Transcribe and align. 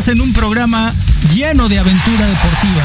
Estás 0.00 0.14
en 0.14 0.22
un 0.22 0.32
programa 0.32 0.94
lleno 1.34 1.68
de 1.68 1.78
aventura 1.78 2.26
deportiva 2.26 2.82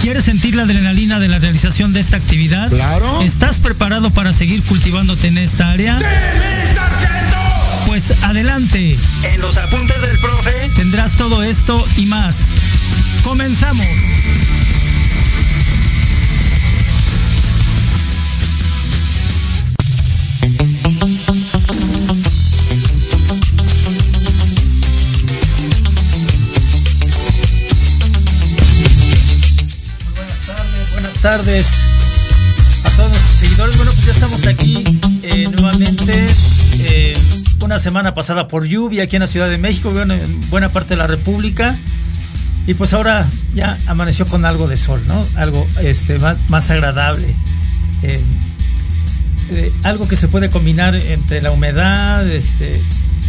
¿Quieres 0.00 0.24
sentir 0.24 0.54
la 0.54 0.62
adrenalina 0.62 1.20
de 1.20 1.28
la 1.28 1.38
realización 1.38 1.92
de 1.92 2.00
esta 2.00 2.16
actividad? 2.16 2.70
Claro. 2.70 3.20
¿Estás 3.20 3.58
preparado 3.58 4.08
para 4.10 4.32
seguir 4.32 4.62
cultivándote 4.62 5.26
en 5.26 5.36
esta 5.36 5.70
área? 5.70 5.98
Pues 7.86 8.14
adelante. 8.22 8.96
En 9.24 9.42
los 9.42 9.58
apuntes 9.58 10.00
del 10.00 10.18
profe 10.20 10.70
tendrás 10.74 11.16
todo 11.16 11.42
esto 11.42 11.84
y 11.98 12.06
más. 12.06 12.36
Comenzamos. 13.22 13.84
Tardes 31.20 31.66
a 32.84 32.90
todos 32.90 33.10
nuestros 33.10 33.38
seguidores. 33.38 33.76
Bueno, 33.76 33.90
pues 33.92 34.06
ya 34.06 34.12
estamos 34.12 34.46
aquí 34.46 34.84
eh, 35.22 35.48
nuevamente. 35.50 36.26
Eh, 36.80 37.16
una 37.60 37.78
semana 37.80 38.14
pasada 38.14 38.46
por 38.46 38.66
lluvia 38.66 39.04
aquí 39.04 39.16
en 39.16 39.20
la 39.20 39.26
Ciudad 39.26 39.48
de 39.48 39.58
México, 39.58 39.90
bueno, 39.90 40.14
en 40.14 40.40
buena 40.50 40.70
parte 40.70 40.90
de 40.90 40.98
la 40.98 41.06
República. 41.06 41.76
Y 42.66 42.74
pues 42.74 42.92
ahora 42.92 43.26
ya 43.54 43.76
amaneció 43.86 44.26
con 44.26 44.44
algo 44.44 44.68
de 44.68 44.76
sol, 44.76 45.02
¿no? 45.06 45.22
Algo 45.36 45.66
este, 45.80 46.18
más, 46.48 46.70
agradable. 46.70 47.34
Eh, 48.02 48.22
algo 49.82 50.06
que 50.06 50.16
se 50.16 50.28
puede 50.28 50.50
combinar 50.50 50.94
entre 50.94 51.40
la 51.40 51.50
humedad, 51.50 52.28
este, 52.28 52.80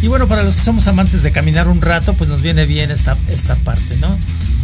y 0.01 0.07
bueno, 0.07 0.27
para 0.27 0.44
los 0.44 0.56
que 0.56 0.62
somos 0.62 0.88
amantes 0.88 1.24
de 1.24 1.31
caminar 1.31 1.68
un 1.68 1.81
rato, 1.81 2.13
pues 2.13 2.30
nos 2.30 2.42
viene 2.42 2.65
bien 2.65 2.92
esta, 2.92 3.18
esta 3.30 3.56
parte, 3.56 3.95
¿no? 3.97 4.18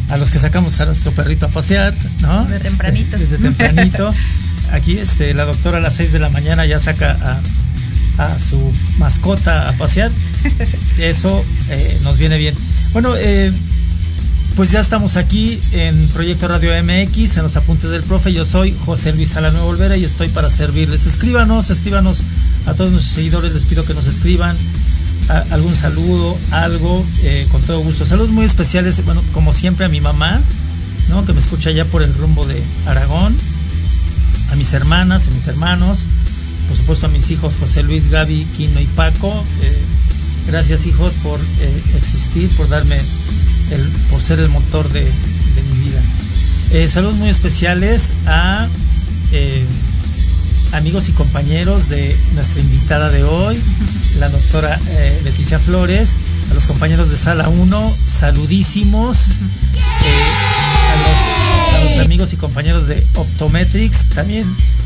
A 0.09 0.17
los 0.17 0.31
que 0.31 0.39
sacamos 0.39 0.79
a 0.81 0.85
nuestro 0.85 1.11
perrito 1.11 1.45
a 1.45 1.49
pasear, 1.49 1.93
¿no? 2.21 2.45
Desde 2.45 2.59
tempranito. 2.59 3.17
Desde, 3.17 3.37
tempranito. 3.37 4.13
Aquí 4.71 4.97
este, 4.97 5.33
la 5.33 5.45
doctora 5.45 5.77
a 5.77 5.81
las 5.81 5.95
6 5.95 6.11
de 6.11 6.19
la 6.19 6.29
mañana 6.29 6.65
ya 6.65 6.79
saca 6.79 7.41
a, 8.17 8.39
su 8.39 8.59
mascota 8.97 9.67
a 9.67 9.73
pasear. 9.73 10.11
Eso 10.97 11.45
eh, 11.69 11.99
nos 12.03 12.17
viene 12.19 12.37
bien. 12.37 12.55
Bueno, 12.93 13.13
eh, 13.17 13.51
pues 14.55 14.71
ya 14.71 14.79
estamos 14.79 15.17
aquí 15.17 15.59
en 15.73 16.07
Proyecto 16.09 16.47
Radio 16.47 16.71
MX, 16.81 17.37
en 17.37 17.43
los 17.43 17.57
apuntes 17.57 17.89
del 17.89 18.03
profe. 18.03 18.31
Yo 18.31 18.45
soy 18.45 18.73
José 18.85 19.13
Luis 19.13 19.29
Salanuevo 19.29 19.67
Olvera 19.67 19.97
y 19.97 20.05
estoy 20.05 20.29
para 20.29 20.49
servirles. 20.49 21.05
Escríbanos, 21.05 21.69
escríbanos 21.69 22.21
a 22.65 22.73
todos 22.73 22.91
nuestros 22.91 23.15
seguidores, 23.15 23.53
les 23.53 23.65
pido 23.65 23.85
que 23.85 23.93
nos 23.93 24.07
escriban 24.07 24.55
algún 25.29 25.75
saludo, 25.75 26.37
algo, 26.51 27.03
eh, 27.23 27.47
con 27.51 27.61
todo 27.63 27.79
gusto. 27.79 28.05
Saludos 28.05 28.29
muy 28.29 28.45
especiales, 28.45 29.03
bueno, 29.05 29.23
como 29.33 29.53
siempre 29.53 29.85
a 29.85 29.89
mi 29.89 30.01
mamá, 30.01 30.41
¿no? 31.09 31.25
que 31.25 31.33
me 31.33 31.39
escucha 31.39 31.71
ya 31.71 31.85
por 31.85 32.01
el 32.01 32.13
rumbo 32.15 32.45
de 32.45 32.61
Aragón, 32.85 33.35
a 34.51 34.55
mis 34.55 34.73
hermanas, 34.73 35.27
a 35.27 35.31
mis 35.31 35.47
hermanos, 35.47 35.99
por 36.67 36.77
supuesto 36.77 37.05
a 37.05 37.09
mis 37.09 37.29
hijos 37.31 37.55
José 37.59 37.83
Luis, 37.83 38.09
Gaby, 38.09 38.45
Quino 38.55 38.79
y 38.79 38.85
Paco. 38.87 39.31
Eh, 39.61 39.81
gracias 40.47 40.85
hijos 40.85 41.13
por 41.23 41.39
eh, 41.39 41.83
existir, 41.97 42.49
por 42.55 42.67
darme 42.69 42.95
el, 43.71 43.81
por 44.09 44.21
ser 44.21 44.39
el 44.39 44.49
motor 44.49 44.91
de, 44.91 45.01
mi 45.01 45.79
vida. 45.85 46.01
Eh, 46.71 46.87
saludos 46.87 47.17
muy 47.17 47.29
especiales 47.29 48.13
a 48.27 48.67
amigos 50.73 51.09
y 51.09 51.11
compañeros 51.13 51.89
de 51.89 52.15
nuestra 52.35 52.61
invitada 52.61 53.09
de 53.09 53.23
hoy, 53.23 53.57
la 54.19 54.29
doctora 54.29 54.77
eh, 54.87 55.21
Leticia 55.23 55.59
Flores, 55.59 56.17
a 56.49 56.53
los 56.53 56.65
compañeros 56.65 57.09
de 57.09 57.17
Sala 57.17 57.49
1, 57.49 57.95
saludísimos, 58.07 59.17
a 60.91 61.95
los, 61.95 62.05
amigos 62.05 62.33
y 62.33 62.37
compañeros 62.37 62.87
de 62.87 63.01
Optometrics, 63.15 64.05
también 64.09 64.45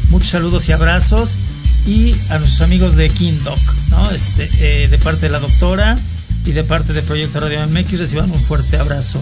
muchos 0.10 0.30
saludos 0.30 0.70
y 0.70 0.72
abrazos, 0.72 1.38
y 1.86 2.14
a 2.30 2.40
nuestros 2.40 2.62
amigos 2.62 2.96
de 2.96 3.10
Kindoc, 3.10 3.60
¿no? 3.90 4.12
este, 4.12 4.88
de 4.88 4.98
parte 5.00 5.22
de 5.22 5.30
la 5.30 5.40
doctora 5.40 5.98
y 6.46 6.52
de 6.52 6.64
parte 6.64 6.94
de 6.94 7.02
Proyecto 7.02 7.40
Radio 7.40 7.66
MX 7.68 8.00
reciban 8.00 8.30
un 8.30 8.40
fuerte 8.40 8.78
abrazo. 8.78 9.20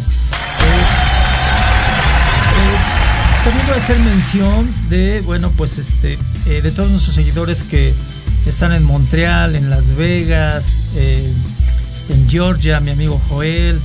Eh, 3.48 3.50
eh, 3.50 3.54
también 3.54 3.68
voy 3.68 3.76
a 3.76 3.78
hacer 3.78 4.00
mención 4.00 4.76
de, 4.90 5.22
bueno, 5.22 5.52
pues 5.56 5.78
este, 5.78 6.18
eh, 6.48 6.62
de 6.62 6.72
todos 6.72 6.90
nuestros 6.90 7.16
seguidores 7.16 7.64
que 7.64 7.94
están 8.46 8.74
en 8.74 8.84
Montreal, 8.84 9.56
en 9.56 9.70
Las 9.70 9.96
Vegas, 9.96 10.80
en 12.10 12.30
Georgia, 12.30 12.80
mi 12.80 12.92
amigo 12.92 13.20
Joel, 13.30 13.80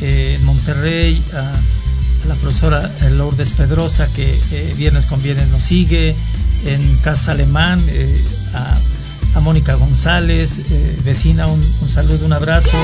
en 0.00 0.44
Monterrey, 0.44 1.22
a, 1.34 1.52
la 2.28 2.34
profesora 2.34 2.82
Lourdes 3.12 3.50
Pedrosa 3.52 4.08
que 4.16 4.74
viernes 4.76 5.06
con 5.06 5.22
viernes 5.22 5.48
nos 5.48 5.62
sigue, 5.62 6.14
en 6.64 6.96
Casa 6.98 7.32
Alemán, 7.32 7.78
a 8.54 8.78
a 9.36 9.40
Mónica 9.40 9.74
González, 9.74 10.62
eh, 10.70 11.00
vecina, 11.04 11.46
un, 11.46 11.62
saludo, 11.62 12.24
un 12.24 12.32
abrazo. 12.32 12.76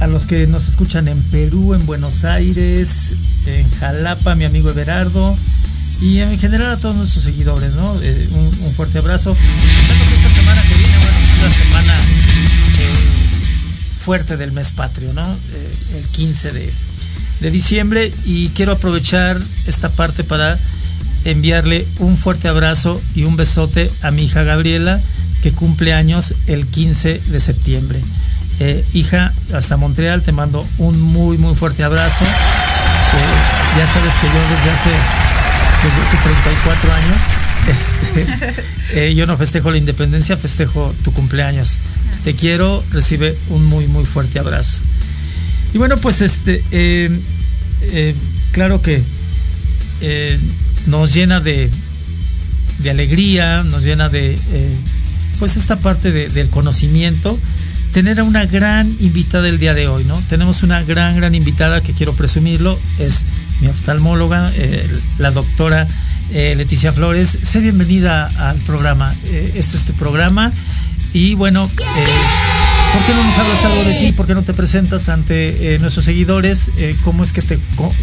A 0.00 0.06
los 0.08 0.26
que 0.26 0.46
nos 0.48 0.68
escuchan 0.68 1.06
en 1.06 1.20
Perú, 1.22 1.74
en 1.74 1.86
Buenos 1.86 2.24
Aires, 2.24 3.14
en 3.46 3.70
Jalapa, 3.78 4.34
mi 4.34 4.44
amigo 4.44 4.70
Everardo, 4.70 5.36
y 6.00 6.18
en 6.18 6.36
general 6.38 6.72
a 6.72 6.76
todos 6.76 6.96
nuestros 6.96 7.24
seguidores, 7.24 7.74
¿no? 7.74 8.00
Eh, 8.02 8.28
un, 8.32 8.74
fuerte 8.74 8.98
abrazo. 8.98 9.30
esta 9.30 10.28
semana 10.28 10.62
que 10.62 10.74
viene, 10.74 10.98
bueno, 10.98 11.18
es 11.18 11.42
la 11.42 11.50
semana 11.50 11.96
eh, 12.78 12.94
fuerte 14.00 14.36
del 14.36 14.52
mes 14.52 14.72
patrio, 14.72 15.12
¿no? 15.12 15.24
el 15.96 16.04
15 16.04 16.52
de, 16.52 16.72
de 17.40 17.50
diciembre, 17.50 18.12
y 18.24 18.48
quiero 18.50 18.72
aprovechar 18.72 19.40
esta 19.66 19.88
parte 19.88 20.24
para 20.24 20.58
enviarle 21.26 21.84
un 21.98 22.16
fuerte 22.16 22.48
abrazo 22.48 23.00
y 23.14 23.24
un 23.24 23.36
besote 23.36 23.90
a 24.02 24.10
mi 24.10 24.24
hija 24.24 24.44
Gabriela, 24.44 25.00
que 25.42 25.52
cumple 25.52 25.92
años 25.92 26.34
el 26.46 26.66
15 26.66 27.18
de 27.18 27.40
septiembre. 27.40 28.00
Eh, 28.60 28.82
hija, 28.94 29.32
hasta 29.52 29.76
Montreal 29.76 30.22
te 30.22 30.32
mando 30.32 30.66
un 30.78 31.00
muy, 31.02 31.36
muy 31.36 31.54
fuerte 31.54 31.82
abrazo. 31.82 32.24
Eh, 32.24 33.78
ya 33.78 33.86
sabes 33.86 34.14
que 34.14 34.26
yo 34.28 34.40
desde 34.50 34.70
hace, 34.70 34.90
desde 35.82 36.22
34 36.22 36.92
años, 36.92 37.16
este, 38.92 39.08
eh, 39.08 39.14
yo 39.14 39.26
no 39.26 39.36
festejo 39.36 39.70
la 39.70 39.78
independencia, 39.78 40.36
festejo 40.36 40.94
tu 41.04 41.12
cumpleaños. 41.12 41.72
Te 42.24 42.34
quiero, 42.34 42.82
recibe 42.92 43.36
un 43.50 43.66
muy, 43.66 43.86
muy 43.88 44.04
fuerte 44.04 44.38
abrazo. 44.38 44.78
Y 45.74 45.78
bueno, 45.78 45.96
pues 45.98 46.22
este, 46.22 46.62
claro 48.52 48.80
que 48.80 49.02
nos 50.86 51.12
llena 51.12 51.40
de, 51.40 51.70
alegría, 52.90 53.64
nos 53.64 53.84
llena 53.84 54.08
de 54.08 54.34
eh, 54.34 54.76
pues 55.38 55.56
esta 55.56 55.78
parte 55.78 56.12
del 56.12 56.48
conocimiento. 56.48 57.38
Tener 57.92 58.20
a 58.20 58.24
una 58.24 58.44
gran 58.44 58.94
invitada 59.00 59.48
el 59.48 59.58
día 59.58 59.72
de 59.72 59.88
hoy, 59.88 60.04
¿no? 60.04 60.20
Tenemos 60.28 60.62
una 60.62 60.82
gran, 60.82 61.16
gran 61.16 61.34
invitada 61.34 61.80
que 61.80 61.94
quiero 61.94 62.12
presumirlo, 62.14 62.78
es 62.98 63.24
mi 63.60 63.68
oftalmóloga, 63.68 64.52
eh, 64.54 64.86
la 65.18 65.30
doctora 65.30 65.86
eh, 66.30 66.54
Leticia 66.56 66.92
Flores. 66.92 67.38
Sé 67.42 67.60
bienvenida 67.60 68.26
al 68.38 68.58
programa. 68.58 69.14
este 69.54 69.76
es 69.76 69.84
tu 69.86 69.94
programa. 69.94 70.52
Y 71.14 71.34
bueno, 71.34 71.66
¿por 71.66 71.84
qué 71.84 73.14
no 73.14 73.24
nos 73.24 73.38
hablas 73.38 73.64
algo 73.64 73.84
de 73.84 73.94
ti? 73.94 74.12
¿Por 74.12 74.26
qué 74.26 74.34
no 74.34 74.42
te 74.42 74.52
presentas 74.52 75.08
ante 75.08 75.78
nuestros 75.80 76.04
seguidores? 76.04 76.70
¿Cómo 77.02 77.24
es 77.24 77.32
que 77.32 77.40
te 77.40 77.58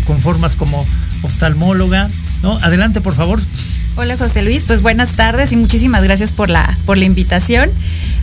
conformas 0.05 0.55
como 0.55 0.83
oftalmóloga? 1.23 2.07
¿no? 2.43 2.57
Adelante, 2.61 3.01
por 3.01 3.15
favor. 3.15 3.41
Hola 3.95 4.17
José 4.17 4.41
Luis, 4.41 4.63
pues 4.63 4.81
buenas 4.81 5.13
tardes 5.13 5.51
y 5.51 5.55
muchísimas 5.55 6.03
gracias 6.03 6.31
por 6.31 6.49
la, 6.49 6.67
por 6.85 6.97
la 6.97 7.05
invitación. 7.05 7.69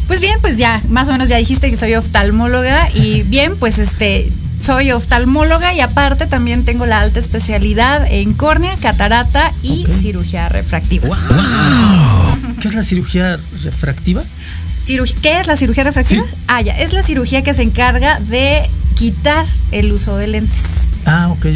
Pues 0.06 0.20
bien, 0.20 0.36
pues 0.40 0.58
ya, 0.58 0.82
más 0.88 1.08
o 1.08 1.12
menos 1.12 1.28
ya 1.28 1.36
dijiste 1.36 1.70
que 1.70 1.76
soy 1.76 1.94
oftalmóloga 1.94 2.88
y 2.92 3.22
bien, 3.22 3.56
pues 3.56 3.78
este, 3.78 4.28
soy 4.64 4.90
oftalmóloga 4.90 5.72
y 5.72 5.80
aparte 5.80 6.26
también 6.26 6.64
tengo 6.64 6.86
la 6.86 7.00
alta 7.00 7.20
especialidad 7.20 8.04
en 8.10 8.34
córnea, 8.34 8.76
catarata 8.82 9.52
y 9.62 9.86
cirugía 9.86 10.48
refractiva. 10.48 11.16
¿Qué 12.60 12.68
es 12.68 12.74
la 12.74 12.82
cirugía 12.82 13.38
refractiva? 13.62 14.22
¿Qué 14.86 15.38
es 15.38 15.46
la 15.46 15.56
cirugía 15.56 15.84
refractiva? 15.84 16.24
Ah, 16.48 16.60
ya, 16.62 16.76
es 16.76 16.92
la 16.92 17.04
cirugía 17.04 17.42
que 17.42 17.54
se 17.54 17.62
encarga 17.62 18.18
de 18.18 18.60
quitar 18.96 19.46
el 19.70 19.92
uso 19.92 20.16
de 20.16 20.26
lentes. 20.26 20.89
Ah, 21.04 21.28
ok, 21.30 21.46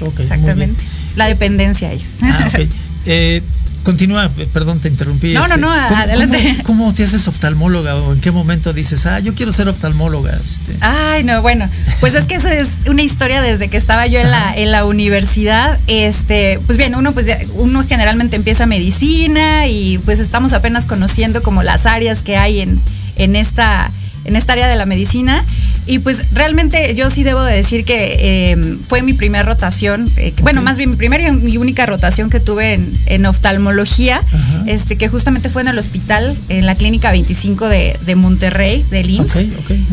ok. 0.00 0.20
Exactamente 0.20 0.82
la 1.16 1.26
dependencia 1.26 1.92
ellos. 1.92 2.18
Ah, 2.22 2.50
eh, 3.06 3.42
continúa, 3.82 4.30
perdón, 4.52 4.80
te 4.80 4.88
interrumpí. 4.88 5.34
No, 5.34 5.46
no, 5.48 5.56
no, 5.56 5.74
este, 5.74 5.94
adelante. 5.94 6.56
¿cómo, 6.64 6.92
te 6.94 7.04
haces 7.04 7.28
oftalmóloga 7.28 7.96
o 7.96 8.14
en 8.14 8.20
qué 8.20 8.30
momento 8.30 8.72
dices, 8.72 9.06
ah, 9.06 9.20
yo 9.20 9.34
quiero 9.34 9.52
ser 9.52 9.68
oftalmóloga? 9.68 10.32
Este? 10.32 10.76
Ay, 10.80 11.24
no, 11.24 11.42
bueno, 11.42 11.68
pues 12.00 12.14
es 12.14 12.24
que 12.24 12.36
esa 12.36 12.52
es 12.52 12.70
una 12.88 13.02
historia 13.02 13.40
desde 13.40 13.68
que 13.68 13.76
estaba 13.76 14.06
yo 14.06 14.20
en 14.20 14.30
la, 14.30 14.56
en 14.56 14.72
la 14.72 14.84
universidad. 14.84 15.78
Este, 15.86 16.58
pues 16.66 16.78
bien, 16.78 16.94
uno, 16.94 17.12
pues 17.12 17.26
uno 17.54 17.84
generalmente 17.86 18.36
empieza 18.36 18.66
medicina 18.66 19.66
y 19.66 19.98
pues 19.98 20.18
estamos 20.18 20.52
apenas 20.52 20.84
conociendo 20.86 21.42
como 21.42 21.62
las 21.62 21.86
áreas 21.86 22.22
que 22.22 22.36
hay 22.36 22.60
en, 22.60 22.80
en 23.16 23.36
esta 23.36 23.90
en 24.24 24.36
esta 24.36 24.54
área 24.54 24.68
de 24.68 24.76
la 24.76 24.86
medicina. 24.86 25.44
Y 25.86 25.98
pues 25.98 26.32
realmente 26.32 26.94
yo 26.94 27.10
sí 27.10 27.22
debo 27.24 27.42
de 27.42 27.54
decir 27.54 27.84
que 27.84 28.50
em, 28.52 28.78
fue 28.78 29.02
mi 29.02 29.12
primera 29.12 29.44
rotación, 29.44 30.08
eh, 30.16 30.32
bueno, 30.40 30.62
más 30.62 30.78
bien 30.78 30.90
mi 30.90 30.96
primera 30.96 31.28
y 31.28 31.56
única 31.58 31.84
rotación 31.84 32.30
que 32.30 32.40
tuve 32.40 32.80
en, 33.06 33.26
oftalmología, 33.26 34.22
este, 34.66 34.96
que 34.96 35.08
justamente 35.08 35.50
fue 35.50 35.62
en 35.62 35.68
el 35.68 35.78
hospital, 35.78 36.34
en 36.48 36.66
la 36.66 36.74
clínica 36.74 37.10
25 37.10 37.68
de, 37.68 38.14
Monterrey, 38.16 38.84
de 38.90 39.00
IMSS. 39.00 39.46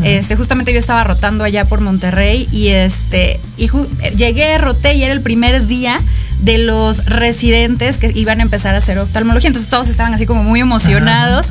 este, 0.04 0.36
justamente 0.36 0.72
yo 0.72 0.78
estaba 0.78 1.04
rotando 1.04 1.44
allá 1.44 1.64
por 1.64 1.80
Monterrey 1.80 2.48
y 2.52 2.68
este, 2.68 3.38
y 3.56 3.68
llegué, 4.16 4.56
roté 4.58 4.94
y 4.94 5.02
era 5.02 5.12
el 5.12 5.20
primer 5.20 5.66
día 5.66 6.00
de 6.42 6.58
los 6.58 7.04
residentes 7.06 7.98
que 7.98 8.12
iban 8.14 8.40
a 8.40 8.42
empezar 8.42 8.74
a 8.74 8.78
hacer 8.78 8.98
oftalmología. 8.98 9.48
Entonces 9.48 9.70
todos 9.70 9.88
estaban 9.88 10.12
así 10.12 10.26
como 10.26 10.44
muy 10.44 10.60
emocionados. 10.60 11.48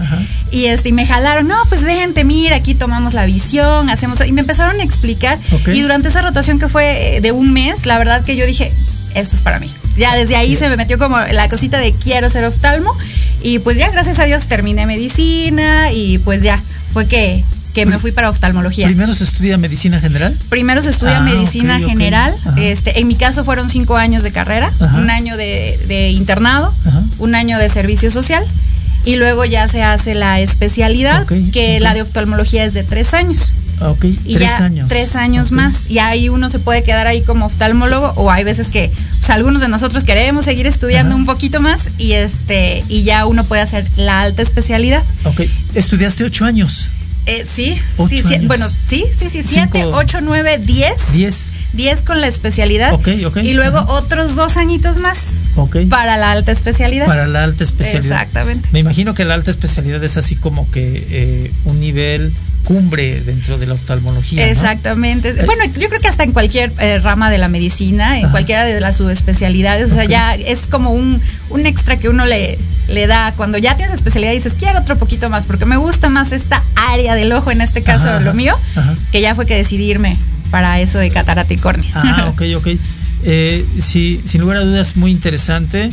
Y 0.51 0.65
este, 0.65 0.89
y 0.89 0.91
me 0.91 1.05
jalaron, 1.07 1.47
no, 1.47 1.57
pues 1.69 1.83
vente, 1.83 2.23
mira, 2.23 2.57
aquí 2.57 2.75
tomamos 2.75 3.13
la 3.13 3.25
visión, 3.25 3.89
hacemos. 3.89 4.25
Y 4.25 4.31
me 4.33 4.41
empezaron 4.41 4.79
a 4.79 4.83
explicar. 4.83 5.39
Y 5.67 5.81
durante 5.81 6.09
esa 6.09 6.21
rotación 6.21 6.59
que 6.59 6.67
fue 6.67 7.17
eh, 7.17 7.21
de 7.21 7.31
un 7.31 7.53
mes, 7.53 7.85
la 7.85 7.97
verdad 7.97 8.23
que 8.23 8.35
yo 8.35 8.45
dije, 8.45 8.71
esto 9.15 9.35
es 9.35 9.41
para 9.41 9.59
mí. 9.59 9.71
Ya 9.97 10.15
desde 10.15 10.35
ahí 10.35 10.55
se 10.55 10.69
me 10.69 10.77
metió 10.77 10.97
como 10.97 11.19
la 11.19 11.49
cosita 11.49 11.77
de 11.77 11.93
quiero 11.93 12.29
ser 12.29 12.43
oftalmo. 12.43 12.93
Y 13.41 13.59
pues 13.59 13.77
ya, 13.77 13.89
gracias 13.89 14.19
a 14.19 14.25
Dios, 14.25 14.45
terminé 14.45 14.85
medicina 14.85 15.91
y 15.91 16.19
pues 16.19 16.43
ya, 16.43 16.59
fue 16.93 17.07
que 17.07 17.43
que 17.73 17.85
me 17.85 17.97
fui 17.99 18.11
para 18.11 18.29
oftalmología. 18.29 18.87
¿Primero 18.87 19.13
se 19.13 19.23
estudia 19.23 19.57
medicina 19.57 19.99
general? 19.99 20.35
Primero 20.49 20.81
se 20.81 20.89
estudia 20.89 21.17
ah, 21.17 21.21
medicina 21.21 21.79
general. 21.79 22.33
Este, 22.57 22.99
en 22.99 23.07
mi 23.07 23.15
caso 23.15 23.43
fueron 23.43 23.69
cinco 23.69 23.97
años 23.97 24.23
de 24.23 24.31
carrera, 24.31 24.69
un 24.97 25.09
año 25.09 25.37
de, 25.37 26.11
internado, 26.11 26.73
un 27.19 27.35
año 27.35 27.57
de 27.57 27.69
servicio 27.69 28.11
social 28.11 28.43
y 29.03 29.15
luego 29.15 29.45
ya 29.45 29.67
se 29.67 29.81
hace 29.81 30.13
la 30.13 30.39
especialidad, 30.39 31.25
que 31.53 31.79
la 31.79 31.93
de 31.93 32.01
oftalmología 32.01 32.65
es 32.65 32.73
de 32.73 32.83
tres 32.83 33.13
años. 33.13 33.53
Ok, 33.83 34.05
y 34.25 34.35
tres 34.35 34.51
años. 34.53 34.87
Tres 34.89 35.15
años 35.15 35.51
más. 35.51 35.89
Y 35.89 35.97
ahí 35.97 36.29
uno 36.29 36.49
se 36.51 36.59
puede 36.59 36.83
quedar 36.83 37.07
ahí 37.07 37.23
como 37.23 37.47
oftalmólogo 37.47 38.13
o 38.15 38.29
hay 38.29 38.43
veces 38.43 38.69
que 38.69 38.91
pues, 38.91 39.29
algunos 39.31 39.61
de 39.61 39.69
nosotros 39.69 40.03
queremos 40.03 40.45
seguir 40.45 40.67
estudiando 40.67 41.15
un 41.15 41.25
poquito 41.25 41.61
más 41.61 41.89
y 41.97 42.11
este 42.11 42.83
y 42.89 43.03
ya 43.03 43.25
uno 43.25 43.43
puede 43.43 43.63
hacer 43.63 43.83
la 43.97 44.21
alta 44.21 44.43
especialidad. 44.43 45.01
Ok, 45.23 45.41
estudiaste 45.73 46.23
ocho 46.23 46.45
años. 46.45 46.89
Eh, 47.27 47.45
sí, 47.47 47.79
Ocho 47.97 48.15
sí, 48.27 48.37
bueno, 48.47 48.67
sí, 48.67 49.05
sí, 49.15 49.29
sí, 49.29 49.43
7, 49.43 49.69
Cinco. 49.73 49.91
8, 49.95 50.21
9, 50.21 50.57
10. 50.57 51.13
10. 51.13 51.53
10 51.73 52.01
con 52.01 52.19
la 52.19 52.27
especialidad. 52.27 52.93
Ok, 52.93 53.09
ok. 53.27 53.37
Y 53.43 53.53
luego 53.53 53.77
Ajá. 53.77 53.91
otros 53.93 54.35
dos 54.35 54.57
añitos 54.57 54.97
más 54.97 55.19
Ok. 55.55 55.77
para 55.89 56.17
la 56.17 56.31
alta 56.31 56.51
especialidad. 56.51 57.05
Para 57.05 57.27
la 57.27 57.43
alta 57.43 57.63
especialidad. 57.63 58.21
Exactamente. 58.21 58.67
Me 58.71 58.79
imagino 58.79 59.13
que 59.13 59.23
la 59.25 59.35
alta 59.35 59.51
especialidad 59.51 60.03
es 60.03 60.17
así 60.17 60.35
como 60.35 60.69
que 60.71 61.07
eh, 61.11 61.51
un 61.65 61.79
nivel 61.79 62.33
cumbre 62.63 63.19
dentro 63.21 63.57
de 63.57 63.65
la 63.67 63.73
oftalmología. 63.73 64.47
Exactamente. 64.49 65.33
Bueno, 65.45 65.63
yo 65.77 65.89
creo 65.89 65.99
que 65.99 66.07
hasta 66.07 66.23
en 66.23 66.31
cualquier 66.31 66.71
eh, 66.79 66.99
rama 66.99 67.29
de 67.29 67.37
la 67.37 67.47
medicina, 67.47 68.17
en 68.19 68.25
Ajá. 68.25 68.31
cualquiera 68.31 68.65
de 68.65 68.79
las 68.79 68.97
subespecialidades, 68.97 69.91
o 69.91 69.95
sea, 69.95 70.05
ya 70.05 70.35
es 70.35 70.67
como 70.67 70.91
un, 70.91 71.19
un 71.49 71.65
extra 71.65 71.97
que 71.97 72.09
uno 72.09 72.25
le, 72.25 72.57
le 72.89 73.07
da. 73.07 73.33
Cuando 73.35 73.57
ya 73.57 73.75
tienes 73.75 73.95
especialidad 73.95 74.31
y 74.31 74.35
dices, 74.35 74.55
quiero 74.57 74.79
otro 74.79 74.97
poquito 74.97 75.29
más, 75.29 75.45
porque 75.45 75.65
me 75.65 75.77
gusta 75.77 76.09
más 76.09 76.31
esta 76.31 76.61
área 76.89 77.15
del 77.15 77.31
ojo, 77.31 77.51
en 77.51 77.61
este 77.61 77.83
caso 77.83 78.09
Ajá, 78.09 78.19
lo 78.19 78.33
mío, 78.33 78.55
ajá. 78.75 78.95
que 79.11 79.21
ya 79.21 79.35
fue 79.35 79.45
que 79.45 79.55
decidirme 79.55 80.17
para 80.51 80.79
eso 80.81 80.97
de 80.97 81.09
catarata 81.09 81.53
y 81.53 81.57
córnea. 81.57 81.89
Ah, 81.93 82.27
ok, 82.33 82.41
ok. 82.57 82.67
Eh, 83.23 83.65
sí, 83.81 84.21
sin 84.25 84.41
lugar 84.41 84.57
a 84.57 84.61
dudas, 84.61 84.95
muy 84.97 85.11
interesante. 85.11 85.89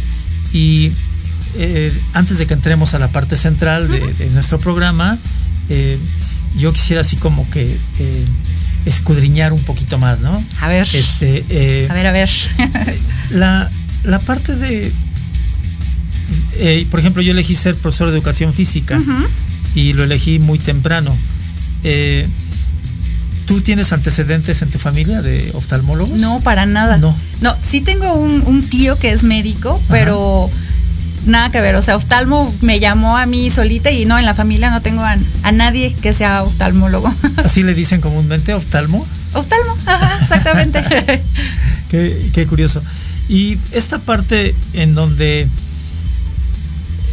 Y 0.52 0.90
eh, 1.56 1.92
antes 2.12 2.38
de 2.38 2.46
que 2.46 2.54
entremos 2.54 2.94
a 2.94 2.98
la 2.98 3.08
parte 3.08 3.37
central 3.37 3.88
de, 3.88 4.00
de 4.00 4.30
nuestro 4.30 4.58
programa, 4.58 5.18
eh, 5.68 5.98
yo 6.57 6.73
quisiera 6.73 7.00
así 7.02 7.17
como 7.17 7.49
que 7.50 7.62
eh, 7.99 8.25
escudriñar 8.87 9.52
un 9.52 9.62
poquito 9.62 9.99
más, 9.99 10.21
¿no? 10.21 10.43
A 10.61 10.69
ver. 10.69 10.88
Este, 10.93 11.45
eh, 11.50 11.87
A 11.90 11.95
ver, 11.95 12.07
a 12.07 12.12
ver. 12.12 12.31
la, 13.31 13.71
la 14.05 14.19
parte 14.21 14.57
de, 14.57 14.90
eh, 16.57 16.87
por 16.90 17.00
ejemplo, 17.00 17.23
yo 17.23 17.33
elegí 17.33 17.55
ser 17.55 17.75
profesor 17.76 18.11
de 18.11 18.17
educación 18.17 18.52
física 18.52 18.99
y 19.75 19.93
lo 19.93 20.05
elegí 20.05 20.38
muy 20.38 20.59
temprano. 20.59 21.17
Eh, 21.85 22.26
¿Tú 23.47 23.61
tienes 23.62 23.93
antecedentes 23.93 24.61
en 24.61 24.71
tu 24.71 24.78
familia 24.78 25.23
de 25.23 25.50
oftalmólogos? 25.55 26.19
No, 26.19 26.40
para 26.40 26.67
nada. 26.67 26.99
No. 26.99 27.17
No, 27.40 27.55
sí 27.55 27.81
tengo 27.81 28.12
un, 28.14 28.43
un 28.45 28.62
tío 28.69 28.99
que 28.99 29.11
es 29.11 29.23
médico, 29.23 29.81
pero 29.88 30.50
nada 31.26 31.50
que 31.50 31.60
ver. 31.60 31.75
O 31.76 31.82
sea, 31.82 31.96
oftalmo 31.96 32.52
me 32.62 32.80
llamó 32.80 33.16
a 33.16 33.26
mí 33.26 33.50
solita 33.50 33.90
y 33.90 34.04
no, 34.06 34.18
en 34.18 34.25
la 34.25 34.34
familia 34.34 34.70
no 34.70 34.80
tengo 34.82 35.02
a, 35.02 35.16
a 35.42 35.52
nadie 35.52 35.92
que 36.02 36.12
sea 36.12 36.42
oftalmólogo. 36.42 37.12
Así 37.44 37.62
le 37.62 37.75
dicen 37.75 38.00
comúnmente, 38.00 38.54
oftalmo. 38.54 39.06
oftalmo, 39.34 39.76
ajá, 39.87 40.18
exactamente. 40.22 40.82
Qué, 41.90 42.30
qué 42.34 42.46
curioso. 42.46 42.82
Y 43.30 43.56
esta 43.72 43.98
parte 43.98 44.54
en 44.75 44.94
donde 44.94 45.40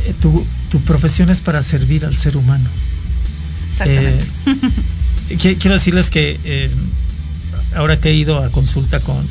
eh, 0.06 0.14
tu, 0.22 0.46
tu 0.70 0.80
profesión 0.82 1.30
es 1.30 1.40
para 1.42 1.62
servir 1.64 2.06
al 2.06 2.16
ser 2.16 2.36
humano. 2.38 2.70
exactamente. 3.72 4.24
Eh, 5.30 5.38
qui- 5.38 5.58
quiero 5.58 5.76
decirles 5.76 6.10
que 6.10 6.38
eh, 6.44 6.70
ahora 7.76 7.98
que 8.00 8.10
he 8.10 8.14
ido 8.16 8.44
a 8.44 8.50
consulta 8.50 9.00
con, 9.00 9.26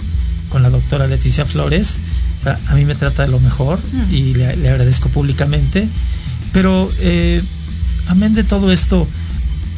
con 0.48 0.62
la 0.62 0.70
doctora 0.70 1.06
Leticia 1.06 1.44
Flores, 1.44 1.98
a, 2.44 2.58
a 2.68 2.74
mí 2.74 2.84
me 2.84 2.94
trata 2.94 3.22
de 3.24 3.28
lo 3.28 3.40
mejor 3.40 3.78
Mm. 3.92 4.14
y 4.14 4.34
le, 4.34 4.56
le 4.56 4.68
agradezco 4.70 5.08
públicamente. 5.08 5.88
Pero 6.52 6.88
eh, 7.00 7.42
amén 8.08 8.34
de 8.34 8.44
todo 8.44 8.70
esto, 8.72 9.06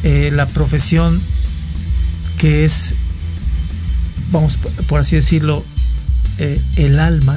eh, 0.03 0.29
la 0.33 0.45
profesión 0.45 1.19
que 2.37 2.65
es, 2.65 2.93
vamos, 4.31 4.53
por- 4.57 4.71
por 4.85 4.99
así 4.99 5.15
decirlo, 5.15 5.63
eh, 6.37 6.59
el 6.75 6.99
alma, 6.99 7.35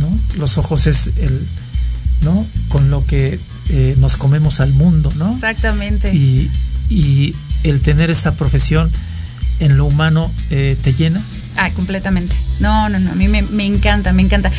¿no? 0.00 0.08
Los 0.38 0.58
ojos 0.58 0.86
es 0.88 1.10
el, 1.18 1.40
¿no? 2.22 2.44
Con 2.68 2.90
lo 2.90 3.04
que 3.06 3.38
eh, 3.68 3.94
nos 4.00 4.16
comemos 4.16 4.58
al 4.60 4.72
mundo, 4.74 5.12
¿no? 5.16 5.32
exactamente. 5.34 6.12
y, 6.14 6.50
y 6.88 7.34
el 7.62 7.80
tener 7.80 8.10
esta 8.10 8.32
profesión 8.32 8.90
en 9.60 9.76
lo 9.76 9.84
humano 9.86 10.30
eh, 10.50 10.76
te 10.82 10.92
llena. 10.92 11.20
Ah, 11.56 11.70
completamente. 11.76 12.34
No, 12.60 12.88
no, 12.88 12.98
no, 12.98 13.10
a 13.10 13.14
mí 13.14 13.28
me, 13.28 13.42
me 13.42 13.64
encanta, 13.66 14.12
me 14.12 14.22
encanta. 14.22 14.50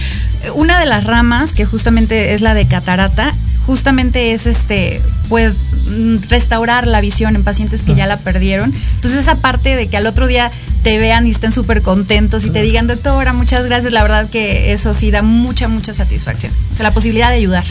Una 0.56 0.80
de 0.80 0.86
las 0.86 1.04
ramas 1.06 1.52
que 1.54 1.66
justamente 1.66 2.34
es 2.34 2.42
la 2.42 2.54
de 2.54 2.66
catarata, 2.68 3.34
justamente 3.66 4.34
es 4.34 4.46
este, 4.48 5.02
pues, 5.30 5.54
mm, 5.90 6.18
restaurar 6.30 6.88
la 6.88 7.00
visión 7.02 7.36
en 7.36 7.44
pacientes 7.44 7.84
que 7.84 7.94
Ah. 7.94 7.96
ya 7.96 8.08
la 8.08 8.18
perdieron. 8.18 8.74
Entonces 8.96 9.20
esa 9.20 9.36
parte 9.36 9.76
de 9.76 9.88
que 9.88 9.98
al 9.98 10.06
otro 10.08 10.28
día 10.28 10.52
te 10.84 10.98
vean 10.98 11.28
y 11.28 11.30
estén 11.32 11.52
súper 11.52 11.82
contentos 11.84 12.44
y 12.44 12.50
te 12.50 12.62
digan, 12.64 12.88
doctora, 12.88 13.34
muchas 13.34 13.66
gracias, 13.66 13.94
la 13.94 14.02
verdad 14.02 14.28
que 14.30 14.74
eso 14.74 14.94
sí 14.96 15.12
da 15.12 15.22
mucha, 15.22 15.68
mucha 15.68 15.94
satisfacción. 15.94 16.52
O 16.72 16.76
sea, 16.76 16.84
la 16.84 16.92
posibilidad 16.92 17.30
de 17.30 17.36
ayudar. 17.36 17.64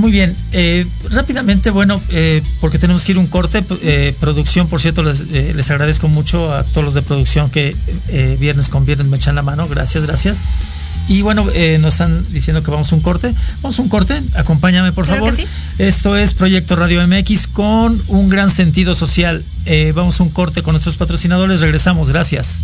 Muy 0.00 0.12
bien, 0.12 0.34
eh, 0.52 0.86
rápidamente, 1.10 1.68
bueno, 1.68 2.00
eh, 2.08 2.42
porque 2.62 2.78
tenemos 2.78 3.04
que 3.04 3.12
ir 3.12 3.18
un 3.18 3.26
corte. 3.26 3.62
eh, 3.82 4.14
producción, 4.18 4.66
por 4.66 4.80
cierto, 4.80 5.02
les, 5.02 5.28
les 5.28 5.70
agradezco 5.70 6.08
mucho 6.08 6.54
a 6.54 6.64
todos 6.64 6.86
los 6.86 6.94
de 6.94 7.02
producción 7.02 7.50
que 7.50 7.76
viernes 8.38 8.70
con 8.70 8.86
viernes 8.86 9.08
me 9.08 9.18
echan 9.18 9.34
la 9.34 9.42
mano. 9.42 9.68
Gracias, 9.68 10.06
gracias. 10.06 10.38
Y 11.08 11.20
bueno, 11.20 11.44
nos 11.80 11.92
están 11.94 12.24
diciendo 12.32 12.62
que 12.62 12.70
vamos 12.70 12.90
a 12.92 12.94
un 12.94 13.02
corte. 13.02 13.34
Vamos 13.60 13.78
a 13.78 13.82
un 13.82 13.90
corte, 13.90 14.22
acompáñame 14.36 14.90
por 14.92 15.04
Claro 15.04 15.20
favor. 15.20 15.36
que 15.36 15.42
sí. 15.42 15.48
Esto 15.76 16.16
es 16.16 16.32
Proyecto 16.32 16.76
Radio 16.76 17.06
MX 17.06 17.46
con 17.48 18.00
un 18.08 18.30
gran 18.30 18.50
sentido 18.50 18.94
social. 18.94 19.44
Vamos 19.94 20.18
a 20.18 20.22
un 20.22 20.30
corte 20.30 20.62
con 20.62 20.72
nuestros 20.72 20.96
patrocinadores, 20.96 21.60
regresamos, 21.60 22.08
gracias. 22.08 22.62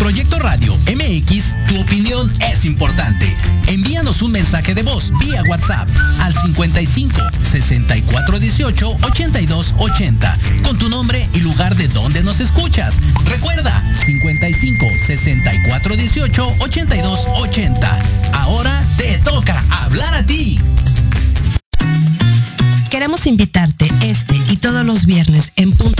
Proyecto 0.00 0.38
Radio 0.38 0.74
MX, 0.86 1.54
tu 1.68 1.78
opinión 1.78 2.32
es 2.50 2.64
importante. 2.64 3.36
Envíanos 3.66 4.22
un 4.22 4.32
mensaje 4.32 4.74
de 4.74 4.82
voz 4.82 5.12
vía 5.20 5.42
WhatsApp 5.42 5.86
al 6.20 6.34
55 6.34 7.20
64 7.42 8.38
18 8.38 8.96
82 9.02 9.74
80 9.76 10.38
con 10.64 10.78
tu 10.78 10.88
nombre 10.88 11.28
y 11.34 11.40
lugar 11.40 11.76
de 11.76 11.86
donde 11.88 12.22
nos 12.22 12.40
escuchas. 12.40 12.96
Recuerda 13.26 13.78
55 14.06 14.86
64 15.06 15.94
18 15.94 16.54
82 16.60 17.26
80. 17.36 17.98
Ahora 18.32 18.82
te 18.96 19.18
toca 19.18 19.62
hablar 19.82 20.14
a 20.14 20.24
ti. 20.24 20.58
Queremos 22.88 23.26
invitarte 23.26 23.88
este 24.02 24.34
y 24.48 24.56
todos 24.56 24.84
los 24.84 25.04
viernes 25.04 25.52
en 25.56 25.72
punto 25.72 25.99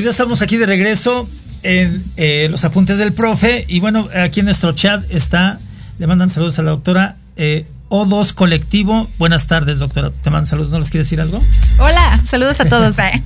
Pues 0.00 0.06
ya 0.06 0.10
estamos 0.12 0.40
aquí 0.40 0.56
de 0.56 0.64
regreso 0.64 1.28
en 1.62 2.02
eh, 2.16 2.48
los 2.50 2.64
apuntes 2.64 2.96
del 2.96 3.12
profe. 3.12 3.66
Y 3.68 3.80
bueno, 3.80 4.08
aquí 4.16 4.40
en 4.40 4.46
nuestro 4.46 4.72
chat 4.72 5.04
está, 5.10 5.58
le 5.98 6.06
mandan 6.06 6.30
saludos 6.30 6.58
a 6.58 6.62
la 6.62 6.70
doctora 6.70 7.16
eh, 7.36 7.66
O2 7.90 8.32
Colectivo. 8.32 9.10
Buenas 9.18 9.46
tardes, 9.46 9.78
doctora. 9.78 10.10
Te 10.10 10.30
mandan 10.30 10.46
saludos. 10.46 10.70
¿No 10.70 10.78
les 10.78 10.88
quieres 10.88 11.04
decir 11.04 11.20
algo? 11.20 11.38
Hola, 11.78 12.18
saludos 12.26 12.58
a 12.60 12.64
todos. 12.64 12.98
eh. 12.98 13.22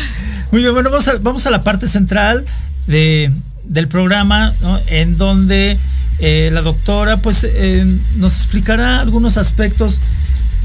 Muy 0.50 0.62
bien, 0.62 0.72
bueno, 0.72 0.88
vamos 0.88 1.06
a, 1.08 1.18
vamos 1.18 1.44
a 1.44 1.50
la 1.50 1.60
parte 1.60 1.86
central 1.88 2.46
de, 2.86 3.30
del 3.64 3.88
programa, 3.88 4.50
¿no? 4.62 4.80
en 4.86 5.18
donde 5.18 5.76
eh, 6.20 6.48
la 6.54 6.62
doctora 6.62 7.18
pues 7.18 7.44
eh, 7.44 7.84
nos 8.16 8.34
explicará 8.40 9.00
algunos 9.00 9.36
aspectos 9.36 10.00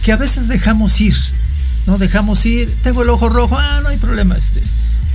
que 0.05 0.13
a 0.13 0.15
veces 0.15 0.47
dejamos 0.47 1.01
ir, 1.01 1.17
¿no? 1.85 1.97
Dejamos 1.97 2.45
ir, 2.45 2.73
tengo 2.81 3.03
el 3.03 3.09
ojo 3.09 3.27
rojo, 3.27 3.57
ah, 3.57 3.81
no 3.83 3.89
hay 3.89 3.97
problema, 3.97 4.37
este, 4.37 4.61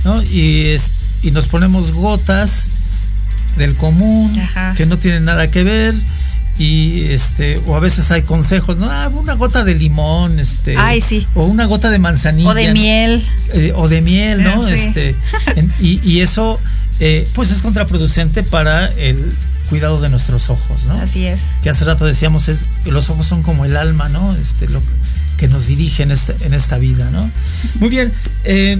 ¿no? 0.05 0.21
Y, 0.23 0.67
es- 0.67 0.91
y 1.23 1.31
nos 1.31 1.47
ponemos 1.47 1.91
gotas 1.91 2.67
del 3.57 3.75
común 3.75 4.31
Ajá. 4.39 4.73
que 4.75 4.85
no 4.85 4.97
tienen 4.97 5.25
nada 5.25 5.49
que 5.49 5.63
ver 5.63 5.93
y 6.57 7.03
este 7.11 7.57
o 7.67 7.75
a 7.75 7.79
veces 7.79 8.11
hay 8.11 8.21
consejos 8.21 8.77
no 8.77 8.89
ah, 8.89 9.09
una 9.13 9.33
gota 9.33 9.63
de 9.65 9.75
limón 9.75 10.39
este 10.39 10.75
Ay, 10.77 11.01
sí. 11.01 11.25
o 11.35 11.43
una 11.45 11.65
gota 11.65 11.89
de 11.89 11.99
manzanilla 11.99 12.49
O 12.49 12.53
de 12.53 12.71
miel. 12.73 13.21
eh, 13.53 13.73
o 13.75 13.87
de 13.89 14.01
miel, 14.01 14.41
¿no? 14.43 14.61
Ah, 14.63 14.67
sí. 14.67 14.73
Este, 14.73 15.15
en- 15.57 15.73
y, 15.79 15.99
y 16.09 16.21
eso, 16.21 16.57
eh, 16.99 17.27
pues 17.33 17.51
es 17.51 17.61
contraproducente 17.61 18.43
para 18.43 18.87
el 18.93 19.33
cuidado 19.69 19.99
de 19.99 20.09
nuestros 20.09 20.49
ojos, 20.49 20.83
¿no? 20.87 20.93
Así 21.01 21.25
es. 21.25 21.41
Que 21.63 21.69
hace 21.71 21.83
rato 21.85 22.05
decíamos, 22.05 22.47
es, 22.49 22.65
los 22.85 23.09
ojos 23.09 23.25
son 23.25 23.41
como 23.41 23.65
el 23.65 23.75
alma, 23.75 24.07
¿no? 24.09 24.31
Este, 24.35 24.67
lo 24.69 24.79
que 25.37 25.47
nos 25.47 25.67
dirige 25.67 26.03
en, 26.03 26.11
este- 26.11 26.35
en 26.45 26.53
esta 26.53 26.77
vida, 26.77 27.09
¿no? 27.11 27.29
Muy 27.79 27.89
bien. 27.89 28.13
eh, 28.43 28.77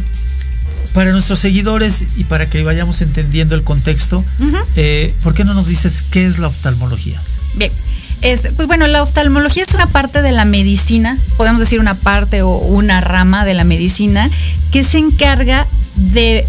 para 0.93 1.11
nuestros 1.11 1.39
seguidores 1.39 2.03
y 2.17 2.23
para 2.25 2.49
que 2.49 2.63
vayamos 2.63 3.01
entendiendo 3.01 3.55
el 3.55 3.63
contexto, 3.63 4.23
eh, 4.75 5.13
¿por 5.23 5.33
qué 5.33 5.43
no 5.43 5.53
nos 5.53 5.67
dices 5.67 6.03
qué 6.11 6.25
es 6.25 6.39
la 6.39 6.47
oftalmología? 6.47 7.21
Bien. 7.55 7.71
Pues 8.55 8.67
bueno, 8.67 8.87
la 8.87 9.03
oftalmología 9.03 9.63
es 9.67 9.73
una 9.75 9.85
parte 9.85 10.21
de 10.23 10.31
la 10.31 10.45
medicina, 10.45 11.15
podemos 11.37 11.59
decir 11.59 11.79
una 11.79 11.93
parte 11.93 12.41
o 12.41 12.57
una 12.57 12.99
rama 12.99 13.45
de 13.45 13.53
la 13.53 13.63
medicina, 13.63 14.29
que 14.71 14.83
se 14.83 14.97
encarga 14.97 15.67
de 15.95 16.45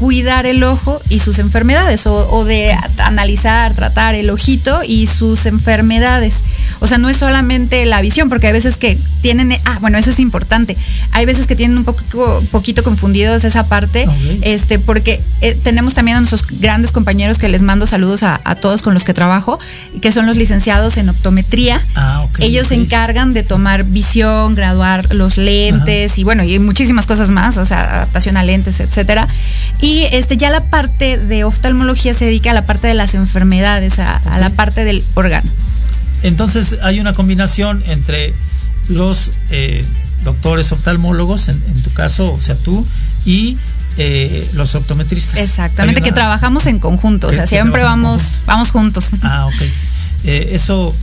cuidar 0.00 0.46
el 0.46 0.64
ojo 0.64 1.00
y 1.10 1.18
sus 1.18 1.38
enfermedades, 1.38 2.06
o, 2.06 2.32
o 2.32 2.44
de 2.46 2.74
analizar, 3.04 3.74
tratar 3.74 4.14
el 4.14 4.30
ojito 4.30 4.80
y 4.82 5.06
sus 5.06 5.44
enfermedades. 5.44 6.42
O 6.80 6.86
sea, 6.86 6.96
no 6.96 7.10
es 7.10 7.18
solamente 7.18 7.84
la 7.84 8.00
visión, 8.00 8.30
porque 8.30 8.46
hay 8.46 8.54
veces 8.54 8.78
que 8.78 8.96
tienen, 9.20 9.52
ah, 9.66 9.76
bueno, 9.82 9.98
eso 9.98 10.08
es 10.08 10.18
importante. 10.18 10.74
Hay 11.12 11.26
veces 11.26 11.46
que 11.46 11.54
tienen 11.54 11.76
un 11.76 11.84
poco, 11.84 12.42
poquito 12.50 12.82
confundidos 12.82 13.44
esa 13.44 13.64
parte, 13.68 14.08
este, 14.40 14.78
porque 14.78 15.20
eh, 15.42 15.54
tenemos 15.62 15.92
también 15.92 16.16
a 16.16 16.20
nuestros 16.20 16.46
grandes 16.60 16.92
compañeros 16.92 17.38
que 17.38 17.50
les 17.50 17.60
mando 17.60 17.86
saludos 17.86 18.22
a, 18.22 18.40
a 18.44 18.54
todos 18.54 18.80
con 18.80 18.94
los 18.94 19.04
que 19.04 19.12
trabajo, 19.12 19.58
que 20.00 20.12
son 20.12 20.24
los 20.24 20.38
licenciados 20.38 20.96
en 20.96 21.10
optometría. 21.10 21.82
Ah, 21.94 22.22
ok, 22.24 22.40
Ellos 22.40 22.68
se 22.68 22.74
encargan 22.74 23.34
de 23.34 23.42
tomar 23.42 23.84
visión, 23.84 24.54
graduar 24.54 25.14
los 25.14 25.36
lentes 25.36 26.16
y 26.16 26.24
bueno, 26.24 26.42
y 26.42 26.58
muchísimas 26.58 27.04
cosas 27.04 27.28
más, 27.30 27.58
o 27.58 27.66
sea, 27.66 27.80
adaptación 27.80 28.38
a 28.38 28.44
lentes, 28.44 28.80
etcétera. 28.80 29.28
Y 29.82 29.89
este 30.12 30.36
ya 30.36 30.50
la 30.50 30.62
parte 30.64 31.18
de 31.18 31.44
oftalmología 31.44 32.14
se 32.14 32.24
dedica 32.26 32.50
a 32.50 32.54
la 32.54 32.66
parte 32.66 32.86
de 32.88 32.94
las 32.94 33.14
enfermedades, 33.14 33.98
a, 33.98 34.16
a 34.16 34.38
la 34.38 34.50
parte 34.50 34.84
del 34.84 35.02
órgano. 35.14 35.48
Entonces 36.22 36.76
hay 36.82 37.00
una 37.00 37.12
combinación 37.12 37.82
entre 37.86 38.32
los 38.88 39.30
eh, 39.50 39.84
doctores 40.24 40.72
oftalmólogos, 40.72 41.48
en, 41.48 41.62
en 41.66 41.82
tu 41.82 41.90
caso, 41.92 42.32
o 42.32 42.40
sea, 42.40 42.54
tú, 42.56 42.86
y 43.24 43.56
eh, 43.96 44.48
los 44.54 44.74
optometristas. 44.74 45.40
Exactamente, 45.40 46.02
que 46.02 46.12
trabajamos 46.12 46.66
en 46.66 46.78
conjunto, 46.78 47.28
o 47.28 47.32
sea, 47.32 47.46
siempre 47.46 47.82
vamos, 47.82 48.22
conjunto. 48.22 48.46
vamos 48.46 48.70
juntos. 48.70 49.08
Ah, 49.22 49.46
ok. 49.46 49.62
Eh, 50.24 50.50
eso, 50.52 50.94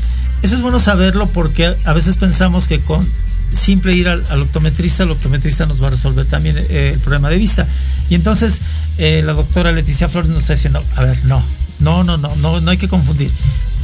eso 0.43 0.55
es 0.55 0.61
bueno 0.61 0.79
saberlo 0.79 1.27
porque 1.27 1.73
a 1.85 1.93
veces 1.93 2.17
pensamos 2.17 2.67
que 2.67 2.79
con 2.79 3.03
simple 3.51 3.95
ir 3.95 4.07
al, 4.07 4.41
optometrista, 4.41 5.03
el 5.03 5.11
optometrista 5.11 5.65
nos 5.65 5.81
va 5.81 5.87
a 5.87 5.91
resolver 5.91 6.25
también 6.25 6.55
eh, 6.57 6.91
el 6.93 6.99
problema 6.99 7.29
de 7.29 7.37
vista. 7.37 7.67
Y 8.09 8.15
entonces 8.15 8.59
eh, 8.97 9.21
la 9.25 9.33
doctora 9.33 9.71
Leticia 9.71 10.09
Flores 10.09 10.29
nos 10.29 10.39
está 10.39 10.53
diciendo, 10.53 10.83
a 10.95 11.03
ver, 11.03 11.17
no, 11.25 11.43
no, 11.79 12.03
no, 12.03 12.17
no, 12.17 12.35
no, 12.37 12.61
no 12.61 12.71
hay 12.71 12.77
que 12.77 12.87
confundir. 12.87 13.31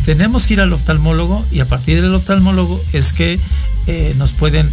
Tenemos 0.05 0.47
que 0.47 0.55
ir 0.55 0.61
al 0.61 0.73
oftalmólogo 0.73 1.45
y 1.51 1.59
a 1.59 1.65
partir 1.65 2.01
del 2.01 2.13
oftalmólogo 2.13 2.81
es 2.91 3.13
que 3.13 3.39
eh, 3.87 4.13
nos 4.17 4.31
pueden 4.31 4.67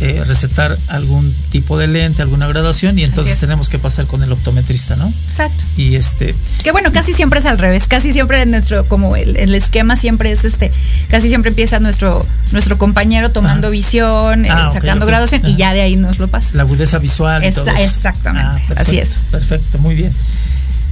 eh, 0.00 0.22
recetar 0.26 0.74
algún 0.88 1.30
tipo 1.52 1.78
de 1.78 1.86
lente, 1.86 2.22
alguna 2.22 2.46
graduación 2.48 2.98
y 2.98 3.04
entonces 3.04 3.34
es. 3.34 3.40
tenemos 3.40 3.68
que 3.68 3.78
pasar 3.78 4.06
con 4.06 4.22
el 4.22 4.32
optometrista, 4.32 4.96
¿no? 4.96 5.06
Exacto. 5.28 5.62
Y 5.76 5.94
este, 5.96 6.34
Que 6.62 6.72
bueno, 6.72 6.90
casi 6.92 7.12
siempre 7.12 7.40
es 7.40 7.46
al 7.46 7.58
revés, 7.58 7.86
casi 7.86 8.12
siempre 8.12 8.44
nuestro, 8.46 8.84
como 8.86 9.14
el, 9.16 9.36
el 9.36 9.54
esquema 9.54 9.96
siempre 9.96 10.32
es 10.32 10.44
este, 10.44 10.70
casi 11.08 11.28
siempre 11.28 11.50
empieza 11.50 11.80
nuestro, 11.80 12.24
nuestro 12.52 12.78
compañero 12.78 13.30
tomando 13.30 13.68
Ajá. 13.68 13.72
visión, 13.72 14.46
eh, 14.46 14.48
Ah, 14.50 14.70
sacando 14.72 15.04
graduación 15.06 15.46
y 15.46 15.56
ya 15.56 15.74
de 15.74 15.82
ahí 15.82 15.96
nos 15.96 16.18
lo 16.18 16.28
pasa. 16.28 16.50
la 16.56 16.62
agudeza 16.62 16.98
visual. 16.98 17.44
y 17.44 17.48
Esa- 17.48 17.60
todo 17.64 17.74
eso. 17.74 17.82
exactamente, 17.84 18.52
perfecto, 18.68 18.82
así 18.82 18.98
es. 18.98 19.08
Perfecto, 19.30 19.78
muy 19.78 19.94
bien. 19.94 20.12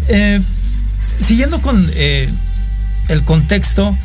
Eh, 0.09 0.41
siguiendo 1.21 1.61
con 1.63 1.85
eh, 1.95 2.29
el 3.09 3.23
contexto, 3.25 3.97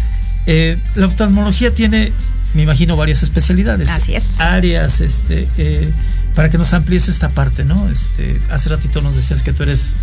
eh, 0.45 0.77
la 0.95 1.07
oftalmología 1.07 1.73
tiene, 1.73 2.11
me 2.53 2.63
imagino, 2.63 2.97
varias 2.97 3.23
especialidades. 3.23 3.89
Así 3.89 4.13
es. 4.13 4.39
Áreas, 4.39 5.01
este, 5.01 5.47
eh, 5.57 5.89
para 6.35 6.49
que 6.49 6.57
nos 6.57 6.73
amplíes 6.73 7.07
esta 7.07 7.29
parte, 7.29 7.63
¿no? 7.65 7.89
Este, 7.89 8.39
hace 8.49 8.69
ratito 8.69 9.01
nos 9.01 9.15
decías 9.15 9.43
que 9.43 9.53
tú 9.53 9.63
eres 9.63 9.93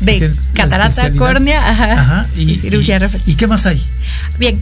De 0.00 0.32
catarata, 0.54 1.10
córnea, 1.12 1.70
ajá, 1.70 1.92
Ajá, 1.92 2.26
y, 2.36 2.52
y 2.52 2.58
cirugía 2.58 2.98
y-. 3.26 3.30
¿Y 3.32 3.34
qué 3.34 3.46
más 3.46 3.66
hay? 3.66 3.82
Bien. 4.38 4.60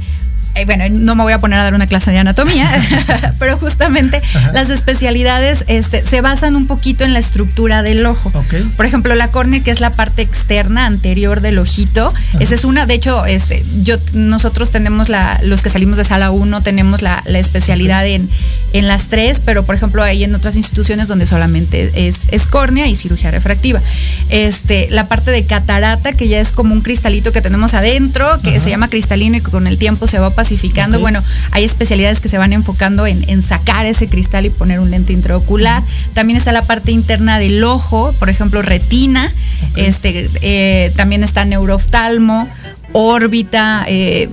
Eh, 0.54 0.64
bueno, 0.64 0.84
no 0.90 1.14
me 1.14 1.22
voy 1.22 1.32
a 1.32 1.38
poner 1.38 1.58
a 1.58 1.62
dar 1.62 1.74
una 1.74 1.86
clase 1.86 2.10
de 2.10 2.18
anatomía, 2.18 2.68
pero 3.38 3.58
justamente 3.58 4.20
Ajá. 4.34 4.52
las 4.52 4.70
especialidades 4.70 5.64
este, 5.68 6.02
se 6.02 6.20
basan 6.20 6.56
un 6.56 6.66
poquito 6.66 7.04
en 7.04 7.12
la 7.12 7.18
estructura 7.18 7.82
del 7.82 8.04
ojo. 8.06 8.32
Por 8.76 8.86
ejemplo, 8.86 9.14
la 9.14 9.30
córnea, 9.30 9.60
que 9.60 9.70
es 9.70 9.80
la 9.80 9.90
parte 9.90 10.22
externa 10.22 10.86
anterior 10.86 11.40
del 11.40 11.58
ojito, 11.58 12.12
esa 12.40 12.54
es 12.54 12.64
una, 12.64 12.86
de 12.86 12.94
hecho, 12.94 13.24
este, 13.26 13.62
yo, 13.82 13.96
nosotros 14.12 14.70
tenemos 14.70 15.08
la, 15.08 15.38
los 15.42 15.62
que 15.62 15.70
salimos 15.70 15.98
de 15.98 16.04
sala 16.04 16.30
1, 16.30 16.62
tenemos 16.62 17.02
la, 17.02 17.22
la 17.26 17.38
especialidad 17.38 18.06
en, 18.06 18.28
en 18.72 18.88
las 18.88 19.06
tres, 19.06 19.40
pero 19.44 19.64
por 19.64 19.74
ejemplo 19.74 20.02
hay 20.02 20.24
en 20.24 20.34
otras 20.34 20.56
instituciones 20.56 21.08
donde 21.08 21.26
solamente 21.26 21.90
es, 21.94 22.26
es 22.30 22.46
córnea 22.46 22.86
y 22.86 22.96
cirugía 22.96 23.30
refractiva. 23.30 23.80
Este, 24.28 24.88
la 24.90 25.08
parte 25.08 25.30
de 25.30 25.44
catarata, 25.44 26.12
que 26.12 26.28
ya 26.28 26.40
es 26.40 26.52
como 26.52 26.74
un 26.74 26.80
cristalito 26.80 27.32
que 27.32 27.40
tenemos 27.40 27.74
adentro, 27.74 28.40
que 28.42 28.50
Ajá. 28.50 28.60
se 28.60 28.70
llama 28.70 28.88
cristalino 28.88 29.36
y 29.36 29.40
que 29.40 29.50
con 29.50 29.66
el 29.66 29.78
tiempo 29.78 30.06
se 30.06 30.18
va 30.18 30.30
pacificando. 30.38 31.00
Bueno, 31.00 31.20
hay 31.50 31.64
especialidades 31.64 32.20
que 32.20 32.28
se 32.28 32.38
van 32.38 32.52
enfocando 32.52 33.08
en, 33.08 33.28
en 33.28 33.42
sacar 33.42 33.86
ese 33.86 34.06
cristal 34.06 34.46
y 34.46 34.50
poner 34.50 34.78
un 34.78 34.88
lente 34.88 35.12
intraocular. 35.12 35.82
También 36.14 36.36
está 36.36 36.52
la 36.52 36.62
parte 36.62 36.92
interna 36.92 37.40
del 37.40 37.64
ojo, 37.64 38.14
por 38.20 38.30
ejemplo, 38.30 38.62
retina. 38.62 39.32
Este, 39.74 40.30
eh, 40.42 40.92
también 40.94 41.24
está 41.24 41.44
neuroftalmo, 41.44 42.48
órbita, 42.92 43.84
eh, 43.88 44.28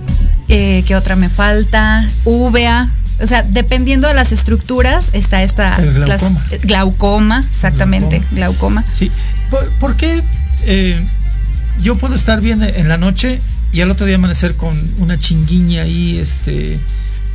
eh, 0.47 0.83
¿qué 0.85 0.95
otra 0.95 1.15
me 1.15 1.27
falta? 1.27 2.07
Úvea. 2.23 2.87
O 3.23 3.25
sea, 3.25 3.41
dependiendo 3.41 4.07
de 4.07 4.13
las 4.13 4.31
estructuras, 4.31 5.09
está 5.13 5.41
esta 5.41 5.75
El 5.77 5.91
glaucoma. 6.05 6.45
glaucoma, 6.61 7.39
exactamente, 7.39 8.21
glaucoma. 8.31 8.83
Sí. 8.93 9.09
¿Por, 9.49 9.67
por 9.79 9.95
qué 9.95 10.21
eh, 10.67 11.03
yo 11.81 11.95
puedo 11.95 12.13
estar 12.13 12.41
bien 12.41 12.61
en 12.61 12.89
la 12.89 12.97
noche 12.97 13.39
y 13.75 13.81
al 13.81 13.91
otro 13.91 14.05
día 14.05 14.15
amanecer 14.15 14.55
con 14.55 14.71
una 14.99 15.17
chinguiña 15.19 15.83
ahí, 15.83 16.17
este, 16.17 16.77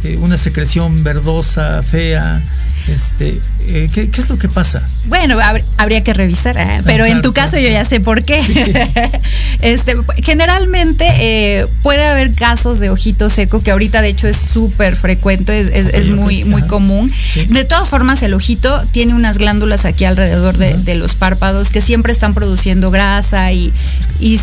eh, 0.05 0.17
una 0.17 0.37
secreción 0.39 1.03
verdosa, 1.05 1.83
fea? 1.83 2.43
Este, 2.89 3.39
eh, 3.69 3.91
¿qué, 3.93 4.09
qué 4.09 4.21
es 4.23 4.29
lo 4.31 4.39
que 4.39 4.49
pasa? 4.49 4.83
Bueno, 5.07 5.39
habr- 5.39 5.63
habría 5.77 6.03
que 6.03 6.15
revisar, 6.15 6.57
¿eh? 6.57 6.81
pero 6.85 7.05
en 7.05 7.21
tu 7.21 7.35
caso 7.35 7.59
yo 7.59 7.69
ya 7.69 7.85
sé 7.85 8.01
por 8.01 8.25
qué. 8.25 8.41
Este, 9.63 9.95
generalmente 10.25 11.05
eh, 11.21 11.67
puede 11.83 12.07
haber 12.07 12.35
casos 12.35 12.81
de 12.81 12.89
ojito 12.89 13.29
seco, 13.29 13.61
que 13.63 13.71
ahorita 13.73 14.01
de 14.01 14.09
hecho 14.09 14.27
es 14.27 14.39
súper 14.39 14.97
frecuente, 14.97 15.61
es, 15.61 15.93
es- 15.93 16.09
muy, 16.09 16.45
muy 16.45 16.63
común. 16.63 17.11
Sí. 17.11 17.45
De 17.45 17.65
todas 17.67 17.91
formas, 17.91 18.23
el 18.23 18.33
ojito 18.33 18.83
tiene 18.93 19.13
unas 19.13 19.37
glándulas 19.37 19.85
aquí 19.85 20.07
alrededor 20.07 20.57
de, 20.57 20.79
de 20.79 20.95
los 20.95 21.15
párpados 21.15 21.69
que 21.69 21.83
siempre 21.83 22.11
están 22.15 22.33
produciendo 22.33 22.91
grasa 22.91 23.53
y, 23.53 23.71
y 24.19 24.41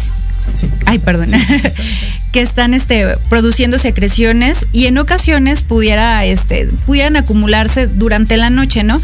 Sí. 0.54 0.68
Ay, 0.86 1.00
perdón. 1.00 1.30
que 2.32 2.42
están 2.42 2.74
este, 2.74 3.06
produciendo 3.30 3.78
secreciones 3.78 4.68
y 4.72 4.86
en 4.86 4.98
ocasiones 4.98 5.62
pudiera, 5.62 6.26
este, 6.26 6.68
pudieran 6.86 7.16
acumularse 7.16 7.88
durante 7.88 8.38
la 8.38 8.50
noche, 8.50 8.84
¿no? 8.84 9.00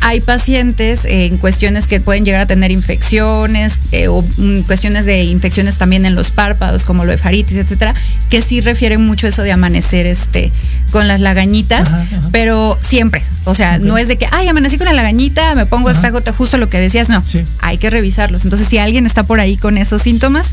Hay 0.00 0.20
pacientes 0.20 1.04
eh, 1.04 1.26
en 1.26 1.38
cuestiones 1.38 1.86
que 1.86 2.00
pueden 2.00 2.24
llegar 2.24 2.42
a 2.42 2.46
tener 2.46 2.70
infecciones 2.70 3.78
eh, 3.92 4.08
o 4.08 4.22
mm, 4.22 4.60
cuestiones 4.62 5.04
de 5.04 5.24
infecciones 5.24 5.78
también 5.78 6.06
en 6.06 6.14
los 6.14 6.30
párpados, 6.30 6.84
como 6.84 7.04
lefaritis, 7.04 7.56
etcétera, 7.56 7.94
que 8.30 8.42
sí 8.42 8.60
refieren 8.60 9.04
mucho 9.04 9.26
eso 9.26 9.42
de 9.42 9.52
amanecer 9.52 10.06
este, 10.06 10.52
con 10.90 11.08
las 11.08 11.20
lagañitas, 11.20 11.88
Ajá, 11.88 12.02
ajá. 12.02 12.28
pero 12.32 12.78
siempre. 12.80 13.22
O 13.44 13.54
sea, 13.54 13.78
no 13.78 13.98
es 13.98 14.08
de 14.08 14.16
que, 14.16 14.26
ay, 14.30 14.48
amanecí 14.48 14.78
con 14.78 14.86
la 14.86 14.92
lagañita, 14.92 15.54
me 15.54 15.66
pongo 15.66 15.88
Ajá. 15.88 15.98
esta 15.98 16.10
gota, 16.10 16.32
justo 16.32 16.56
lo 16.56 16.70
que 16.70 16.78
decías, 16.78 17.08
no. 17.08 17.22
Sí. 17.22 17.42
Hay 17.60 17.78
que 17.78 17.90
revisarlos. 17.90 18.44
Entonces, 18.44 18.68
si 18.68 18.78
alguien 18.78 19.06
está 19.06 19.22
por 19.22 19.40
ahí 19.40 19.56
con 19.56 19.76
esos 19.78 20.02
síntomas, 20.02 20.52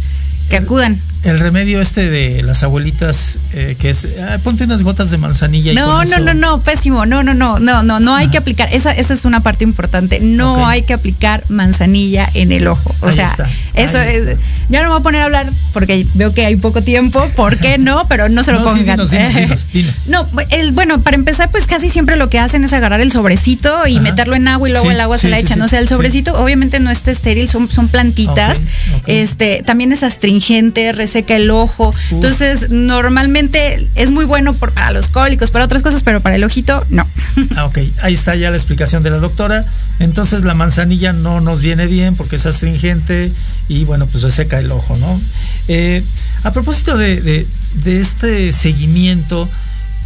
que 0.51 0.57
acudan. 0.57 0.99
El 1.23 1.39
remedio 1.39 1.81
este 1.81 2.09
de 2.09 2.41
las 2.41 2.63
abuelitas, 2.63 3.37
eh, 3.53 3.75
que 3.79 3.91
es, 3.91 4.07
ah, 4.27 4.39
ponte 4.43 4.63
unas 4.63 4.81
gotas 4.81 5.11
de 5.11 5.19
manzanilla 5.19 5.71
y 5.71 5.75
No, 5.75 5.85
con 5.85 5.95
no, 5.97 6.01
eso- 6.03 6.19
no, 6.19 6.33
no, 6.33 6.61
pésimo. 6.61 7.05
No, 7.05 7.21
no, 7.21 7.35
no, 7.35 7.59
no, 7.59 7.83
no, 7.83 7.99
no 7.99 8.15
hay 8.15 8.27
que 8.29 8.37
aplicar. 8.39 8.69
Esa, 8.73 8.91
esa 8.91 9.13
es 9.13 9.23
una 9.25 9.41
parte 9.41 9.63
importante. 9.63 10.19
No 10.19 10.65
hay 10.67 10.81
que 10.81 10.93
aplicar 10.93 11.43
manzanilla 11.49 12.27
en 12.33 12.51
el 12.51 12.65
ojo. 12.67 12.91
O 13.01 13.07
Ahí 13.07 13.13
sea, 13.15 13.25
está, 13.25 13.47
eso 13.75 13.99
ahí 13.99 14.15
es. 14.15 14.37
Ya 14.71 14.79
no 14.81 14.86
me 14.86 14.89
voy 14.93 14.99
a 14.99 15.03
poner 15.03 15.21
a 15.21 15.25
hablar 15.25 15.49
porque 15.73 16.05
veo 16.15 16.34
que 16.34 16.45
hay 16.45 16.55
poco 16.55 16.81
tiempo. 16.81 17.27
¿Por 17.36 17.57
qué 17.57 17.77
no? 17.77 18.07
Pero 18.07 18.29
no 18.29 18.43
se 18.43 18.51
lo 18.51 18.60
No, 18.60 18.65
pongan. 18.65 18.86
dinos, 18.86 19.12
dinos, 19.12 19.34
dinos, 19.36 19.67
dinos. 19.73 20.07
No, 20.07 20.27
el, 20.49 20.71
bueno, 20.71 21.01
para 21.01 21.15
empezar, 21.15 21.51
pues 21.51 21.67
casi 21.67 21.89
siempre 21.89 22.15
lo 22.15 22.29
que 22.29 22.39
hacen 22.39 22.63
es 22.63 22.73
agarrar 22.73 23.01
el 23.01 23.12
sobrecito 23.12 23.86
y 23.88 23.95
Ajá. 23.95 24.01
meterlo 24.03 24.36
en 24.36 24.47
agua 24.47 24.69
y 24.69 24.71
luego 24.71 24.88
Sí, 24.88 24.93
el 24.93 25.01
agua 25.01 25.17
sí, 25.17 25.23
se 25.23 25.29
la 25.29 25.39
echan. 25.39 25.62
o 25.62 25.67
sea, 25.67 25.79
el 25.79 25.88
sobrecito 25.88 26.34
obviamente 26.41 26.79
no 26.79 26.89
está 26.89 27.12
estéril, 27.12 27.47
son, 27.49 27.67
son 27.69 27.88
plantitas. 27.89 28.62
Este, 29.07 29.63
también 29.65 29.91
es 29.91 30.03
astringente, 30.03 30.91
reseca 30.93 31.36
el 31.36 31.51
ojo. 31.51 31.93
Entonces, 32.12 32.71
normalmente 32.71 33.86
es 33.95 34.12
muy 34.12 34.25
bueno 34.25 34.53
por, 34.53 34.71
para 34.71 34.91
los 34.91 35.10
cólicos, 35.10 35.51
para 35.51 35.65
otras 35.65 35.81
cosas, 35.84 36.01
pero 36.03 36.21
para 36.21 36.36
el 36.36 36.43
ojito, 36.43 36.84
no. 36.89 37.05
Ah, 37.55 37.65
ok, 37.65 37.79
ahí 38.01 38.13
está 38.13 38.36
ya 38.36 38.49
la 38.49 38.55
explicación 38.57 39.03
de 39.03 39.10
la 39.10 39.17
doctora. 39.17 39.65
Entonces 39.99 40.43
la 40.43 40.53
manzanilla 40.53 41.12
no 41.13 41.41
nos 41.41 41.62
viene 41.62 41.86
bien 41.86 42.15
porque 42.15 42.36
es 42.38 42.45
astringente 42.45 43.31
y 43.73 43.86
bueno, 43.86 44.05
pues 44.07 44.23
reseca 44.23 44.60
el 44.60 44.71
ojo, 44.71 44.95
¿no? 44.97 45.21
Eh, 45.67 46.03
a 46.43 46.51
propósito 46.51 46.97
de, 46.97 47.21
de- 47.21 47.47
de 47.84 47.97
este 47.99 48.51
seguimiento, 48.53 49.47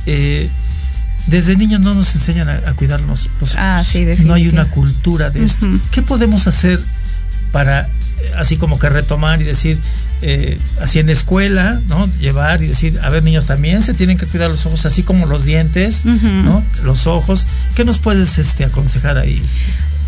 eh, 0.06 0.48
desde 1.28 1.56
niños 1.58 1.80
no 1.82 1.94
nos 1.96 2.14
enseñan 2.16 2.50
a, 2.50 2.54
a 2.70 2.74
cuidarnos 2.74 3.30
los 3.42 3.52
ojos. 3.52 3.56
Ah, 3.58 3.84
sí, 3.84 4.06
No 4.26 4.34
hay 4.36 4.48
una 4.48 4.66
cultura 4.66 5.30
de 5.32 5.44
esto. 5.46 5.66
Ujú. 5.66 5.80
¿Qué 5.92 6.02
podemos 6.04 6.46
hacer 6.48 6.80
para, 7.52 7.82
eh, 7.82 7.88
así 8.38 8.58
como 8.58 8.78
que 8.78 8.90
retomar 8.90 9.42
y 9.42 9.46
decir, 9.46 9.80
eh, 10.22 10.60
así 10.82 11.00
en 11.00 11.08
la 11.08 11.14
escuela, 11.14 11.80
¿no? 11.88 12.06
Llevar 12.20 12.62
y 12.62 12.68
decir, 12.68 13.00
a 13.02 13.10
ver, 13.10 13.24
niños, 13.24 13.46
también 13.48 13.82
se 13.82 13.94
tienen 13.94 14.18
que 14.18 14.26
cuidar 14.28 14.50
los 14.52 14.66
ojos, 14.68 14.86
así 14.86 15.02
como 15.04 15.26
los 15.26 15.46
dientes. 15.46 16.06
¿no? 16.06 16.64
Los 16.84 17.08
ojos. 17.08 17.48
¿Qué 17.76 17.84
nos 17.86 17.98
puedes 17.98 18.38
este, 18.38 18.66
aconsejar 18.66 19.18
ahí? 19.18 19.42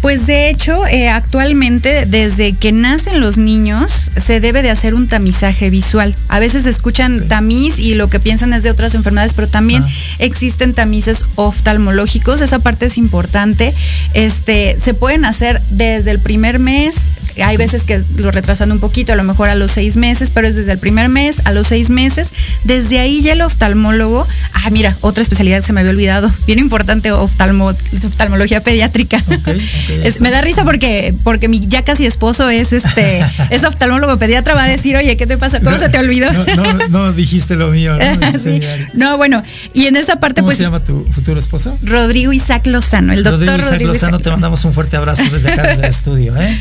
Pues 0.02 0.26
de 0.28 0.50
hecho, 0.50 0.86
eh, 0.88 1.10
actualmente, 1.10 2.06
desde 2.06 2.54
que 2.54 2.72
nacen 2.72 3.20
los 3.20 3.38
niños, 3.38 4.12
se 4.16 4.40
debe 4.40 4.62
de 4.62 4.70
hacer 4.70 4.94
un 4.94 5.08
tamizaje 5.08 5.70
visual. 5.70 6.16
A 6.30 6.40
veces 6.40 6.66
escuchan 6.66 7.28
tamiz 7.28 7.80
y 7.80 7.96
lo 7.96 8.08
que 8.10 8.20
piensan 8.20 8.54
es 8.54 8.64
de 8.64 8.70
otras 8.70 8.96
enfermedades, 8.96 9.34
pero 9.34 9.48
también 9.48 9.84
Ah. 9.84 9.90
existen 10.20 10.74
tamices 10.74 11.26
oftalmológicos. 11.36 12.42
Esa 12.42 12.60
parte 12.60 12.86
es 12.86 12.98
importante. 12.98 13.74
Este, 14.14 14.78
se 14.80 14.94
pueden 14.94 15.26
hacer 15.26 15.62
desde 15.72 16.12
el 16.12 16.20
primer 16.20 16.60
mes. 16.60 16.96
Hay 17.44 17.58
veces 17.58 17.84
que 17.84 18.02
lo 18.18 18.32
retrasan 18.32 18.72
un 18.72 18.80
poquito, 18.80 19.14
a 19.14 19.16
lo 19.16 19.24
mejor 19.24 19.50
a 19.50 19.56
los 19.56 19.72
seis 19.72 19.98
meses, 19.98 20.30
pero 20.34 20.48
es 20.48 20.56
desde 20.56 20.72
el 20.72 20.80
primer 20.80 21.10
mes 21.10 21.42
a 21.46 21.52
los 21.52 21.68
seis 21.68 21.90
meses. 21.90 22.32
Desde 22.64 23.00
ahí 23.00 23.22
ya 23.22 23.34
el 23.34 23.42
oftalmólogo, 23.42 24.26
ah, 24.54 24.70
mira, 24.70 24.94
otra 25.02 25.22
especialidad 25.22 25.60
que 25.60 25.66
se 25.68 25.74
me 25.74 25.82
había 25.82 25.92
olvidado, 25.92 26.32
bien 26.48 26.60
importante, 26.60 27.12
oftalmo, 27.12 27.68
oftalmología 28.06 28.62
pediátrica. 28.62 29.24
Es- 30.04 30.22
me 30.22 30.32
da 30.32 30.42
risa 30.42 30.64
porque, 30.64 31.14
porque 31.24 31.48
mi 31.48 31.66
ya 31.68 31.84
casi 31.84 32.06
esposo 32.06 32.50
es 32.50 32.74
este, 32.74 33.24
es 33.50 33.64
oftalmólogo 33.64 34.18
pediatra, 34.18 34.54
va 34.54 34.64
a 34.64 34.68
decir, 34.68 34.96
oye, 34.98 35.16
¿qué 35.18 35.28
te 35.28 35.38
pasa? 35.38 35.60
¿Cómo 35.60 35.78
se 35.78 35.90
te 35.90 35.98
olvidó? 36.00 36.32
No, 36.34 36.46
no, 36.56 36.88
no 36.90 37.14
dijiste 37.14 37.56
lo 37.56 37.70
mío. 37.70 37.98
¿no? 37.98 38.28
Dijiste 38.32 38.38
Sí. 38.38 38.62
No, 38.94 39.18
bueno, 39.18 39.44
y 39.74 39.86
en 39.86 39.96
esa 39.96 40.18
parte, 40.18 40.42
¿Cómo 40.42 40.48
pues, 40.48 40.58
se 40.58 40.64
llama 40.64 40.80
tu 40.80 41.06
futuro 41.12 41.40
esposo? 41.40 41.78
Rodrigo 41.84 42.34
Isaac 42.34 42.68
Lozano, 42.68 43.14
el 43.14 43.24
doctor 43.24 43.40
Rodrigo 43.42 43.58
Isaac 43.58 43.72
Rodrigo 43.72 43.94
Lozano, 43.94 44.10
Isaac 44.18 44.24
te 44.24 44.32
mandamos 44.32 44.66
un 44.66 44.74
fuerte 44.74 44.98
abrazo 44.98 45.24
desde 45.32 45.52
acá, 45.52 45.64
desde 45.64 45.84
el 45.84 45.90
estudio. 45.90 46.36
¿eh? 46.38 46.58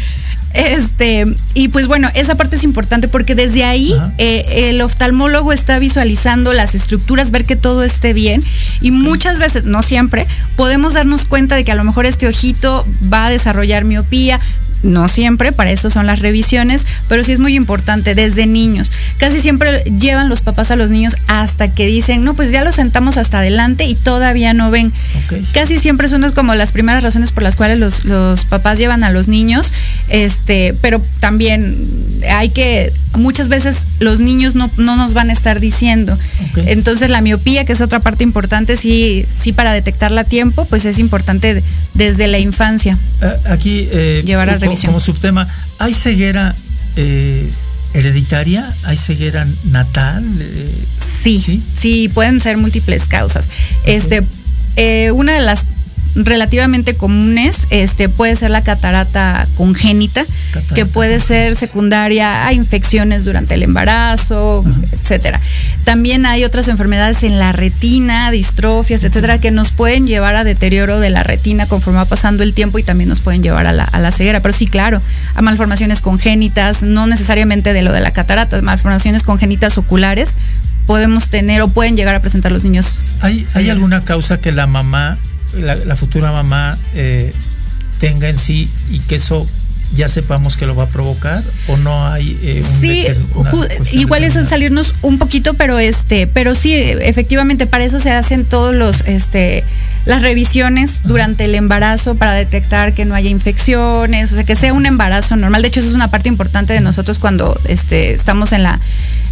Este, 0.57 1.27
y 1.53 1.69
pues 1.69 1.87
bueno, 1.87 2.09
esa 2.15 2.35
parte 2.35 2.57
es 2.57 2.65
importante 2.65 3.09
porque 3.09 3.35
desde 3.35 3.65
ahí 3.65 3.95
eh, 4.17 4.71
el 4.71 4.81
oftalmólogo 4.81 5.53
está 5.53 5.79
visualizando 5.79 6.55
las 6.55 6.75
estructuras, 6.75 7.31
ver 7.31 7.45
que 7.45 7.57
todo 7.57 7.85
esté 7.85 8.15
bien. 8.15 8.43
Y 8.81 8.91
muchas 8.91 9.39
veces, 9.39 9.65
no 9.65 9.83
siempre, 9.83 10.27
podemos 10.57 10.95
darnos 10.95 11.27
cuenta 11.27 11.57
de 11.57 11.65
que 11.65 11.73
a 11.73 11.75
lo 11.75 11.85
mejor 11.85 12.07
este 12.07 12.27
ojito 12.27 12.87
va 13.13 13.27
a 13.27 13.31
desarrollar 13.31 13.85
miopía. 13.85 14.41
No 14.83 15.09
siempre, 15.09 15.53
para 15.53 15.71
eso 15.71 15.91
son 15.91 16.07
las 16.07 16.21
revisiones, 16.21 16.87
pero 17.09 17.25
sí 17.25 17.33
es 17.33 17.39
muy 17.39 17.55
importante 17.55 18.15
desde 18.15 18.47
niños. 18.47 18.91
Casi 19.19 19.41
siempre 19.41 19.83
llevan 19.85 20.29
los 20.29 20.43
papás 20.43 20.71
a 20.71 20.77
los 20.77 20.91
niños 20.91 21.17
hasta 21.29 21.73
que 21.73 21.87
dicen, 21.87 22.25
no, 22.25 22.35
pues 22.35 22.51
ya 22.51 22.65
los 22.65 22.75
sentamos 22.75 23.17
hasta 23.17 23.39
adelante 23.39 23.85
y 23.85 23.95
todavía 23.95 24.53
no 24.53 24.71
ven. 24.71 24.93
Casi 25.53 25.79
siempre 25.79 26.09
son 26.09 26.27
como 26.33 26.55
las 26.55 26.73
primeras 26.73 27.03
razones 27.03 27.33
por 27.33 27.43
las 27.43 27.57
cuales 27.57 27.79
los, 27.79 28.05
los 28.05 28.45
papás 28.45 28.79
llevan 28.79 29.05
a 29.05 29.11
los 29.11 29.29
niños, 29.29 29.73
este, 30.09 30.75
pero 30.81 31.03
también 31.21 31.77
hay 32.31 32.51
que, 32.51 32.93
muchas 33.17 33.49
veces 33.49 33.87
los 34.01 34.21
niños 34.21 34.55
no, 34.55 34.71
no 34.77 34.97
nos 34.97 35.13
van 35.15 35.31
a 35.31 35.33
estar 35.33 35.61
diciendo. 35.61 36.19
Entonces 36.67 37.11
la 37.11 37.21
miopía, 37.21 37.65
que 37.65 37.73
es 37.73 37.81
otra 37.81 38.01
parte 38.01 38.25
importante, 38.25 38.77
sí, 38.77 39.27
sí 39.43 39.53
para 39.53 39.73
detectarla 39.73 40.23
a 40.23 40.25
tiempo, 40.25 40.65
pues 40.67 40.85
es 40.85 40.99
importante 40.99 41.63
desde 41.95 42.27
la 42.29 42.39
infancia. 42.39 42.99
Ah, 43.23 43.35
Aquí, 43.51 43.89
eh, 43.91 44.23
Llevar 44.25 44.49
a 44.51 44.55
co- 44.55 44.61
revisión. 44.61 44.93
como 44.93 45.01
subtema, 45.05 45.47
¿hay 45.79 45.93
ceguera 45.95 46.55
eh, 46.97 47.49
hereditaria? 47.95 48.65
¿Hay 48.85 48.97
ceguera 48.97 49.47
natal? 49.71 50.25
Eh, 50.41 50.75
Sí, 51.23 51.41
sí, 51.41 51.61
¿Sí? 51.77 52.09
pueden 52.13 52.41
ser 52.41 52.57
múltiples 52.57 53.07
causas. 53.07 53.49
Este, 53.85 54.23
eh, 54.77 55.11
una 55.11 55.35
de 55.35 55.41
las 55.41 55.65
relativamente 56.17 56.97
comunes 56.97 57.67
este, 57.71 58.09
puede 58.09 58.35
ser 58.37 58.51
la 58.51 58.63
catarata 58.63 59.47
congénita, 59.57 60.25
Catarata 60.53 60.75
que 60.75 60.87
puede 60.87 61.21
ser 61.21 61.57
secundaria 61.57 62.47
a 62.47 62.53
infecciones 62.53 63.25
durante 63.25 63.55
el 63.55 63.63
embarazo, 63.63 64.65
etcétera. 64.93 65.41
También 65.85 66.27
hay 66.27 66.45
otras 66.45 66.69
enfermedades 66.69 67.23
en 67.23 67.39
la 67.39 67.53
retina, 67.53 68.31
distrofias, 68.31 69.05
etcétera, 69.05 69.39
que 69.39 69.51
nos 69.51 69.71
pueden 69.71 70.07
llevar 70.07 70.37
a 70.37 70.45
deterioro 70.45 70.99
de 70.99 71.11
la 71.11 71.23
retina 71.23 71.67
conforme 71.67 71.99
va 71.99 72.07
pasando 72.07 72.43
el 72.43 72.55
tiempo 72.55 72.79
y 72.79 72.83
también 72.83 73.09
nos 73.09 73.21
pueden 73.21 73.43
llevar 73.43 73.67
a 73.67 73.73
la, 73.73 73.85
a 73.85 73.99
la 73.99 74.11
ceguera. 74.11 74.41
Pero 74.41 74.55
sí, 74.55 74.67
claro, 74.67 75.03
a 75.35 75.43
malformaciones 75.43 76.01
congénitas, 76.01 76.83
no 76.83 77.07
necesariamente 77.07 77.73
de 77.73 77.83
lo 77.83 77.93
de 77.93 78.01
la 78.01 78.13
catarata, 78.13 78.61
malformaciones 78.63 79.23
congénitas 79.23 79.79
oculares 79.79 80.37
podemos 80.87 81.31
tener 81.31 81.61
o 81.63 81.69
pueden 81.69 81.97
llegar 81.97 82.15
a 82.15 82.21
presentar 82.21 82.53
los 82.53 82.65
niños. 82.65 83.01
¿Hay, 83.21 83.45
¿Hay 83.55 83.69
alguna 83.71 84.05
causa 84.05 84.39
que 84.39 84.53
la 84.53 84.67
mamá, 84.67 85.19
la, 85.57 85.75
la 85.75 85.97
futura 85.97 86.33
mamá, 86.33 86.77
eh, 86.95 87.33
tenga 88.01 88.29
en 88.29 88.39
sí 88.39 88.71
y 88.91 89.01
que 89.01 89.17
eso 89.17 89.47
ya 89.95 90.09
sepamos 90.09 90.57
que 90.57 90.67
lo 90.67 90.75
va 90.75 90.85
a 90.85 90.89
provocar? 90.89 91.43
¿O 91.69 91.77
no 91.79 92.07
hay 92.07 92.39
eh, 92.43 92.65
un 93.35 93.47
Sí, 93.87 93.99
igual 93.99 94.25
eso 94.25 94.41
es 94.41 94.49
salirnos 94.49 94.95
un 95.03 95.19
poquito, 95.19 95.55
pero 95.55 95.79
este, 95.79 96.27
pero 96.27 96.55
sí, 96.55 96.75
efectivamente, 96.75 97.67
para 97.67 97.85
eso 97.85 98.01
se 98.01 98.11
hacen 98.11 98.45
todos 98.45 98.75
los, 98.75 99.03
este, 99.03 99.63
las 100.05 100.23
revisiones 100.23 101.03
durante 101.05 101.45
el 101.45 101.55
embarazo 101.55 102.17
para 102.17 102.33
detectar 102.33 102.95
que 102.95 103.05
no 103.05 103.15
haya 103.15 103.31
infecciones, 103.31 104.33
o 104.33 104.35
sea, 104.35 104.45
que 104.45 104.57
sea 104.57 104.73
un 104.73 104.87
embarazo 104.87 105.37
normal. 105.37 105.63
De 105.63 105.69
hecho, 105.69 105.81
eso 105.81 105.91
es 105.91 105.95
una 105.95 106.09
parte 106.09 106.29
importante 106.29 106.73
de 106.73 106.81
nosotros 106.81 107.19
cuando 107.19 107.59
este, 107.69 108.13
estamos 108.13 108.53
en 108.53 108.65
la 108.65 108.81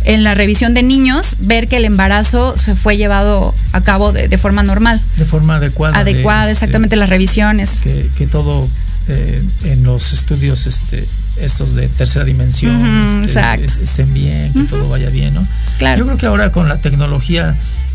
en 0.05 0.23
la 0.25 0.35
revisión 0.35 0.75
de 0.75 0.83
niños, 0.83 1.37
ver 1.40 1.67
que 1.67 1.77
el 1.77 1.85
embarazo 1.85 2.57
se 2.57 2.75
fue 2.75 2.97
llevado 2.97 3.55
a 3.73 3.81
cabo 3.81 4.12
de, 4.12 4.29
de 4.29 4.38
forma 4.38 4.62
normal, 4.62 5.01
De 5.17 5.25
forma 5.25 5.57
adecuada. 5.57 6.05
de, 6.05 6.11
adecuada, 6.12 6.43
este, 6.43 6.53
exactamente 6.53 6.97
las 6.97 7.09
revisiones. 7.09 7.81
que, 7.83 8.09
que 8.17 8.27
todo 8.27 8.67
eh, 9.09 9.43
en 9.64 9.85
los 9.85 10.12
estudios 10.12 10.67
este, 10.67 11.05
estos 11.40 11.75
de 11.75 11.88
tercera 11.88 12.25
dimensión 12.25 13.25
este, 13.25 13.64
estén 13.83 14.12
bien, 14.14 14.53
que 14.53 14.62
todo 14.64 14.88
vaya 14.88 15.11
bien, 15.11 15.35
¿no? 15.35 15.47
Claro. 15.79 15.99
Yo 15.99 16.05
creo 16.07 16.19
que 16.19 16.27
ahora 16.27 16.53
con 16.53 16.69
la 16.69 16.79
tecnología, 16.79 17.55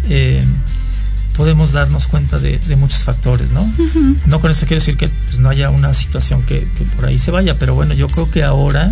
eh, 0.09 0.39
podemos 1.39 1.71
darnos 1.71 2.07
cuenta 2.07 2.37
de, 2.37 2.59
de 2.59 2.75
muchos 2.75 3.03
factores, 3.03 3.53
¿no? 3.53 3.65
No 4.25 4.41
con 4.41 4.51
esto 4.51 4.65
quiero 4.65 4.81
decir 4.81 4.97
que 4.97 5.07
pues, 5.07 5.39
no 5.39 5.47
haya 5.47 5.69
una 5.69 5.93
situación 5.93 6.43
que, 6.43 6.59
que 6.77 6.83
por 6.83 7.05
ahí 7.05 7.17
se 7.17 7.31
vaya, 7.31 7.57
pero 7.57 7.73
bueno, 7.73 7.93
yo 7.93 8.09
creo 8.09 8.29
que 8.29 8.43
ahora 8.43 8.91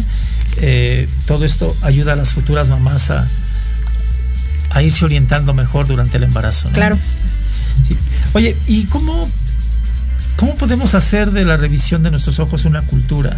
eh, 0.61 1.09
todo 1.25 1.43
esto 1.43 1.69
ayuda 1.83 2.13
a 2.13 2.15
las 2.15 2.31
futuras 2.31 2.69
mamás 2.69 3.11
a, 3.11 3.27
a 4.69 4.81
irse 4.81 5.03
orientando 5.03 5.53
mejor 5.53 5.87
durante 5.87 6.15
el 6.15 6.23
embarazo. 6.23 6.69
¿no? 6.69 6.73
Claro. 6.73 6.95
Sí. 6.95 7.97
Oye, 8.31 8.55
¿y 8.67 8.85
cómo, 8.85 9.29
cómo 10.37 10.55
podemos 10.55 10.95
hacer 10.95 11.31
de 11.31 11.43
la 11.43 11.57
revisión 11.57 12.01
de 12.01 12.11
nuestros 12.11 12.39
ojos 12.39 12.63
una 12.63 12.81
cultura? 12.81 13.35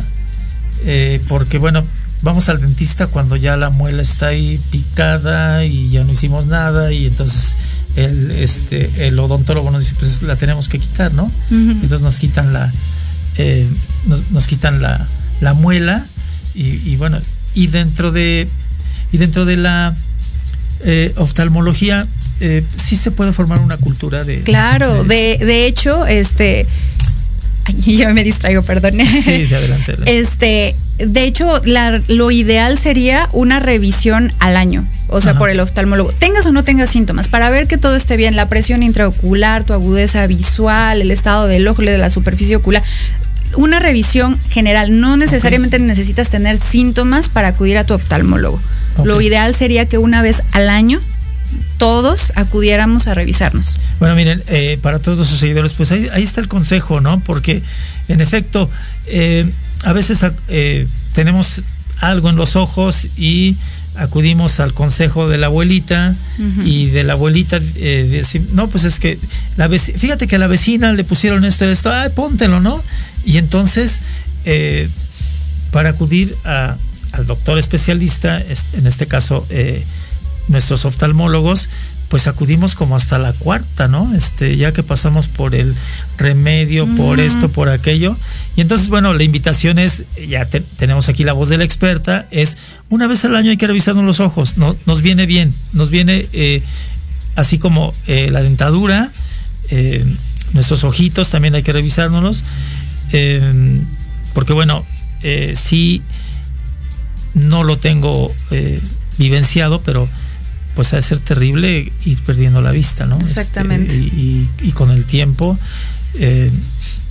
Eh, 0.86 1.20
porque 1.28 1.58
bueno, 1.58 1.84
vamos 2.22 2.48
al 2.48 2.62
dentista 2.62 3.08
cuando 3.08 3.38
ya 3.38 3.58
la 3.58 3.72
muela 3.72 4.04
está 4.04 4.28
ahí 4.28 4.62
picada 4.70 5.66
y 5.66 5.90
ya 5.90 6.04
no 6.04 6.12
hicimos 6.12 6.46
nada 6.46 6.92
y 6.92 7.08
entonces 7.08 7.56
el, 8.06 8.32
este, 8.32 9.08
el 9.08 9.20
odontólogo 9.20 9.72
nos 9.72 9.84
dice, 9.84 9.96
pues 10.00 10.22
la 10.24 10.36
tenemos 10.36 10.70
que 10.70 10.80
quitar, 10.80 11.14
¿no? 11.14 11.30
Entonces 11.52 12.02
nos 12.02 12.20
quitan 12.20 12.54
la, 12.54 12.72
eh, 13.38 13.68
nos, 14.08 14.32
nos 14.32 14.48
quitan 14.48 14.82
la, 14.82 15.06
la 15.42 15.54
muela 15.54 16.06
y, 16.54 16.68
y 16.90 16.96
bueno, 16.98 17.20
y 17.54 17.68
dentro 17.68 18.12
de, 18.12 18.48
y 19.12 19.18
dentro 19.18 19.46
de 19.46 19.58
la 19.58 19.96
eh, 20.82 21.14
oftalmología 21.18 22.08
eh, 22.40 22.64
sí 22.76 22.96
se 22.96 23.12
puede 23.12 23.34
formar 23.34 23.60
una 23.60 23.78
cultura 23.78 24.24
de... 24.24 24.42
Claro, 24.44 25.04
de, 25.04 25.38
de 25.40 25.66
hecho, 25.66 26.06
este. 26.06 26.66
Ay, 27.88 27.98
ya 27.98 28.10
me 28.14 28.24
distraigo, 28.24 28.62
perdón. 28.64 28.94
Sí, 29.06 29.46
sí, 29.48 29.54
adelante. 29.56 29.96
Este, 30.06 30.76
de 30.98 31.24
hecho, 31.24 31.62
la- 31.66 32.02
lo 32.08 32.32
ideal 32.32 32.78
sería 32.78 33.30
una 33.34 33.60
revisión 33.60 34.34
al 34.40 34.58
año, 34.58 34.86
o 35.08 35.22
sea, 35.22 35.32
Ajá. 35.32 35.40
por 35.40 35.50
el 35.50 35.60
oftalmólogo. 35.60 36.12
Tengas 36.12 36.46
o 36.46 36.52
no 36.52 36.64
tengas 36.64 36.90
síntomas, 36.90 37.28
para 37.30 37.50
ver 37.50 37.68
que 37.68 37.78
todo 37.78 37.96
esté 37.96 38.18
bien, 38.18 38.36
la 38.36 38.50
presión 38.50 38.84
intraocular, 38.84 39.64
tu 39.64 39.74
agudeza 39.74 40.26
visual, 40.28 41.02
el 41.02 41.12
estado 41.12 41.48
del 41.48 41.68
ojo, 41.68 41.82
de 41.82 41.98
la 41.98 42.10
superficie 42.10 42.56
ocular. 42.56 42.84
Una 43.56 43.80
revisión 43.80 44.38
general, 44.50 45.00
no 45.02 45.18
necesariamente 45.18 45.80
necesitas 45.80 46.30
tener 46.30 46.58
síntomas 46.60 47.30
para 47.30 47.48
acudir 47.48 47.78
a 47.80 47.84
tu 47.84 47.94
oftalmólogo. 47.96 48.62
Lo 49.04 49.22
ideal 49.22 49.56
sería 49.56 49.86
que 49.88 49.98
una 49.98 50.22
vez 50.22 50.44
al 50.52 50.70
año 50.70 51.00
todos 51.80 52.32
acudiéramos 52.36 53.08
a 53.08 53.16
revisarnos. 53.16 53.76
Bueno, 53.98 54.14
miren, 54.14 54.40
eh, 54.48 54.78
para 54.84 55.00
todos 55.00 55.28
sus 55.28 55.40
seguidores, 55.40 55.74
pues 55.74 55.92
ahí, 55.92 56.08
ahí 56.14 56.22
está 56.22 56.42
el 56.42 56.48
consejo, 56.48 57.02
¿no? 57.02 57.20
Porque 57.22 57.64
en 58.10 58.22
efecto, 58.22 58.70
eh, 59.08 59.50
a 59.84 59.94
veces 59.94 60.20
eh, 60.50 60.86
tenemos 61.16 61.62
algo 62.00 62.30
en 62.30 62.36
los 62.36 62.56
ojos 62.56 63.08
y 63.18 63.56
acudimos 63.96 64.60
al 64.60 64.74
consejo 64.74 65.28
de 65.28 65.38
la 65.38 65.48
abuelita 65.48 66.14
y 66.64 66.86
de 66.88 67.04
la 67.04 67.14
abuelita 67.14 67.58
eh, 67.76 68.08
decir, 68.10 68.42
no, 68.54 68.68
pues 68.70 68.84
es 68.84 69.00
que 69.00 69.18
la 69.58 69.68
fíjate 69.70 70.28
que 70.28 70.36
a 70.36 70.40
la 70.40 70.48
vecina 70.48 70.94
le 70.94 71.04
pusieron 71.04 71.44
esto 71.44 71.66
esto, 71.66 71.92
ay, 71.92 72.10
póntelo, 72.16 72.60
¿no? 72.62 72.82
Y 73.26 73.38
entonces, 73.38 74.02
eh, 74.46 74.88
para 75.72 75.90
acudir 75.90 76.36
a- 76.46 76.78
al 77.14 77.26
doctor 77.26 77.58
especialista, 77.58 78.40
es- 78.40 78.76
en 78.76 78.86
este 78.88 79.08
caso, 79.08 79.46
eh, 79.50 79.84
nuestros 80.50 80.84
oftalmólogos, 80.86 81.70
pues 82.10 82.28
acudimos 82.28 82.74
como 82.76 82.96
hasta 82.96 83.18
la 83.20 83.34
cuarta, 83.34 83.88
¿no? 83.88 84.14
Este, 84.16 84.58
ya 84.58 84.74
que 84.74 84.82
pasamos 84.84 85.28
por 85.28 85.54
el 85.56 85.74
remedio, 86.18 86.88
por 86.98 87.20
esto, 87.20 87.50
por 87.50 87.70
aquello. 87.70 88.16
Y 88.56 88.62
entonces, 88.62 88.88
bueno, 88.90 89.14
la 89.14 89.24
invitación 89.24 89.78
es, 89.78 90.04
ya 90.28 90.44
te- 90.46 90.60
tenemos 90.62 91.08
aquí 91.08 91.24
la 91.24 91.34
voz 91.34 91.50
de 91.50 91.58
la 91.60 91.64
experta, 91.66 92.26
es 92.32 92.58
una 92.90 93.06
vez 93.08 93.24
al 93.26 93.36
año 93.36 93.52
hay 93.52 93.58
que 93.58 93.68
revisarnos 93.68 94.04
los 94.04 94.20
ojos, 94.20 94.58
no, 94.58 94.76
nos 94.88 95.02
viene 95.04 95.28
bien, 95.28 95.54
nos 95.74 95.92
viene 95.92 96.26
eh, 96.34 96.64
así 97.36 97.60
como 97.60 97.94
eh, 98.08 98.30
la 98.32 98.42
dentadura, 98.42 99.10
eh, 99.70 100.04
nuestros 100.54 100.84
ojitos 100.84 101.30
también 101.30 101.54
hay 101.54 101.62
que 101.62 101.74
revisárnoslos, 101.74 102.44
porque 104.34 104.54
bueno, 104.54 104.84
sí 105.56 106.02
no 107.36 107.64
lo 107.64 107.78
tengo 107.78 108.34
vivenciado, 109.20 109.80
pero 109.82 110.08
pues 110.80 110.94
ha 110.94 110.96
de 110.96 111.02
ser 111.02 111.20
terrible 111.20 111.92
ir 112.06 112.22
perdiendo 112.24 112.62
la 112.62 112.72
vista, 112.72 113.06
¿no? 113.06 113.20
Exactamente. 113.20 113.94
Este, 113.94 114.16
y, 114.16 114.48
y- 114.64 114.70
y 114.70 114.72
con 114.72 114.92
el 114.92 115.04
tiempo, 115.04 115.58
eh, 116.16 116.50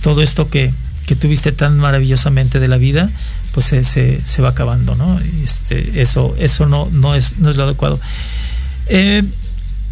todo 0.01 0.23
esto 0.23 0.49
que, 0.49 0.73
que 1.05 1.15
tuviste 1.15 1.51
tan 1.51 1.77
maravillosamente 1.77 2.59
de 2.59 2.67
la 2.67 2.77
vida, 2.77 3.07
pues 3.53 3.67
se, 3.67 3.83
se, 3.83 4.19
se 4.25 4.41
va 4.41 4.49
acabando, 4.49 4.95
¿no? 4.95 5.15
Este, 5.43 6.01
eso, 6.01 6.35
eso 6.39 6.65
no, 6.65 6.89
no, 6.93 7.13
es, 7.13 7.37
no 7.37 7.51
es 7.51 7.57
lo 7.57 7.65
adecuado. 7.65 8.01
Eh, 8.87 9.21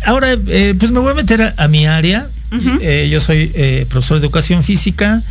ahora, 0.07 0.33
eh, 0.47 0.73
pues 0.79 0.91
me 0.91 0.99
voy 0.99 1.11
a 1.11 1.13
meter 1.13 1.43
a, 1.43 1.53
a 1.57 1.67
mi 1.67 1.85
área. 1.85 2.25
Eh, 2.81 3.09
yo 3.11 3.21
soy 3.21 3.47
profesor 3.89 4.19
de 4.19 4.25
educación 4.25 4.63
física. 4.63 5.21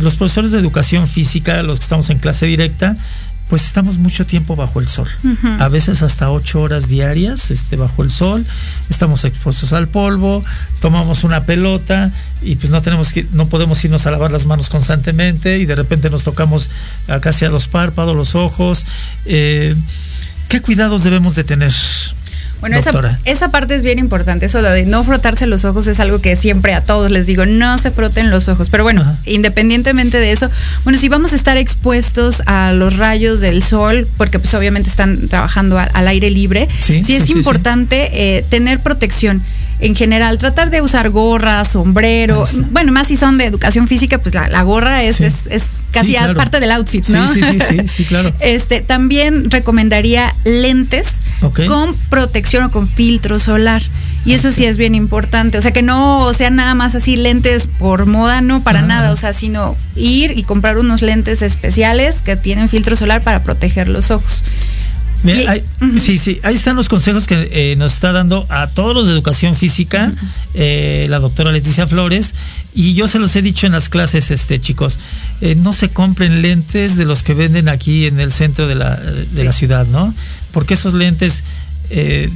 Los 0.00 0.14
profesores 0.14 0.52
de 0.52 0.60
educación 0.60 1.08
física, 1.08 1.60
los 1.64 1.80
que 1.80 1.82
estamos 1.86 2.08
en 2.10 2.18
clase 2.20 2.46
directa, 2.46 2.94
pues 3.48 3.66
estamos 3.66 3.96
mucho 3.96 4.26
tiempo 4.26 4.56
bajo 4.56 4.80
el 4.80 4.88
sol. 4.88 5.08
A 5.58 5.68
veces 5.68 6.02
hasta 6.02 6.30
ocho 6.30 6.62
horas 6.62 6.88
diarias 6.88 7.50
este, 7.50 7.76
bajo 7.76 8.02
el 8.02 8.10
sol. 8.10 8.44
Estamos 8.88 9.24
expuestos 9.24 9.72
al 9.72 9.88
polvo, 9.88 10.44
tomamos 10.80 11.24
una 11.24 11.44
pelota 11.44 12.10
y 12.42 12.56
pues 12.56 12.72
no 12.72 12.80
tenemos 12.80 13.12
que, 13.12 13.26
no 13.32 13.46
podemos 13.46 13.84
irnos 13.84 14.06
a 14.06 14.10
lavar 14.10 14.32
las 14.32 14.46
manos 14.46 14.68
constantemente 14.68 15.58
y 15.58 15.66
de 15.66 15.74
repente 15.74 16.10
nos 16.10 16.24
tocamos 16.24 16.70
casi 17.20 17.44
a 17.44 17.50
los 17.50 17.68
párpados, 17.68 18.16
los 18.16 18.34
ojos. 18.34 18.86
Eh, 19.26 19.74
¿Qué 20.48 20.60
cuidados 20.60 21.04
debemos 21.04 21.34
de 21.34 21.44
tener? 21.44 21.72
Bueno, 22.60 22.78
esa, 22.78 22.92
esa 23.26 23.50
parte 23.50 23.74
es 23.74 23.84
bien 23.84 23.98
importante. 23.98 24.46
Eso 24.46 24.62
de 24.62 24.86
no 24.86 25.04
frotarse 25.04 25.46
los 25.46 25.64
ojos 25.66 25.86
es 25.86 26.00
algo 26.00 26.20
que 26.22 26.36
siempre 26.36 26.74
a 26.74 26.82
todos 26.82 27.10
les 27.10 27.26
digo, 27.26 27.44
no 27.44 27.76
se 27.78 27.90
froten 27.90 28.30
los 28.30 28.48
ojos. 28.48 28.70
Pero 28.70 28.84
bueno, 28.84 29.02
Ajá. 29.02 29.14
independientemente 29.26 30.18
de 30.18 30.32
eso, 30.32 30.50
bueno, 30.84 30.98
si 30.98 31.08
vamos 31.08 31.32
a 31.32 31.36
estar 31.36 31.56
expuestos 31.58 32.42
a 32.46 32.72
los 32.72 32.96
rayos 32.96 33.40
del 33.40 33.62
sol, 33.62 34.06
porque 34.16 34.38
pues 34.38 34.54
obviamente 34.54 34.88
están 34.88 35.28
trabajando 35.28 35.78
al, 35.78 35.90
al 35.92 36.08
aire 36.08 36.30
libre, 36.30 36.68
Sí, 36.80 37.04
sí, 37.04 37.16
es 37.16 37.22
sí, 37.24 37.32
sí. 37.32 37.38
importante 37.38 38.10
eh, 38.38 38.44
tener 38.48 38.80
protección. 38.80 39.42
En 39.84 39.94
general, 39.94 40.38
tratar 40.38 40.70
de 40.70 40.80
usar 40.80 41.10
gorra, 41.10 41.64
sombrero. 41.64 42.44
Bueno, 42.70 42.90
más 42.92 43.08
si 43.08 43.16
son 43.16 43.36
de 43.38 43.44
educación 43.44 43.86
física, 43.86 44.18
pues 44.18 44.34
la, 44.34 44.48
la 44.48 44.62
gorra 44.62 45.02
es, 45.02 45.16
Sí. 45.16 45.24
es, 45.24 45.34
es 45.50 45.64
casi 45.92 46.08
Sí, 46.08 46.16
a- 46.16 46.20
claro. 46.20 46.34
parte 46.36 46.58
del 46.58 46.70
outfit, 46.72 47.06
¿no? 47.08 47.30
sí, 47.32 47.42
sí, 47.42 47.58
sí, 47.60 47.76
sí, 47.86 48.04
claro. 48.04 48.32
Este, 48.40 48.80
también 48.80 49.50
recomendaría 49.50 50.32
lentes 50.44 51.20
con 51.66 51.94
protección 52.08 52.64
o 52.64 52.70
con 52.70 52.88
filtro 52.88 53.38
solar. 53.38 53.82
Y 54.26 54.32
eso 54.32 54.50
sí 54.52 54.64
es 54.64 54.78
bien 54.78 54.94
importante. 54.94 55.58
O 55.58 55.62
sea, 55.62 55.72
que 55.72 55.82
no 55.82 56.32
sean 56.32 56.56
nada 56.56 56.74
más 56.74 56.94
así 56.94 57.14
lentes 57.16 57.66
por 57.66 58.06
moda, 58.06 58.40
no 58.40 58.62
para 58.62 58.78
Ah. 58.78 58.86
nada. 58.86 59.12
O 59.12 59.16
sea, 59.16 59.34
sino 59.34 59.76
ir 59.96 60.32
y 60.38 60.44
comprar 60.44 60.78
unos 60.78 61.02
lentes 61.02 61.42
especiales 61.42 62.22
que 62.22 62.34
tienen 62.36 62.70
filtro 62.70 62.96
solar 62.96 63.20
para 63.20 63.42
proteger 63.42 63.88
los 63.88 64.10
ojos. 64.10 64.42
Mira, 65.24 65.56
Y-. 65.56 65.62
Sí, 65.98 66.18
sí, 66.18 66.38
ahí 66.42 66.54
están 66.54 66.76
los 66.76 66.88
consejos 66.88 67.26
que 67.26 67.48
eh, 67.50 67.76
nos 67.76 67.94
está 67.94 68.12
dando 68.12 68.46
a 68.48 68.66
todos 68.68 68.94
los 68.94 69.06
de 69.06 69.12
educación 69.12 69.56
física 69.56 70.12
eh, 70.54 71.06
la 71.10 71.18
doctora 71.18 71.50
Leticia 71.50 71.86
Flores. 71.86 72.34
Y 72.74 72.94
yo 72.94 73.08
se 73.08 73.18
los 73.18 73.34
he 73.36 73.42
dicho 73.42 73.66
en 73.66 73.72
las 73.72 73.88
clases, 73.88 74.30
este 74.30 74.60
chicos, 74.60 74.98
eh, 75.40 75.54
no 75.54 75.72
se 75.72 75.88
compren 75.90 76.42
lentes 76.42 76.96
de 76.96 77.04
los 77.04 77.22
que 77.22 77.34
venden 77.34 77.68
aquí 77.68 78.06
en 78.06 78.20
el 78.20 78.30
centro 78.30 78.66
de 78.68 78.74
la, 78.74 78.96
de 78.96 79.44
la 79.44 79.52
ciudad, 79.52 79.86
¿no? 79.88 80.12
Porque 80.52 80.74
esos 80.74 80.94
lentes, 80.94 81.42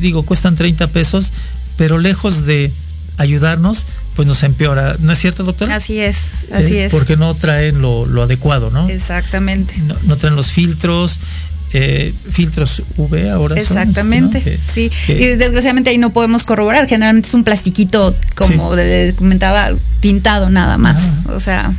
digo, 0.01 0.23
cuestan 0.23 0.57
30 0.57 0.87
pesos, 0.89 1.33
pero 1.77 1.99
lejos 1.99 2.47
de 2.47 2.71
ayudarnos, 3.19 3.87
pues 4.15 4.27
nos 4.27 4.43
empeora. 4.43 4.97
¿No 5.01 5.13
es 5.13 5.19
cierto, 5.19 5.45
doctora? 5.45 5.77
Así 5.77 5.99
es, 5.99 6.47
así 6.53 6.77
Eh, 6.77 6.87
es. 6.87 6.91
Porque 6.93 7.17
no 7.17 7.35
traen 7.35 7.81
lo, 7.81 8.07
lo 8.07 8.23
adecuado, 8.23 8.71
¿no? 8.71 8.89
Exactamente. 8.89 9.75
no, 9.87 9.97
no 10.05 10.17
traen 10.17 10.37
los 10.37 10.53
filtros, 10.53 11.19
eh, 11.73 12.13
filtros 12.31 12.83
UV 12.97 13.31
ahora 13.31 13.55
son, 13.61 13.79
Exactamente, 13.79 14.39
¿no? 14.39 14.45
Que- 14.45 14.57
sí. 14.59 14.91
que- 15.07 15.13
y 15.21 15.37
desgraciadamente 15.37 15.91
ahí 15.91 15.99
no 15.99 16.11
podemos 16.13 16.45
corroborar. 16.45 16.89
Generalmente 16.89 17.29
es 17.29 17.35
un 17.35 17.45
plastiquito, 17.45 18.15
como 18.35 18.75
Sí. 18.75 19.13
comentaba, 19.17 19.69
tintado 20.01 20.51
nada 20.51 20.79
más. 20.79 21.01
Ah. 21.29 21.33
O 21.35 21.41
sea, 21.41 21.73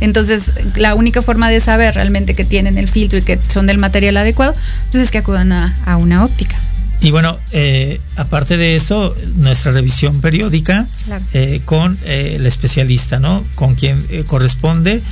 entonces 0.00 0.52
la 0.76 0.94
única 0.94 1.22
forma 1.22 1.50
de 1.50 1.60
saber 1.60 1.94
realmente 1.94 2.34
que 2.34 2.44
tienen 2.44 2.78
el 2.78 2.88
filtro 2.88 3.18
y 3.18 3.22
que 3.22 3.38
son 3.48 3.66
del 3.66 3.78
material 3.78 4.16
adecuado, 4.16 4.54
pues 4.90 5.02
es 5.02 5.10
que 5.10 5.18
acudan 5.18 5.52
a, 5.52 5.74
a 5.86 5.96
una 5.96 6.24
óptica. 6.24 6.56
Y 7.00 7.10
bueno, 7.10 7.36
eh, 7.50 8.00
aparte 8.14 8.56
de 8.56 8.76
eso, 8.76 9.12
nuestra 9.34 9.72
revisión 9.72 10.20
periódica 10.20 10.86
Claro. 11.06 11.24
eh, 11.34 11.60
con 11.64 11.98
eh, 12.04 12.34
el 12.36 12.46
especialista, 12.46 13.18
¿no? 13.18 13.42
Con 13.56 13.74
quien 13.74 13.98
corresponde 14.28 15.02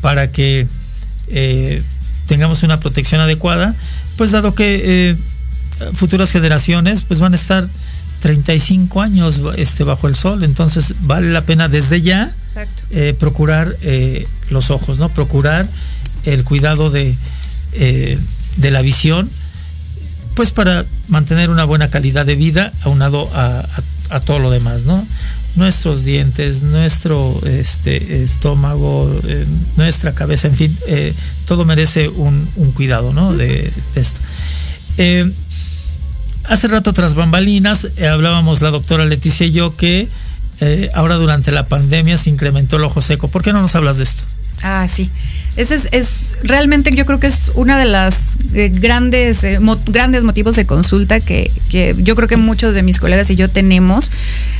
para 0.00 0.30
que 0.30 0.66
tengamos 2.30 2.62
una 2.62 2.78
protección 2.78 3.20
adecuada, 3.20 3.74
pues 4.16 4.30
dado 4.30 4.54
que 4.54 4.80
eh, 5.10 5.16
futuras 5.94 6.30
generaciones 6.30 7.00
pues 7.02 7.18
van 7.18 7.32
a 7.32 7.36
estar 7.36 7.68
35 8.22 9.02
años 9.02 9.40
este, 9.56 9.82
bajo 9.82 10.06
el 10.06 10.14
sol, 10.14 10.44
entonces 10.44 10.94
vale 11.02 11.30
la 11.32 11.40
pena 11.40 11.66
desde 11.68 12.00
ya 12.02 12.30
eh, 12.92 13.14
procurar 13.18 13.74
eh, 13.82 14.24
los 14.50 14.70
ojos, 14.70 14.98
¿no? 15.00 15.08
Procurar 15.08 15.66
el 16.24 16.44
cuidado 16.44 16.90
de, 16.90 17.12
de 18.58 18.70
la 18.70 18.80
visión, 18.82 19.28
pues 20.36 20.52
para 20.52 20.84
mantener 21.08 21.50
una 21.50 21.64
buena 21.64 21.88
calidad 21.90 22.24
de 22.26 22.36
vida 22.36 22.72
aunado 22.82 23.28
a, 23.34 23.58
a- 23.60 23.64
a 24.16 24.20
todo 24.20 24.38
lo 24.38 24.50
demás, 24.50 24.84
¿no? 24.84 25.04
Nuestros 25.56 26.04
dientes, 26.04 26.62
nuestro 26.62 27.40
este, 27.44 28.22
estómago, 28.22 29.10
eh, 29.26 29.46
nuestra 29.76 30.14
cabeza, 30.14 30.48
en 30.48 30.56
fin, 30.56 30.76
eh, 30.88 31.14
todo 31.46 31.64
merece 31.64 32.08
un, 32.08 32.48
un 32.56 32.72
cuidado 32.72 33.12
¿no? 33.12 33.32
de, 33.32 33.72
esto. 33.94 34.20
Eh, 34.98 35.30
hace 36.44 36.68
rato 36.68 36.92
tras 36.92 37.14
bambalinas 37.14 37.88
hablábamos 38.10 38.60
la 38.60 38.70
doctora 38.70 39.04
Leticia 39.04 39.46
y 39.46 39.52
yo 39.52 39.76
que 39.76 40.08
ahora 40.94 41.14
durante 41.14 41.52
la 41.52 41.66
pandemia 41.66 42.18
se 42.18 42.28
incrementó 42.28 42.76
el 42.76 42.84
ojo 42.84 43.00
seco. 43.00 43.28
¿Por 43.28 43.42
qué 43.42 43.52
no 43.52 43.62
nos 43.62 43.74
hablas 43.74 43.96
de 43.96 44.04
esto? 44.04 44.24
Ah, 44.62 44.86
sí. 44.88 45.10
Ese 45.56 45.74
es, 45.74 45.88
es 45.92 46.16
realmente 46.42 46.90
yo 46.94 47.04
creo 47.06 47.20
que 47.20 47.26
es 47.26 47.52
una 47.54 47.78
de 47.78 47.84
las 47.84 48.36
eh, 48.54 48.70
grandes, 48.72 49.44
eh, 49.44 49.58
grandes 49.86 50.22
motivos 50.22 50.56
de 50.56 50.66
consulta 50.66 51.20
que, 51.20 51.50
que 51.70 51.94
yo 51.98 52.16
creo 52.16 52.28
que 52.28 52.36
muchos 52.36 52.74
de 52.74 52.82
mis 52.82 52.98
colegas 52.98 53.30
y 53.30 53.36
yo 53.36 53.48
tenemos. 53.48 54.10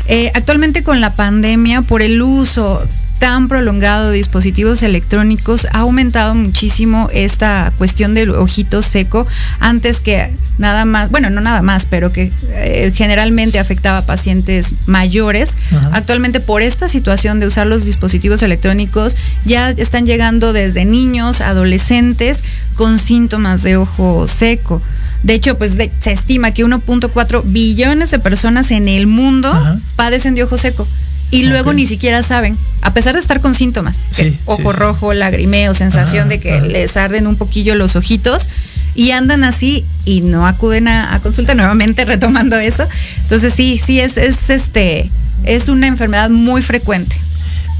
Eh, 0.06 0.30
actualmente 0.34 0.82
con 0.82 1.00
la 1.00 1.14
pandemia, 1.14 1.82
por 1.82 2.02
el 2.02 2.20
uso 2.20 2.82
tan 3.20 3.46
prolongado 3.48 4.10
de 4.10 4.16
dispositivos 4.16 4.82
electrónicos, 4.82 5.66
ha 5.72 5.80
aumentado 5.80 6.34
muchísimo 6.34 7.08
esta 7.12 7.70
cuestión 7.78 8.14
del 8.14 8.30
ojito 8.30 8.80
seco, 8.82 9.26
antes 9.60 10.00
que 10.00 10.32
nada 10.58 10.84
más, 10.86 11.10
bueno, 11.10 11.30
no 11.30 11.40
nada 11.42 11.60
más, 11.62 11.86
pero 11.88 12.12
que 12.12 12.32
eh, 12.54 12.90
generalmente 12.94 13.58
afectaba 13.58 13.98
a 13.98 14.06
pacientes 14.06 14.72
mayores. 14.86 15.50
Ajá. 15.70 15.90
Actualmente 15.92 16.40
por 16.40 16.62
esta 16.62 16.88
situación 16.88 17.40
de 17.40 17.46
usar 17.46 17.66
los 17.66 17.84
dispositivos 17.84 18.42
electrónicos, 18.42 19.16
ya 19.44 19.70
están 19.70 20.06
llegando 20.06 20.52
desde 20.54 20.84
niños, 20.86 21.42
adolescentes, 21.42 22.42
con 22.74 22.98
síntomas 22.98 23.62
de 23.62 23.76
ojo 23.76 24.26
seco. 24.28 24.80
De 25.22 25.34
hecho, 25.34 25.58
pues 25.58 25.76
de- 25.76 25.92
se 26.00 26.12
estima 26.12 26.50
que 26.52 26.64
1.4 26.64 27.42
billones 27.44 28.10
de 28.10 28.18
personas 28.18 28.70
en 28.70 28.88
el 28.88 29.06
mundo 29.06 29.52
padecen 29.96 30.34
de 30.34 30.42
ojo 30.44 30.56
seco. 30.56 30.88
Y 31.30 31.44
luego 31.44 31.72
ni 31.72 31.86
siquiera 31.86 32.22
saben, 32.22 32.56
a 32.82 32.92
pesar 32.92 33.14
de 33.14 33.20
estar 33.20 33.40
con 33.40 33.54
síntomas, 33.54 33.98
Sí, 34.10 34.36
ojo 34.46 34.72
sí, 34.72 34.76
rojo, 34.76 35.14
lagrimeo, 35.14 35.74
sensación 35.74 36.28
de 36.28 36.40
que 36.40 36.60
les 36.60 36.96
arden 36.96 37.26
un 37.26 37.36
poquillo 37.36 37.74
los 37.76 37.94
ojitos 37.94 38.48
y 38.96 39.12
andan 39.12 39.44
así 39.44 39.84
y 40.04 40.22
no 40.22 40.46
acuden 40.46 40.88
a, 40.88 41.14
a 41.14 41.20
consulta 41.20 41.54
nuevamente 41.56 42.04
retomando 42.04 42.58
eso. 42.58 42.86
Entonces 43.22 43.54
sí, 43.54 43.80
sí 43.84 44.00
es, 44.00 44.16
es 44.16 44.50
este 44.50 45.08
es 45.44 45.68
una 45.68 45.86
enfermedad 45.86 46.30
muy 46.30 46.62
frecuente. 46.62 47.16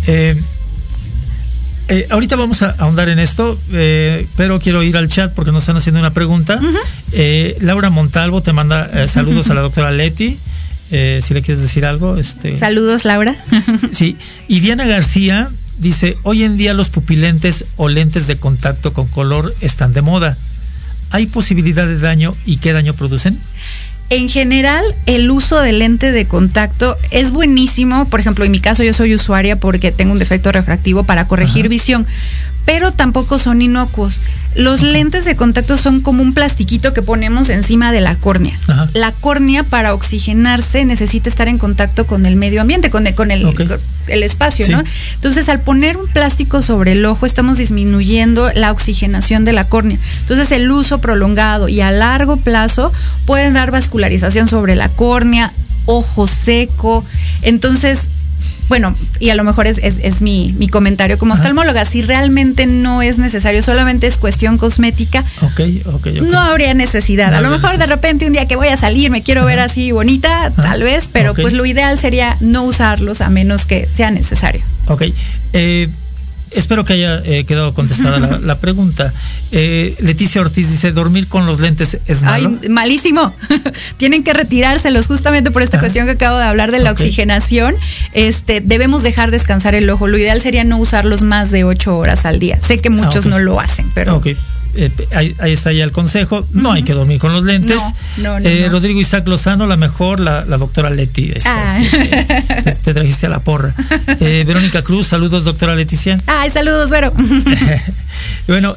Eh, 0.07 0.41
eh, 1.89 2.07
ahorita 2.11 2.37
vamos 2.37 2.63
a 2.63 2.71
ahondar 2.79 3.09
en 3.09 3.19
esto, 3.19 3.59
eh, 3.73 4.25
pero 4.37 4.61
quiero 4.61 4.83
ir 4.85 4.97
al 4.97 5.09
chat 5.09 5.35
porque 5.35 5.51
nos 5.51 5.65
están 5.65 5.77
haciendo 5.77 5.99
una 5.99 6.13
pregunta. 6.13 6.61
Eh, 7.13 7.57
Laura 7.63 7.91
Montalvo 7.91 8.43
te 8.43 8.53
manda 8.53 9.09
saludos 9.09 9.51
a 9.51 9.55
la 9.55 9.61
doctora 9.63 9.91
Leti. 9.91 10.37
Eh, 10.90 11.20
si 11.22 11.35
le 11.35 11.42
quieres 11.42 11.62
decir 11.62 11.85
algo, 11.85 12.16
este. 12.16 12.59
Saludos, 12.59 13.05
Laura. 13.05 13.37
Sí. 13.92 14.16
Y 14.48 14.61
Diana 14.61 14.87
García 14.87 15.48
dice: 15.79 16.16
Hoy 16.22 16.42
en 16.42 16.57
día 16.57 16.74
los 16.74 16.88
pupilentes 16.88 17.64
o 17.76 17.88
lentes 17.88 18.26
de 18.26 18.37
contacto 18.37 18.92
con 18.92 19.07
color 19.07 19.53
están 19.61 19.92
de 19.92 20.03
moda. 20.03 20.37
¿Hay 21.11 21.26
posibilidad 21.26 21.87
de 21.87 21.98
daño 21.98 22.33
y 22.46 22.59
qué 22.59 22.72
daño 22.72 22.94
producen? 22.94 23.38
En 24.11 24.29
general, 24.29 24.83
el 25.07 25.31
uso 25.31 25.61
de 25.61 25.72
lente 25.72 26.11
de 26.11 26.26
contacto 26.26 26.96
es 27.12 27.31
buenísimo. 27.31 28.07
Por 28.07 28.18
ejemplo, 28.18 28.44
en 28.44 28.50
mi 28.50 28.59
caso 28.59 28.83
yo 28.83 28.92
soy 28.92 29.14
usuaria 29.14 29.55
porque 29.55 29.92
tengo 29.92 30.11
un 30.11 30.18
defecto 30.18 30.50
refractivo 30.50 31.05
para 31.05 31.29
corregir 31.29 31.68
visión, 31.68 32.05
pero 32.64 32.92
tampoco 32.92 33.38
son 33.38 33.62
inocuos. 33.62 34.20
Los 34.57 34.83
lentes 34.83 35.25
de 35.25 35.37
contacto 35.37 35.77
son 35.77 36.01
como 36.01 36.23
un 36.23 36.33
plastiquito 36.35 36.92
que 36.92 37.03
ponemos 37.03 37.51
encima 37.51 37.92
de 37.92 38.01
la 38.01 38.16
córnea. 38.16 38.53
La 38.94 39.12
córnea 39.12 39.62
para 39.62 39.94
oxigenarse 39.94 40.85
necesita 40.85 41.29
estar 41.29 41.46
en 41.46 41.59
contacto 41.59 42.07
con 42.07 42.27
el 42.27 42.35
medio 42.37 42.61
ambiente, 42.61 42.90
con 42.90 43.07
el, 43.07 43.14
con 43.14 43.31
el, 43.31 43.42
con 43.42 43.68
el 44.09 44.23
espacio, 44.23 44.66
Sí. 44.66 44.73
¿no? 44.73 44.83
Entonces, 45.14 45.49
al 45.49 45.61
poner 45.61 45.96
un 45.96 46.07
plástico 46.09 46.62
sobre 46.62 46.92
el 46.92 47.05
ojo, 47.07 47.27
estamos 47.27 47.59
disminuyendo 47.59 48.51
la 48.55 48.73
oxigenación 48.73 49.44
de 49.44 49.53
la 49.53 49.64
córnea. 49.64 49.99
Entonces, 50.23 50.51
el 50.53 50.70
uso 50.70 51.01
prolongado 51.01 51.68
y 51.68 51.81
a 51.81 51.92
largo 51.92 52.37
plazo 52.37 52.92
pueden 53.27 53.55
dar 53.55 53.70
vascularización 53.70 54.49
sobre 54.49 54.75
la 54.75 54.88
córnea, 54.88 55.51
ojo 55.87 56.27
seco. 56.27 57.05
Entonces, 57.42 58.09
bueno, 58.71 58.95
y 59.19 59.29
a 59.29 59.35
lo 59.35 59.45
mejor 59.45 59.67
es, 59.67 59.79
es- 59.83 59.99
es 60.03 60.23
mi, 60.23 60.55
mi 60.57 60.69
comentario 60.69 61.19
como 61.19 61.35
oftalmóloga, 61.35 61.85
si 61.85 62.01
realmente 62.01 62.65
no 62.67 63.03
es 63.03 63.19
necesario, 63.19 63.63
solamente 63.63 64.07
es 64.07 64.17
cuestión 64.17 64.57
cosmética, 64.57 65.23
Ok, 65.43 65.61
ok, 65.87 65.95
ok. 66.07 66.07
no 66.31 66.41
habría 66.41 66.73
necesidad. 66.73 67.33
No 67.33 67.37
a 67.39 67.41
lo 67.43 67.51
mejor 67.51 67.77
de 67.77 67.87
repente 67.87 68.27
un 68.27 68.33
día 68.33 68.47
que 68.47 68.57
voy 68.57 68.69
a 68.69 68.77
salir 68.79 69.11
me 69.11 69.23
quiero 69.23 69.45
ver 69.45 69.59
así 69.61 69.91
bonita, 69.93 70.51
tal 70.57 70.83
vez, 70.85 71.09
pero 71.13 71.35
pues 71.35 71.53
lo 71.53 71.67
ideal 71.67 71.99
sería 71.99 72.37
no 72.41 72.63
usarlos 72.65 73.21
a 73.21 73.29
menos 73.29 73.67
que 73.67 73.87
sea 73.93 74.11
necesario. 74.11 74.63
Ok. 74.87 75.03
Eh, 75.53 75.89
espero 76.53 76.85
que 76.85 76.95
haya 76.95 77.21
eh, 77.25 77.45
quedado 77.45 77.75
contestada 77.75 78.19
la, 78.19 78.39
la 78.39 78.59
pregunta. 78.59 79.13
Eh, 79.53 79.97
Leticia 80.01 80.41
Ortiz 80.41 80.71
dice: 80.71 80.93
¿dormir 80.93 81.27
con 81.27 81.47
los 81.47 81.61
lentes 81.61 81.99
es 82.07 82.23
malo? 82.23 82.59
Ay, 82.63 82.69
malísimo. 82.69 83.35
Tienen 83.97 84.23
que 84.23 84.33
retirárselos 84.33 85.07
justamente 85.07 85.51
por 85.51 85.63
esta 85.63 85.79
cuestión 85.79 86.07
que 86.07 86.13
acabo 86.13 86.39
de 86.39 86.45
hablar 86.45 86.71
de 86.71 86.79
la 86.81 86.93
oxigenación. 86.93 87.75
Este, 88.13 88.61
debemos 88.61 89.03
dejar 89.03 89.31
descansar 89.31 89.75
el 89.75 89.89
ojo. 89.91 90.07
Lo 90.07 90.19
ideal 90.19 90.41
sería 90.41 90.65
no 90.65 90.79
usarlos 90.79 91.23
más 91.23 91.51
de 91.51 91.65
ocho 91.65 91.97
horas 91.97 92.27
al 92.27 92.39
día. 92.39 92.59
Sé 92.63 92.79
que 92.79 92.91
muchos 92.91 93.27
ok. 93.27 93.31
no 93.31 93.39
lo 93.39 93.61
hacen, 93.61 93.91
pero. 93.95 94.23
Eh, 94.75 94.91
ahí, 95.13 95.35
ahí 95.41 95.53
está 95.53 95.73
ya 95.73 95.85
el 95.85 95.91
consejo. 95.93 96.47
No 96.53 96.73
hay 96.73 96.83
que 96.85 96.93
dormir 96.93 97.19
con 97.19 97.33
los 97.33 97.45
lentes. 97.45 97.81
No, 98.19 98.35
no, 98.35 98.41
no, 98.41 98.49
Eh, 98.49 98.63
no. 98.67 98.73
Rodrigo 98.73 99.01
Isaac 99.01 99.27
Lozano, 99.27 99.67
la 99.67 99.77
mejor, 99.77 100.21
la, 100.21 100.45
la 100.45 100.57
doctora 100.59 100.91
Leti. 100.91 101.33
Ah. 101.45 101.77
este, 101.81 102.63
te, 102.63 102.73
te 102.73 102.95
trajiste 102.95 103.27
a 103.27 103.31
la 103.31 103.41
porra. 103.41 103.75
Eh, 104.21 104.45
Verónica 104.47 104.83
Cruz, 104.83 105.07
saludos, 105.09 105.45
doctora 105.45 105.75
Leticia. 105.75 106.19
Ay, 106.27 106.51
saludos, 106.51 106.91
Vero. 106.91 107.13
Bueno, 108.49 108.75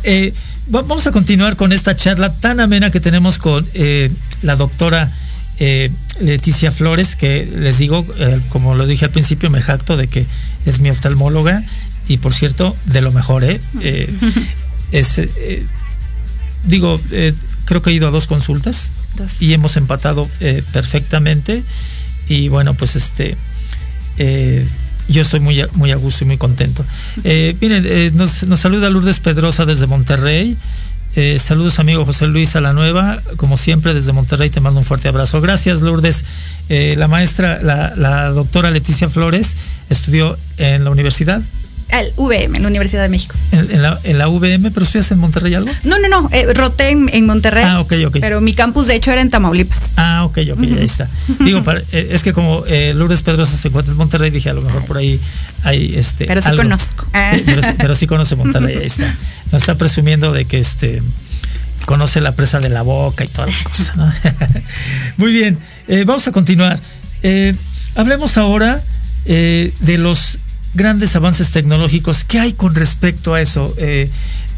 va- 0.74 0.82
vamos 0.82 1.06
a 1.08 1.12
continuar 1.12 1.56
con 1.56 1.72
esta 1.74 1.96
charla 1.96 2.32
tan 2.34 2.60
amena 2.60 2.92
que 2.92 3.00
tenemos 3.00 3.38
con 3.38 3.66
la 4.42 4.56
doctora 4.56 5.10
eh, 5.60 5.90
Leticia 6.22 6.72
Flores, 6.72 7.16
que 7.16 7.46
les 7.60 7.78
digo, 7.78 8.06
eh, 8.18 8.40
como 8.50 8.74
lo 8.76 8.86
dije 8.88 9.06
al 9.06 9.12
principio, 9.12 9.50
me 9.50 9.62
jacto 9.62 9.98
de 9.98 10.08
que 10.08 10.26
es 10.66 10.80
mi 10.80 10.90
oftalmóloga 10.90 11.64
y 12.08 12.18
por 12.18 12.34
cierto, 12.34 12.76
de 12.86 13.02
lo 13.02 13.12
mejor, 13.12 13.44
¿eh? 13.44 13.60
Eh, 13.82 14.12
es, 14.92 15.18
eh, 15.20 15.66
digo, 16.64 17.00
eh, 17.12 17.34
creo 17.66 17.82
que 17.82 17.92
he 17.92 17.94
ido 17.94 18.08
a 18.08 18.12
dos 18.12 18.28
consultas 18.28 18.92
Dos. 19.18 19.42
y 19.42 19.54
hemos 19.54 19.78
empatado 19.78 20.30
eh, 20.40 20.64
perfectamente 20.72 21.64
y 22.28 22.48
bueno, 22.48 22.74
pues 22.74 22.96
este... 22.96 23.36
eh, 24.18 24.66
yo 25.10 25.22
estoy 25.22 25.42
muy 25.42 25.60
a, 25.60 25.68
muy 25.74 25.92
a 25.92 25.98
gusto 25.98 26.24
y 26.24 26.28
muy 26.28 26.38
contento. 26.38 26.86
Miren, 27.24 28.16
nos, 28.16 28.44
nos 28.44 28.60
saluda 28.62 28.90
Lourdes 28.90 29.20
Pedrosa 29.20 29.66
desde 29.66 29.86
Monterrey. 29.86 30.56
Saludos 31.38 31.78
amigo 31.80 32.06
José 32.06 32.28
Luis 32.28 32.56
a 32.56 32.62
la 32.62 32.72
nueva, 32.72 33.18
como 33.36 33.58
siempre 33.58 33.94
desde 33.94 34.14
Monterrey 34.14 34.50
te 34.50 34.62
mando 34.62 34.80
un 34.80 34.86
fuerte 34.86 35.10
abrazo. 35.10 35.42
Gracias 35.42 35.82
Lourdes. 35.82 36.24
La 36.70 37.10
maestra, 37.10 37.60
la, 37.62 37.94
la 37.98 38.30
doctora 38.30 38.72
Leticia 38.72 39.10
Flores 39.10 39.58
estudió 39.90 40.38
en 40.58 40.86
la 40.86 40.90
universidad, 40.90 41.42
Al 41.94 42.12
VM, 42.18 42.58
en 42.58 42.64
la 42.64 42.70
Universidad 42.70 43.04
de 43.04 43.10
México. 43.10 43.36
en, 43.52 43.70
en 43.72 43.82
la, 43.82 44.00
en 44.04 44.18
la 44.18 44.28
VM, 44.28 44.72
pero 44.72 44.84
estudias 44.86 45.12
en 45.12 45.20
Monterrey 45.20 45.54
algo. 45.54 45.70
No, 45.84 46.00
no, 46.00 46.08
no. 46.10 46.28
eh, 46.32 46.48
roté 46.54 46.90
en, 46.90 47.10
en 47.14 47.26
Monterrey. 47.26 47.64
Ah, 47.66 47.80
ok, 47.82 47.94
ok. 48.08 48.18
Pero 48.20 48.42
mi 48.42 48.54
campus, 48.54 48.88
de 48.88 48.96
hecho, 48.96 49.12
era 49.12 49.22
en 49.22 49.30
Tamaulipas. 49.30 49.80
Ah, 49.98 50.24
ok, 50.26 50.40
ok, 50.54 50.60
ahí 50.64 50.78
está. 50.84 51.08
Digo, 51.40 51.64
para- 51.64 51.82
eh, 51.92 52.10
es 52.12 52.24
que 52.24 52.34
como 52.34 52.64
eh, 52.68 52.94
Lourdes 52.96 53.22
Pedrosa 53.22 53.56
se 53.56 53.68
encuentra 53.68 53.92
en 53.92 53.98
Monterrey, 53.98 54.32
dije 54.32 54.50
a 54.50 54.54
lo 54.54 54.62
mejor 54.62 54.84
por 54.86 54.98
ahí 54.98 55.20
hay 55.64 55.96
este. 55.96 56.26
Pero 56.26 56.42
sí 56.42 56.50
algo. 56.50 56.64
conozco. 56.64 57.06
Pero, 57.46 57.62
sí- 57.62 57.74
pero 57.78 57.96
sí 57.96 58.08
conoce 58.08 58.36
Monterrey, 58.36 58.76
ahí 58.78 58.88
está. 58.88 59.14
Nos 59.52 59.62
está 59.62 59.76
presumiendo 59.76 60.34
de 60.34 60.46
que 60.46 60.60
este 60.60 61.02
conoce 61.86 62.22
la 62.22 62.32
presa 62.32 62.60
de 62.60 62.70
la 62.70 62.82
boca 62.82 63.24
y 63.24 63.28
toda 63.28 63.48
la 63.48 63.54
cosa. 63.64 63.94
¿no? 63.98 64.14
Muy 65.18 65.32
bien, 65.32 65.60
vamos 66.06 66.28
a 66.28 66.32
continuar. 66.32 66.80
Hablemos 67.96 68.38
ahora 68.38 68.82
de 69.26 69.98
los 70.00 70.40
grandes 70.74 71.16
avances 71.16 71.52
tecnológicos. 71.52 72.24
¿Qué 72.24 72.40
hay 72.40 72.54
con 72.54 72.76
respecto 72.76 73.34
a 73.34 73.42
eso? 73.42 73.74
Eh, 73.78 74.10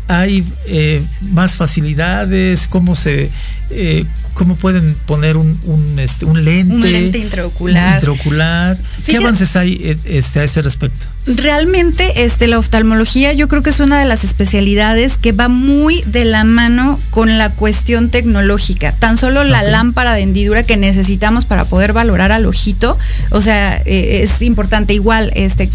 ¿Hay 0.08 0.46
eh, 0.68 1.04
más 1.32 1.56
facilidades? 1.56 2.68
¿Cómo 2.68 2.94
se 2.94 3.30
eh, 3.72 4.06
cómo 4.36 4.56
pueden 4.56 4.94
poner 5.08 5.38
un, 5.38 5.60
un, 5.64 6.00
este, 6.00 6.26
un 6.26 6.44
lente? 6.46 6.76
Un 6.76 6.92
lente 6.92 7.18
intraocular. 7.18 7.88
Un 7.90 7.96
intraocular. 7.96 8.78
¿Qué 9.06 9.18
avances 9.18 9.56
hay 9.56 9.82
eh, 9.82 9.98
este, 10.06 10.42
a 10.42 10.44
ese 10.44 10.62
respecto? 10.62 11.08
Realmente, 11.28 12.24
este, 12.24 12.48
la 12.48 12.60
oftalmología 12.60 13.34
yo 13.34 13.48
creo 13.48 13.64
que 13.64 13.72
es 13.72 13.80
una 13.80 14.00
de 14.00 14.06
las 14.06 14.24
especialidades 14.24 15.18
que 15.18 15.32
va 15.32 15.48
muy 15.48 16.04
de 16.04 16.24
la 16.24 16.44
mano 16.44 17.00
con 17.10 17.40
la 17.40 17.50
cuestión 17.50 18.10
tecnológica. 18.10 18.92
Tan 18.92 19.18
solo 19.18 19.44
la 19.44 19.64
lámpara 19.64 20.14
de 20.14 20.22
hendidura 20.22 20.62
que 20.62 20.78
necesitamos 20.78 21.46
para 21.46 21.66
poder 21.66 21.94
valorar 21.94 22.32
al 22.32 22.46
ojito, 22.46 22.98
o 23.32 23.42
sea, 23.42 23.82
eh, 23.86 24.22
es 24.24 24.44
importante. 24.44 24.94
Igual, 24.94 25.32
este, 25.36 25.68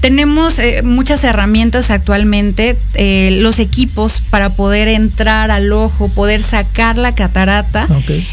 tenemos 0.00 0.58
eh, 0.58 0.82
muchas 0.82 1.24
herramientas 1.24 1.90
actualmente, 1.90 2.76
eh, 2.94 3.38
los 3.40 3.60
equipos 3.60 4.20
para 4.28 4.50
poder 4.50 4.88
entrar 4.88 5.50
al 5.50 5.72
ojo, 5.72 6.08
poder 6.10 6.42
sacar 6.42 6.98
la 6.98 7.14
catarata 7.14 7.86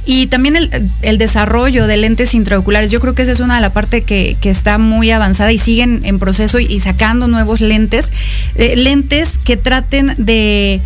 y 0.05 0.27
también 0.27 0.57
el, 0.57 0.69
el 1.01 1.17
desarrollo 1.17 1.87
de 1.87 1.97
lentes 1.97 2.33
intraoculares. 2.33 2.91
Yo 2.91 2.99
creo 2.99 3.15
que 3.15 3.23
esa 3.23 3.31
es 3.31 3.39
una 3.39 3.55
de 3.55 3.61
las 3.61 3.71
partes 3.71 4.03
que, 4.03 4.35
que 4.41 4.49
está 4.49 4.77
muy 4.77 5.11
avanzada 5.11 5.53
y 5.53 5.57
siguen 5.57 6.01
en 6.03 6.19
proceso 6.19 6.59
y, 6.67 6.79
sacando 6.79 7.27
nuevos 7.27 7.61
lentes, 7.61 8.09
eh, 8.55 8.75
lentes 8.75 9.37
que 9.37 9.57
traten 9.57 10.13
de, 10.17 10.81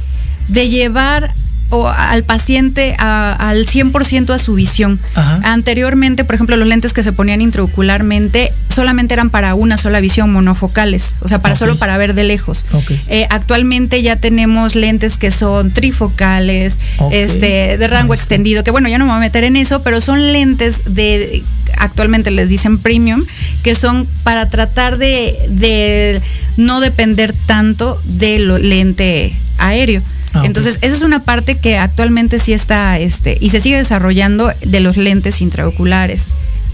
de 0.49 0.69
llevar 0.69 1.31
o 1.71 1.87
al 1.87 2.23
paciente 2.23 2.95
a- 2.97 3.33
al 3.33 3.65
100% 3.67 4.33
a 4.33 4.39
su 4.39 4.55
visión. 4.55 4.99
Ajá. 5.15 5.39
Anteriormente, 5.43 6.23
por 6.23 6.35
ejemplo, 6.35 6.55
los 6.57 6.67
lentes 6.67 6.93
que 6.93 7.03
se 7.03 7.11
ponían 7.11 7.41
intraocularmente 7.41 8.51
solamente 8.69 9.13
eran 9.13 9.29
para 9.29 9.55
una 9.55 9.77
sola 9.77 9.99
visión, 9.99 10.31
monofocales, 10.31 11.15
o 11.21 11.27
sea, 11.27 11.39
para 11.39 11.55
solo 11.55 11.77
para 11.77 11.97
ver 11.97 12.13
de 12.13 12.23
lejos. 12.23 12.65
Eh, 13.07 13.27
actualmente 13.29 14.01
ya 14.01 14.15
tenemos 14.15 14.75
lentes 14.75 15.17
que 15.17 15.31
son 15.31 15.71
trifocales, 15.71 16.79
este, 17.11 17.77
de 17.77 17.87
rango 17.87 18.13
extendido, 18.13 18.63
que 18.63 18.71
bueno, 18.71 18.89
ya 18.89 18.97
no 18.97 19.05
me 19.05 19.11
voy 19.11 19.17
a 19.17 19.21
meter 19.21 19.43
en 19.43 19.55
eso, 19.55 19.81
pero 19.83 20.01
son 20.01 20.31
lentes 20.33 20.93
de, 20.95 21.43
actualmente 21.77 22.31
les 22.31 22.49
dicen 22.49 22.77
premium, 22.79 23.23
que 23.63 23.75
son 23.75 24.07
para 24.23 24.49
tratar 24.49 24.97
de, 24.97 25.35
de 25.49 26.21
no 26.57 26.79
depender 26.79 27.33
tanto 27.45 27.99
del 28.05 28.69
lente 28.69 29.33
aéreo. 29.57 30.01
Ah. 30.33 30.43
Entonces, 30.45 30.77
esa 30.81 30.95
es 30.95 31.01
una 31.01 31.23
parte 31.23 31.57
que 31.57 31.77
actualmente 31.77 32.39
sí 32.39 32.53
está, 32.53 32.99
este, 32.99 33.37
y 33.41 33.49
se 33.49 33.59
sigue 33.61 33.77
desarrollando 33.77 34.51
de 34.63 34.79
los 34.79 34.95
lentes 34.97 35.41
intraoculares. 35.41 36.27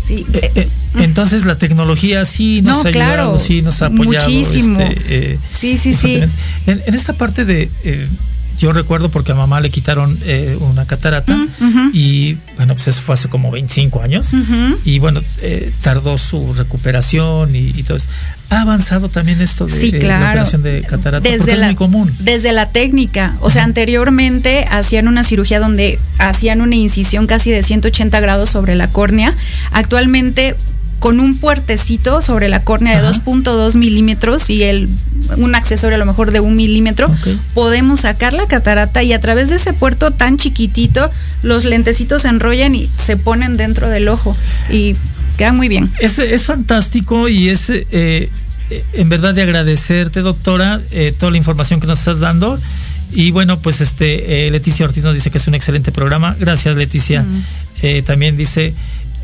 Sí, 0.05 0.25
Eh, 0.33 0.51
eh, 0.55 0.67
entonces 0.99 1.45
la 1.45 1.57
tecnología 1.57 2.25
sí 2.25 2.61
nos 2.61 2.83
No, 2.83 2.89
ha 2.89 2.91
claro. 2.91 3.21
ayudado, 3.23 3.39
sí 3.39 3.61
nos 3.63 3.81
ha 3.81 3.87
apoyado. 3.87 4.29
Muchísimo. 4.29 4.79
este, 4.81 5.31
eh, 5.33 5.39
Sí, 5.57 5.77
sí, 5.77 5.93
sí. 5.95 6.21
En, 6.67 6.83
en 6.85 6.93
esta 6.93 7.13
parte 7.13 7.43
de, 7.45 7.69
yo 8.59 8.73
recuerdo 8.73 9.09
porque 9.09 9.31
a 9.31 9.35
mamá 9.35 9.59
le 9.61 9.69
quitaron 9.69 10.17
eh, 10.23 10.57
una 10.61 10.85
catarata 10.85 11.33
ujú. 11.33 11.89
y 11.93 12.37
bueno, 12.55 12.73
pues 12.73 12.87
eso 12.87 13.01
fue 13.01 13.13
hace 13.13 13.27
como 13.27 13.51
25 13.51 14.01
años 14.01 14.31
y 14.85 14.99
bueno, 14.99 15.21
eh, 15.41 15.71
tardó 15.81 16.17
su 16.17 16.53
recuperación 16.53 17.55
y, 17.55 17.71
y 17.75 17.83
todo 17.83 17.97
eso. 17.97 18.09
Ha 18.51 18.61
avanzado 18.61 19.09
también 19.09 19.41
esto 19.41 19.65
de, 19.65 19.79
Sí, 19.79 19.91
de 19.91 20.03
la 20.03 20.17
operación 20.17 20.61
de 20.61 20.81
catarata 20.81 21.21
porque 21.21 21.37
desde 21.37 21.53
es 21.53 21.59
la, 21.59 21.65
muy 21.67 21.75
común. 21.75 22.11
Desde 22.19 22.53
la 22.53 22.69
técnica. 22.69 23.33
O 23.41 23.49
sea, 23.49 23.63
anteriormente 23.63 24.67
hacían 24.69 25.07
una 25.07 25.23
cirugía 25.23 25.59
donde 25.59 25.99
hacían 26.19 26.61
una 26.61 26.75
incisión 26.75 27.25
casi 27.25 27.49
de 27.51 27.63
180 27.63 28.19
grados 28.19 28.49
sobre 28.49 28.75
la 28.75 28.89
córnea. 28.89 29.33
Actualmente 29.71 30.55
con 31.05 31.19
un 31.19 31.37
puertecito 31.37 32.19
sobre 32.19 32.49
la 32.49 32.63
córnea 32.63 32.99
de 32.99 33.07
Ajá. 33.07 33.21
2.2 33.23 33.75
milímetros 33.75 34.49
y 34.49 34.63
el, 34.63 34.89
un 35.37 35.53
accesorio 35.53 35.97
a 35.97 35.99
lo 35.99 36.05
mejor 36.07 36.31
de 36.31 36.39
un 36.39 36.55
milímetro, 36.55 37.11
podemos 37.53 37.99
sacar 37.99 38.33
la 38.33 38.47
catarata 38.47 39.03
y 39.03 39.13
a 39.13 39.21
través 39.21 39.51
de 39.51 39.57
ese 39.57 39.71
puerto 39.71 40.09
tan 40.09 40.37
chiquitito, 40.37 41.11
los 41.43 41.63
lentecitos 41.63 42.23
se 42.23 42.29
enrollan 42.29 42.73
y 42.73 42.87
se 42.87 43.17
ponen 43.17 43.55
dentro 43.55 43.87
del 43.87 44.07
ojo 44.07 44.35
y 44.71 44.95
quedan 45.37 45.55
muy 45.55 45.67
bien. 45.67 45.91
Es, 45.99 46.17
es 46.17 46.47
fantástico 46.47 47.29
y 47.29 47.49
es 47.49 47.69
eh, 47.69 47.85
eh, 47.91 48.29
en 48.93 49.07
verdad 49.07 49.35
de 49.35 49.43
agradecerte, 49.43 50.21
doctora, 50.21 50.81
eh, 50.89 51.13
toda 51.15 51.31
la 51.31 51.37
información 51.37 51.79
que 51.79 51.85
nos 51.85 51.99
estás 51.99 52.19
dando. 52.19 52.59
Y 53.11 53.29
bueno, 53.29 53.59
pues 53.59 53.79
este 53.79 54.47
eh, 54.47 54.49
Leticia 54.49 54.87
Ortiz 54.87 55.03
nos 55.03 55.13
dice 55.13 55.29
que 55.29 55.37
es 55.37 55.47
un 55.47 55.53
excelente 55.53 55.91
programa. 55.91 56.35
Gracias, 56.39 56.75
Leticia. 56.75 57.23
Eh, 57.83 58.01
también 58.03 58.37
dice, 58.37 58.73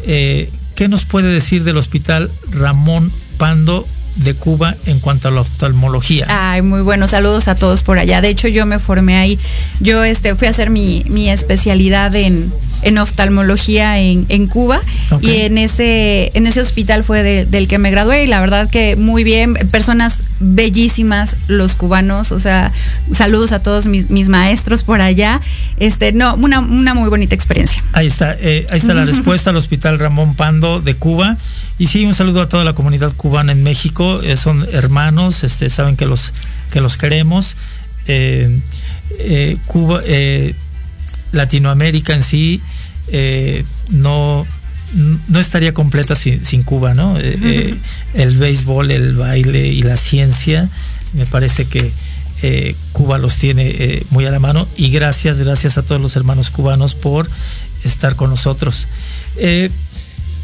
eh, 0.05 0.47
¿qué 0.75 0.87
nos 0.87 1.05
puede 1.05 1.29
decir 1.29 1.63
del 1.63 1.77
Hospital 1.77 2.29
Ramón 2.51 3.11
Pando 3.37 3.85
de 4.17 4.33
Cuba 4.33 4.75
en 4.87 4.99
cuanto 4.99 5.29
a 5.29 5.31
la 5.31 5.41
oftalmología? 5.41 6.25
Ay, 6.29 6.61
muy 6.61 6.81
bueno. 6.81 7.07
Saludos 7.07 7.47
a 7.47 7.55
todos 7.55 7.81
por 7.81 7.97
allá. 7.97 8.19
De 8.21 8.27
hecho, 8.29 8.47
yo 8.49 8.65
me 8.65 8.77
formé 8.79 9.17
ahí. 9.17 9.39
Yo 9.79 10.03
este, 10.03 10.35
fui 10.35 10.47
a 10.47 10.49
hacer 10.51 10.69
mi, 10.69 11.03
mi 11.07 11.29
especialidad 11.29 12.13
en, 12.15 12.51
en 12.81 12.97
oftalmología 12.97 13.99
en, 13.99 14.25
en 14.29 14.47
Cuba. 14.47 14.81
Y 15.21 15.37
en 15.41 15.57
ese, 15.57 16.29
en 16.33 16.45
ese 16.45 16.59
hospital 16.59 17.03
fue 17.05 17.23
de- 17.23 17.45
del 17.45 17.67
que 17.69 17.77
me 17.77 17.89
gradué. 17.89 18.23
Y 18.23 18.27
la 18.27 18.41
verdad 18.41 18.69
que 18.69 18.95
muy 18.97 19.23
bien. 19.23 19.53
Personas 19.71 20.23
bellísimas, 20.41 21.35
los 21.47 21.73
cubanos. 21.73 22.31
O 22.31 22.39
sea, 22.39 22.71
saludos 23.13 23.51
a 23.51 23.59
todos 23.59 23.85
mis, 23.85 24.09
mis 24.09 24.29
maestros 24.29 24.83
por 24.83 25.01
allá. 25.01 25.41
Este, 25.77 26.11
no, 26.11 26.35
una, 26.35 26.59
una 26.59 26.93
muy 26.93 27.09
bonita 27.09 27.35
experiencia. 27.35 27.83
Ahí 27.93 28.07
está, 28.07 28.35
eh, 28.39 28.67
ahí 28.69 28.79
está 28.79 28.93
la 28.93 29.05
respuesta 29.05 29.51
al 29.51 29.55
Hospital 29.55 29.99
Ramón 29.99 30.35
Pando 30.35 30.81
de 30.81 30.95
Cuba. 30.95 31.37
Y 31.77 31.87
sí, 31.87 32.05
un 32.05 32.13
saludo 32.13 32.41
a 32.41 32.49
toda 32.49 32.63
la 32.63 32.73
comunidad 32.73 33.13
cubana 33.15 33.51
en 33.51 33.63
México. 33.63 34.21
eh, 34.21 34.37
son 34.37 34.65
hermanos, 34.71 35.43
este, 35.43 35.69
saben 35.69 35.95
que 35.97 36.05
los, 36.05 36.33
que 36.71 36.81
los 36.81 36.97
queremos. 36.97 37.55
Eh, 38.07 38.59
Cuba, 39.67 40.01
Latinoamérica 41.31 42.13
en 42.13 42.23
sí, 42.23 42.61
no, 43.89 44.45
no 45.29 45.39
estaría 45.39 45.73
completa 45.73 46.15
sin, 46.15 46.43
sin 46.43 46.63
Cuba, 46.63 46.93
¿no? 46.93 47.17
Eh, 47.17 47.37
eh, 47.43 47.75
el 48.13 48.37
béisbol, 48.37 48.91
el 48.91 49.15
baile 49.15 49.67
y 49.67 49.81
la 49.83 49.97
ciencia, 49.97 50.67
me 51.13 51.25
parece 51.25 51.65
que 51.65 51.91
eh, 52.41 52.75
Cuba 52.91 53.17
los 53.17 53.37
tiene 53.37 53.67
eh, 53.67 54.05
muy 54.09 54.25
a 54.25 54.31
la 54.31 54.39
mano 54.39 54.67
y 54.75 54.89
gracias, 54.89 55.39
gracias 55.39 55.77
a 55.77 55.83
todos 55.83 56.01
los 56.01 56.15
hermanos 56.15 56.49
cubanos 56.49 56.95
por 56.95 57.29
estar 57.83 58.15
con 58.15 58.29
nosotros. 58.29 58.87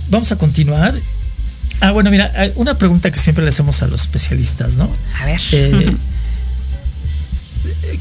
Vamos 0.10 0.32
a 0.32 0.38
continuar. 0.38 0.94
Ah, 1.82 1.92
bueno, 1.92 2.10
mira, 2.10 2.32
hay 2.36 2.52
una 2.56 2.76
pregunta 2.76 3.12
que 3.12 3.20
siempre 3.20 3.44
le 3.44 3.50
hacemos 3.50 3.82
a 3.84 3.88
los 3.88 4.02
especialistas, 4.02 4.78
¿no? 4.78 4.90
A 5.20 5.26
ver. 5.26 5.42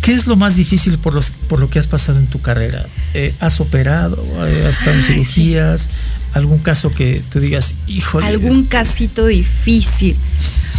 ¿Qué 0.00 0.12
es 0.12 0.26
lo 0.26 0.36
más 0.36 0.56
difícil 0.56 0.98
por, 0.98 1.14
los, 1.14 1.30
por 1.30 1.58
lo 1.58 1.68
que 1.68 1.78
has 1.78 1.86
pasado 1.86 2.18
en 2.18 2.26
tu 2.26 2.40
carrera? 2.40 2.84
Eh, 3.14 3.34
¿Has 3.40 3.60
operado? 3.60 4.22
¿Has 4.40 4.78
estado 4.78 4.96
en 4.96 5.02
cirugías? 5.02 5.88
¿Algún 6.36 6.58
caso 6.58 6.92
que 6.92 7.22
tú 7.32 7.40
digas, 7.40 7.74
híjole? 7.86 8.26
algún 8.26 8.60
este, 8.62 8.68
casito 8.68 9.26
difícil. 9.26 10.14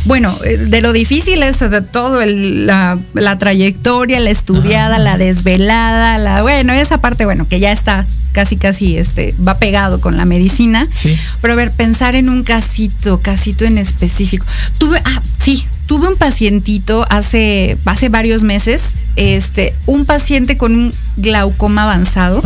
Bueno, 0.05 0.33
eh, 0.45 0.57
de 0.57 0.81
lo 0.81 0.93
difícil 0.93 1.43
es 1.43 1.59
de 1.59 1.81
todo 1.81 2.21
el- 2.21 2.65
la, 2.67 2.97
la 3.13 3.37
trayectoria, 3.37 4.19
la 4.21 4.29
estudiada, 4.29 4.95
Ah. 4.95 4.99
la 4.99 5.17
desvelada, 5.17 6.17
la 6.17 6.43
bueno, 6.43 6.71
esa 6.73 6.99
parte, 7.01 7.25
bueno, 7.25 7.47
que 7.47 7.59
ya 7.59 7.71
está 7.71 8.05
casi 8.31 8.55
casi 8.55 8.97
este 8.97 9.33
va 9.45 9.55
pegado 9.55 9.99
con 9.99 10.15
la 10.15 10.23
medicina. 10.25 10.87
Sí. 10.93 11.17
Pero 11.41 11.53
a 11.53 11.55
ver, 11.57 11.71
pensar 11.73 12.15
en 12.15 12.29
un 12.29 12.43
casito, 12.43 13.19
casito 13.19 13.65
en 13.65 13.77
específico. 13.79 14.45
Tuve, 14.77 15.01
ah, 15.03 15.21
sí, 15.39 15.65
tuve 15.87 16.07
un 16.07 16.17
pacientito 16.17 17.05
hace, 17.09 17.77
hace 17.85 18.09
varios 18.09 18.43
meses, 18.43 18.93
este, 19.15 19.73
un 19.87 20.05
paciente 20.05 20.57
con 20.57 20.75
un 20.75 20.93
glaucoma 21.17 21.83
avanzado 21.83 22.41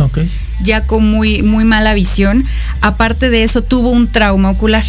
ya 0.62 0.86
con 0.86 1.10
muy, 1.10 1.42
muy 1.42 1.64
mala 1.64 1.92
visión. 1.94 2.44
Aparte 2.80 3.30
de 3.30 3.42
eso, 3.42 3.62
tuvo 3.62 3.90
un 3.90 4.06
trauma 4.06 4.50
ocular. 4.50 4.84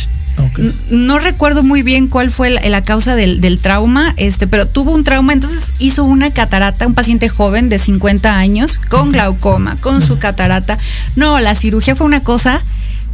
No 0.90 1.20
recuerdo 1.20 1.64
muy 1.64 1.84
bien 1.84 2.08
cuál 2.08 2.32
fue 2.32 2.50
la, 2.50 2.62
la 2.70 2.84
causa 2.84 3.16
del, 3.16 3.42
del 3.42 3.60
trauma, 3.60 4.14
este, 4.18 4.48
pero 4.48 4.68
tuvo 4.68 4.92
un 4.92 5.04
trauma, 5.04 5.34
entonces 5.34 5.66
hizo 5.80 6.04
una 6.04 6.32
catarata, 6.32 6.88
un 6.88 6.94
paciente 6.94 7.30
joven 7.30 7.70
de 7.70 7.80
50 7.80 8.36
años, 8.36 8.80
con 8.90 9.12
glaucoma, 9.12 9.78
con 9.82 10.02
su 10.02 10.18
catarata. 10.20 10.78
No, 11.16 11.40
la 11.40 11.56
cirugía 11.56 11.96
fue 11.96 12.08
una 12.08 12.22
cosa 12.22 12.62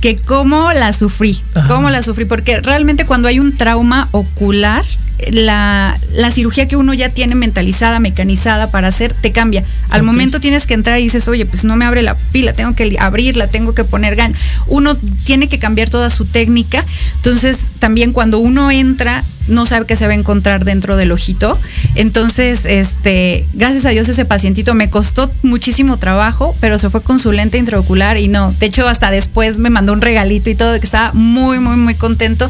que 0.01 0.15
cómo 0.15 0.71
la 0.73 0.93
sufrí, 0.93 1.41
Ajá. 1.55 1.67
cómo 1.67 1.89
la 1.89 2.03
sufrí, 2.03 2.25
porque 2.25 2.61
realmente 2.61 3.05
cuando 3.05 3.27
hay 3.27 3.39
un 3.39 3.55
trauma 3.55 4.07
ocular, 4.11 4.85
la, 5.31 5.95
la 6.13 6.31
cirugía 6.31 6.67
que 6.67 6.75
uno 6.75 6.93
ya 6.93 7.09
tiene 7.09 7.35
mentalizada, 7.35 7.99
mecanizada 7.99 8.71
para 8.71 8.87
hacer, 8.87 9.13
te 9.13 9.31
cambia. 9.31 9.63
Al 9.89 10.03
momento 10.03 10.39
tienes 10.39 10.65
que 10.65 10.73
entrar 10.73 10.99
y 10.99 11.03
dices, 11.03 11.27
oye, 11.27 11.45
pues 11.45 11.63
no 11.63 11.75
me 11.75 11.85
abre 11.85 12.01
la 12.01 12.15
pila, 12.15 12.53
tengo 12.53 12.75
que 12.75 12.97
abrirla, 12.99 13.47
tengo 13.47 13.73
que 13.75 13.83
poner 13.83 14.15
gan. 14.15 14.33
Uno 14.67 14.95
tiene 14.95 15.47
que 15.47 15.59
cambiar 15.59 15.89
toda 15.89 16.09
su 16.09 16.25
técnica. 16.25 16.85
Entonces, 17.15 17.57
también 17.79 18.13
cuando 18.13 18.39
uno 18.39 18.71
entra, 18.71 19.23
no 19.49 19.65
sabe 19.65 19.85
qué 19.85 19.95
se 19.95 20.05
va 20.05 20.13
a 20.13 20.15
encontrar 20.15 20.65
dentro 20.65 20.95
del 20.95 21.11
ojito. 21.11 21.59
Entonces, 21.95 22.61
este, 22.65 23.45
gracias 23.53 23.85
a 23.85 23.89
Dios 23.89 24.07
ese 24.07 24.25
pacientito 24.25 24.73
me 24.73 24.89
costó 24.89 25.29
muchísimo 25.41 25.97
trabajo, 25.97 26.55
pero 26.61 26.79
se 26.79 26.89
fue 26.89 27.01
con 27.01 27.19
su 27.19 27.31
lente 27.31 27.57
intraocular 27.57 28.17
y 28.17 28.27
no, 28.27 28.51
de 28.51 28.65
hecho 28.67 28.87
hasta 28.87 29.11
después 29.11 29.57
me 29.57 29.69
mandó 29.69 29.93
un 29.93 30.01
regalito 30.01 30.49
y 30.49 30.55
todo, 30.55 30.79
que 30.79 30.85
estaba 30.85 31.11
muy, 31.13 31.59
muy, 31.59 31.75
muy 31.75 31.95
contento 31.95 32.49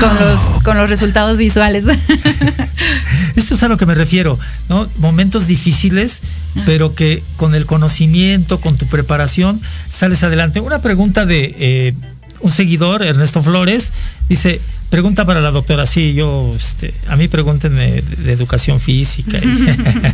con 0.00 0.18
los, 0.18 0.62
con 0.62 0.76
los 0.76 0.90
resultados 0.90 1.38
visuales. 1.38 1.86
Esto 3.36 3.54
es 3.54 3.62
a 3.62 3.68
lo 3.68 3.76
que 3.76 3.86
me 3.86 3.94
refiero, 3.94 4.38
¿no? 4.68 4.88
Momentos 4.98 5.46
difíciles, 5.46 6.20
pero 6.64 6.94
que 6.94 7.22
con 7.36 7.54
el 7.54 7.66
conocimiento, 7.66 8.60
con 8.60 8.76
tu 8.76 8.86
preparación, 8.86 9.60
sales 9.88 10.22
adelante. 10.22 10.60
Una 10.60 10.80
pregunta 10.80 11.26
de 11.26 11.54
eh, 11.58 11.94
un 12.40 12.50
seguidor, 12.50 13.02
Ernesto 13.02 13.42
Flores, 13.42 13.92
dice, 14.28 14.60
Pregunta 14.90 15.24
para 15.24 15.40
la 15.40 15.50
doctora. 15.50 15.86
Sí, 15.86 16.14
yo, 16.14 16.50
este, 16.56 16.94
a 17.08 17.16
mí 17.16 17.28
pregúntenme 17.28 17.92
de, 17.92 18.00
de 18.02 18.32
educación 18.32 18.80
física. 18.80 19.38
y- 19.38 19.42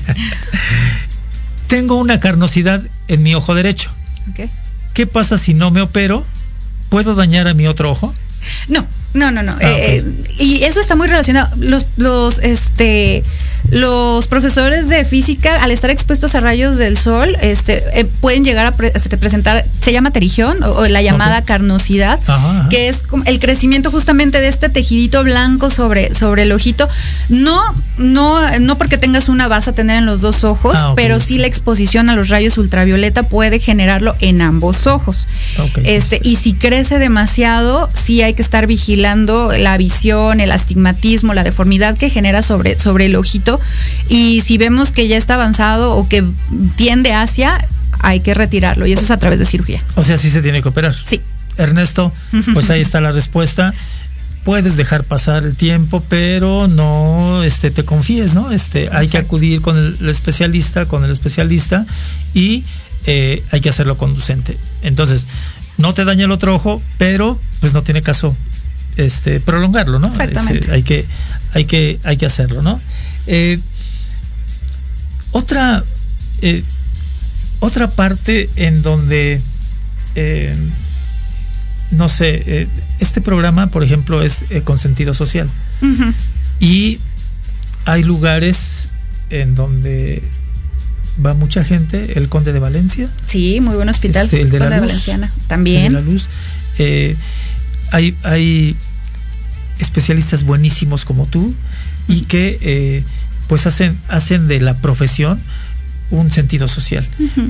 Tengo 1.67 1.97
una 1.99 2.21
carnosidad 2.21 2.83
en 3.09 3.23
mi 3.23 3.35
ojo 3.35 3.55
derecho. 3.55 3.91
¿Qué 4.95 5.07
pasa 5.07 5.39
si 5.39 5.55
no 5.55 5.71
me 5.71 5.81
opero? 5.81 6.25
¿Puedo 6.91 7.15
dañar 7.15 7.49
a 7.49 7.55
mi 7.55 7.67
otro 7.67 7.91
ojo? 7.91 8.15
No, 8.69 8.87
no, 9.15 9.31
no, 9.31 9.43
no. 9.43 9.53
Ah, 9.53 9.59
Eh, 9.63 10.05
y 10.39 10.65
eso 10.65 10.81
está 10.81 10.97
muy 10.97 11.09
relacionado. 11.09 11.49
Los, 11.59 11.87
los, 11.97 12.39
este, 12.41 13.25
los 13.71 14.27
profesores 14.27 14.89
de 14.89 15.05
física, 15.05 15.63
al 15.63 15.71
estar 15.71 15.91
expuestos 15.91 16.35
a 16.35 16.41
rayos 16.41 16.77
del 16.79 16.97
sol, 16.97 17.37
este, 17.41 17.83
eh, 17.99 18.05
pueden 18.21 18.45
llegar 18.45 18.67
a 18.67 18.73
pre- 18.73 18.93
este, 18.95 19.17
presentar, 19.17 19.65
se 19.81 19.93
llama 19.93 20.11
terigión 20.11 20.63
o, 20.63 20.71
o 20.71 20.87
la 20.89 21.01
llamada 21.03 21.43
carnosidad, 21.43 22.21
Ajá, 22.27 22.61
ajá. 22.61 22.69
que 22.69 22.89
es 22.89 23.03
el 23.25 23.39
crecimiento 23.41 23.91
justamente 23.91 24.41
de 24.41 24.49
este 24.49 24.69
tejidito 24.69 25.23
blanco 25.25 25.71
sobre, 25.71 26.15
sobre 26.15 26.43
el 26.43 26.53
ojito. 26.53 26.89
No, 27.31 27.61
no, 27.99 28.59
no 28.59 28.77
porque 28.77 28.99
tengas 28.99 29.29
una 29.29 29.49
vas 29.49 29.69
a 29.69 29.73
tener 29.73 29.97
en 29.99 30.07
los 30.07 30.21
dos 30.21 30.45
ojos, 30.45 30.75
Ah, 30.83 30.93
pero 30.97 31.21
sí 31.21 31.39
la 31.39 31.47
exposición 31.47 32.11
a 32.11 32.15
los 32.15 32.29
rayos 32.29 32.59
ultravioleta 32.59 33.23
puede 33.25 33.59
generarlo 33.59 34.15
en 34.21 34.43
ambos 34.43 34.87
ojos. 34.87 35.29
Este, 35.85 36.21
y 36.23 36.37
si 36.37 36.53
crece 36.53 36.99
demasiado, 36.99 37.89
sí 37.95 38.23
hay 38.23 38.35
que 38.35 38.43
estar 38.43 38.67
vigilando 38.67 39.53
la 39.57 39.77
visión, 39.77 40.41
el 40.41 40.51
astigmatismo, 40.53 41.33
la 41.35 41.45
deformidad 41.45 41.97
que 41.97 42.11
genera 42.11 42.43
sobre, 42.43 42.79
sobre 42.79 43.07
el 43.07 43.17
ojito. 43.17 43.52
Y 44.09 44.43
si 44.43 44.59
vemos 44.59 44.93
que 44.93 45.09
ya 45.09 45.17
está 45.17 45.35
avanzado 45.35 45.93
o 45.93 46.09
que 46.09 46.25
tiende 46.77 47.13
hacia, 47.13 47.57
hay 48.01 48.21
que 48.21 48.35
retirarlo. 48.35 48.87
Y 48.87 48.93
eso 48.93 49.03
es 49.03 49.11
a 49.11 49.17
través 49.17 49.39
de 49.39 49.47
cirugía. 49.47 49.83
O 49.97 50.05
sea, 50.05 50.19
sí 50.19 50.31
se 50.31 50.43
tiene 50.43 50.63
que 50.63 50.69
operar. 50.69 50.95
Sí. 50.95 51.21
Ernesto, 51.59 52.11
pues 52.55 52.71
ahí 52.71 52.81
está 52.81 53.01
la 53.01 53.13
respuesta. 53.13 53.75
Puedes 54.45 54.77
dejar 54.77 55.05
pasar 55.05 55.45
el 55.45 55.55
tiempo, 55.55 56.03
pero 56.09 56.67
no 56.67 57.43
este, 57.45 57.71
te 57.71 57.85
confíes, 57.85 58.35
¿no? 58.35 58.51
Este, 58.51 58.89
hay 58.91 59.07
que 59.07 59.19
acudir 59.19 59.61
con 59.61 59.77
el, 59.77 59.97
el 60.01 60.09
especialista, 60.09 60.87
con 60.87 61.05
el 61.05 61.11
especialista, 61.11 61.87
y 62.35 62.65
eh, 63.07 63.43
hay 63.51 63.61
que 63.61 63.69
hacerlo 63.69 63.97
conducente. 63.99 64.57
Entonces, 64.83 65.27
no 65.79 65.95
te 65.95 66.05
daña 66.05 66.25
el 66.25 66.31
otro 66.31 66.55
ojo, 66.55 66.81
pero 66.99 67.39
pues 67.61 67.73
no 67.75 67.83
tiene 67.83 68.03
caso 68.03 68.37
este, 68.97 69.41
prolongarlo, 69.41 69.99
¿no? 69.99 70.09
Exactamente. 70.09 70.61
Este, 70.61 70.73
hay, 70.73 70.83
que, 70.83 71.05
hay, 71.55 71.65
que, 71.65 71.99
hay 72.05 72.17
que 72.17 72.27
hacerlo, 72.27 72.63
¿no? 72.63 72.81
Eh, 73.27 73.59
otra, 75.33 75.83
eh, 76.43 76.63
otra 77.61 77.91
parte 77.91 78.49
en 78.57 78.83
donde, 78.83 79.41
eh, 80.15 80.55
no 81.93 82.09
sé, 82.09 82.69
este 83.01 83.21
programa, 83.21 83.69
por 83.69 83.83
ejemplo, 83.85 84.23
es 84.23 84.45
con 84.65 84.79
sentido 84.79 85.15
social. 85.15 85.49
Y 86.61 86.99
hay 87.85 88.03
lugares 88.03 88.89
en 89.31 89.55
donde 89.55 90.23
va 91.25 91.35
mucha 91.35 91.65
gente, 91.65 92.19
el 92.19 92.29
Conde 92.29 92.53
de 92.53 92.59
Valencia, 92.59 93.09
Sí, 93.27 93.61
muy 93.61 93.75
buen 93.75 93.89
hospital. 93.89 94.25
Este, 94.27 94.41
el 94.41 94.51
de 94.51 94.59
la 94.59 94.67
luz. 94.79 94.81
Valenciana. 94.89 95.27
el 95.27 95.41
de 95.43 95.49
También. 95.49 95.93
la 95.93 96.01
luz. 96.01 96.29
Eh, 96.79 97.17
hay, 97.91 98.17
hay 98.23 98.77
especialistas 99.79 100.45
buenísimos 100.45 101.05
como 101.05 101.27
tú 101.27 101.55
y 102.09 102.23
que 102.23 102.59
eh, 102.63 103.05
pues 103.49 103.67
hacen, 103.67 103.99
hacen 104.09 104.49
de 104.49 104.61
la 104.61 104.75
profesión 104.75 105.39
un 106.11 106.31
sentido 106.31 106.69
social. 106.69 107.07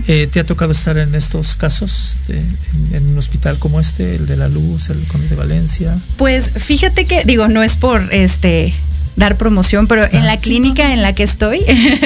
Eh, 0.07 0.29
¿Te 0.31 0.39
ha 0.39 0.45
tocado 0.45 0.71
estar 0.71 0.97
en 0.97 1.15
estos 1.17 1.57
casos 1.57 2.17
de- 2.29 2.39
en, 2.39 2.49
en 2.93 3.11
un 3.11 3.19
hospital 3.19 3.59
como 3.59 3.81
este, 3.81 4.15
el 4.15 4.27
de 4.27 4.37
la 4.37 4.49
luz, 4.49 4.89
el 4.89 5.01
de 5.29 5.35
Valencia? 5.35 5.97
Pues 6.17 6.51
fíjate 6.57 7.05
que, 7.07 7.25
digo, 7.25 7.49
no 7.49 7.63
es 7.65 7.75
por 7.75 8.13
este 8.15 8.73
dar 9.17 9.37
promoción, 9.37 9.89
pero 9.89 10.05
en 10.05 10.23
Ah, 10.23 10.25
la 10.25 10.35
sí, 10.37 10.43
clínica 10.45 10.93
en 10.95 11.03
la 11.03 11.13
que 11.13 11.25
estoy, 11.25 11.61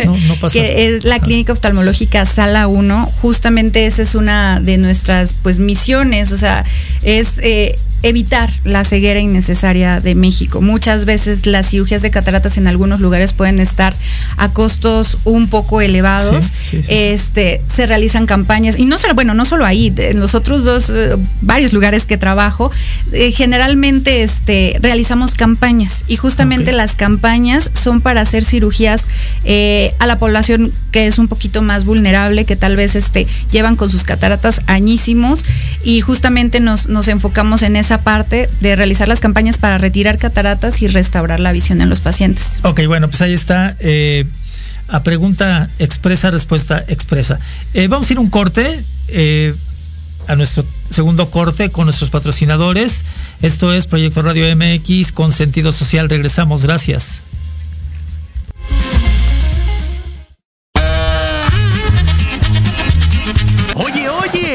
No, 0.06 0.16
no 0.16 0.34
pasa 0.40 0.54
que 0.54 0.88
es 0.96 1.04
la 1.04 1.16
Ah. 1.16 1.20
clínica 1.20 1.52
oftalmológica 1.52 2.24
Sala 2.24 2.66
1, 2.68 3.12
justamente 3.20 3.84
esa 3.86 4.00
es 4.02 4.14
una 4.14 4.58
de 4.58 4.78
nuestras 4.78 5.34
pues 5.42 5.58
misiones, 5.58 6.32
o 6.32 6.38
sea, 6.38 6.64
es 7.02 7.34
eh, 7.42 7.76
evitar 8.08 8.50
la 8.64 8.84
ceguera 8.84 9.20
innecesaria 9.20 10.00
de 10.00 10.14
México. 10.14 10.60
Muchas 10.60 11.04
veces 11.04 11.46
las 11.46 11.68
cirugías 11.70 12.02
de 12.02 12.10
cataratas 12.10 12.56
en 12.58 12.66
algunos 12.66 13.00
lugares 13.00 13.32
pueden 13.32 13.60
estar 13.60 13.94
a 14.36 14.52
costos 14.52 15.18
un 15.24 15.48
poco 15.48 15.80
elevados. 15.80 16.44
Sí, 16.44 16.82
sí, 16.82 16.82
sí. 16.82 16.94
Este, 16.94 17.60
se 17.72 17.86
realizan 17.86 18.26
campañas 18.26 18.78
y 18.78 18.84
no 18.84 18.98
solo, 18.98 19.14
bueno, 19.14 19.34
no 19.34 19.44
solo 19.44 19.64
ahí, 19.64 19.92
en 19.96 20.20
los 20.20 20.34
otros 20.34 20.64
dos 20.64 20.90
eh, 20.90 21.16
varios 21.42 21.72
lugares 21.72 22.06
que 22.06 22.16
trabajo, 22.16 22.70
eh, 23.12 23.32
generalmente 23.32 24.22
este 24.22 24.78
realizamos 24.80 25.34
campañas 25.34 26.04
y 26.06 26.16
justamente 26.16 26.72
las 26.72 26.94
campañas 26.94 27.70
son 27.72 28.00
para 28.00 28.20
hacer 28.20 28.44
cirugías 28.44 29.04
eh, 29.44 29.94
a 29.98 30.06
la 30.06 30.18
población 30.18 30.72
que 30.96 31.06
es 31.06 31.18
un 31.18 31.28
poquito 31.28 31.60
más 31.60 31.84
vulnerable, 31.84 32.46
que 32.46 32.56
tal 32.56 32.74
vez 32.74 32.96
este 32.96 33.26
llevan 33.50 33.76
con 33.76 33.90
sus 33.90 34.04
cataratas 34.04 34.62
añísimos 34.66 35.44
y 35.84 36.00
justamente 36.00 36.58
nos, 36.58 36.88
nos 36.88 37.08
enfocamos 37.08 37.60
en 37.60 37.76
esa 37.76 37.98
parte 37.98 38.48
de 38.62 38.76
realizar 38.76 39.06
las 39.06 39.20
campañas 39.20 39.58
para 39.58 39.76
retirar 39.76 40.16
cataratas 40.16 40.80
y 40.80 40.88
restaurar 40.88 41.38
la 41.38 41.52
visión 41.52 41.82
en 41.82 41.90
los 41.90 42.00
pacientes. 42.00 42.60
Ok, 42.62 42.80
bueno, 42.86 43.08
pues 43.08 43.20
ahí 43.20 43.34
está. 43.34 43.76
eh, 43.80 44.24
a 44.88 45.02
pregunta 45.02 45.68
expresa, 45.78 46.30
respuesta 46.30 46.82
expresa. 46.88 47.38
Eh, 47.74 47.88
vamos 47.88 48.08
a 48.08 48.14
ir 48.14 48.18
un 48.18 48.30
corte, 48.30 48.66
eh, 49.08 49.54
a 50.28 50.36
nuestro 50.36 50.64
segundo 50.90 51.28
corte 51.30 51.68
con 51.68 51.84
nuestros 51.84 52.08
patrocinadores. 52.08 53.04
Esto 53.42 53.74
es 53.74 53.86
Proyecto 53.86 54.22
Radio 54.22 54.46
MX 54.56 55.12
con 55.12 55.34
sentido 55.34 55.72
social. 55.72 56.08
Regresamos, 56.08 56.62
gracias. 56.62 57.22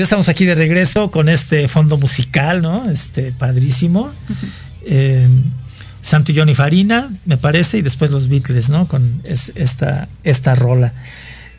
Ya 0.00 0.04
estamos 0.04 0.28
aquí 0.28 0.46
de 0.46 0.54
regreso 0.54 1.10
con 1.10 1.28
este 1.28 1.68
fondo 1.68 1.96
musical, 1.98 2.62
¿no? 2.62 2.88
Este, 2.90 3.32
padrísimo. 3.32 4.10
Eh, 4.86 5.28
Santo 6.00 6.32
Johnny 6.34 6.54
Farina, 6.54 7.10
me 7.26 7.36
parece, 7.36 7.76
y 7.78 7.82
después 7.82 8.10
los 8.10 8.28
Beatles, 8.28 8.70
¿no? 8.70 8.88
Con 8.88 9.20
es- 9.24 9.52
esta, 9.54 10.08
esta 10.24 10.54
rola. 10.54 10.92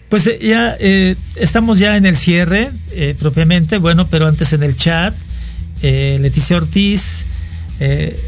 Pues 0.09 0.25
eh, 0.27 0.39
ya 0.41 0.75
eh, 0.79 1.15
estamos 1.35 1.77
ya 1.79 1.95
en 1.97 2.05
el 2.07 2.17
cierre, 2.17 2.71
eh, 2.95 3.15
propiamente, 3.19 3.77
bueno, 3.77 4.07
pero 4.07 4.27
antes 4.27 4.51
en 4.53 4.63
el 4.63 4.75
chat, 4.75 5.13
Leticia 5.83 6.57
Ortiz, 6.57 7.25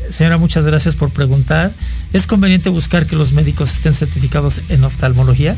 señora, 0.09 0.37
muchas 0.37 0.65
gracias 0.65 0.95
por 0.95 1.11
preguntar. 1.11 1.71
¿Es 2.13 2.25
conveniente 2.25 2.69
buscar 2.69 3.05
que 3.05 3.15
los 3.15 3.33
médicos 3.33 3.71
estén 3.73 3.93
certificados 3.93 4.61
en 4.69 4.83
oftalmología? 4.83 5.55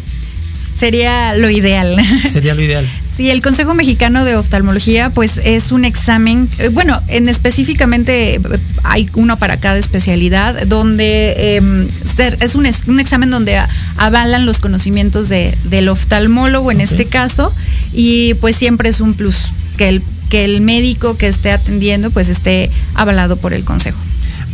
Sería 0.78 1.36
lo 1.36 1.50
ideal. 1.50 1.96
Sería 2.32 2.54
lo 2.56 2.62
ideal. 2.62 2.90
Sí, 3.16 3.30
el 3.30 3.42
Consejo 3.42 3.74
Mexicano 3.74 4.26
de 4.26 4.36
Oftalmología, 4.36 5.10
pues 5.10 5.40
es 5.42 5.72
un 5.72 5.86
examen, 5.86 6.50
eh, 6.60 6.68
bueno, 6.68 7.02
en 7.08 7.30
específicamente 7.30 8.36
eh, 8.36 8.42
hay 8.84 9.10
uno 9.14 9.40
para 9.40 9.56
cada 9.58 9.78
especialidad, 9.78 10.66
donde 10.68 11.34
eh, 11.38 11.88
ser- 12.18 12.38
es 12.42 12.56
un, 12.56 12.68
un 12.88 13.00
examen 13.00 13.32
donde 13.32 13.58
avalan 13.96 14.46
los 14.46 14.60
conocimientos 14.60 15.30
de- 15.30 15.58
del 15.64 15.88
oftalmólogo 15.88 16.74
en 16.74 16.82
este 16.82 17.06
caso, 17.06 17.54
y 17.94 18.34
pues 18.42 18.58
siempre 18.58 18.90
es 18.90 19.00
un 19.00 19.14
plus 19.14 19.46
que 19.78 19.88
el, 19.88 20.02
que 20.30 20.44
el 20.44 20.60
médico 20.60 21.16
que 21.16 21.30
esté 21.30 21.52
atendiendo 21.52 22.10
pues 22.12 22.28
esté 22.28 22.70
avalado 22.96 23.38
por 23.38 23.54
el 23.54 23.64
Consejo. 23.64 23.98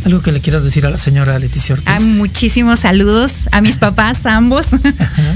Algo 0.04 0.22
que 0.22 0.30
le 0.30 0.40
quieras 0.40 0.62
decir 0.62 0.86
a 0.86 0.90
la 0.90 0.98
señora 0.98 1.36
Leticia 1.40 1.72
Ortiz. 1.74 1.88
Ah, 1.88 1.98
muchísimos 1.98 2.78
saludos 2.78 3.32
a 3.50 3.60
mis 3.60 3.78
papás, 3.78 4.24
ambos. 4.24 4.66
Ajá. 5.00 5.34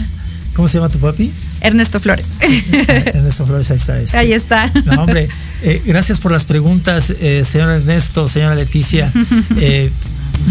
¿Cómo 0.56 0.68
se 0.68 0.78
llama 0.78 0.88
tu 0.88 0.98
papi? 0.98 1.30
Ernesto 1.60 2.00
Flores. 2.00 2.24
Ernesto 3.04 3.44
Flores, 3.44 3.70
ahí 3.70 3.76
está. 3.76 4.00
este. 4.00 4.16
Ahí 4.16 4.32
está. 4.32 4.72
No, 4.86 5.02
hombre, 5.02 5.28
eh, 5.62 5.82
gracias 5.84 6.18
por 6.18 6.32
las 6.32 6.46
preguntas, 6.46 7.12
eh, 7.20 7.44
señor 7.44 7.68
Ernesto, 7.68 8.26
señora 8.26 8.54
Leticia. 8.54 9.12
Eh, 9.60 9.90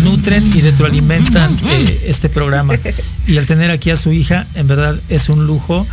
nutren 0.04 0.46
y 0.46 0.62
retroalimentan 0.62 1.58
este 2.06 2.30
programa. 2.30 2.76
Y 3.26 3.38
al 3.38 3.48
tener 3.48 3.72
aquí 3.72 3.90
a 3.90 3.96
su 3.96 4.12
hija, 4.12 4.46
en 4.54 4.68
verdad 4.68 4.96
es 5.10 5.28
un 5.30 5.48
lujo 5.48 5.88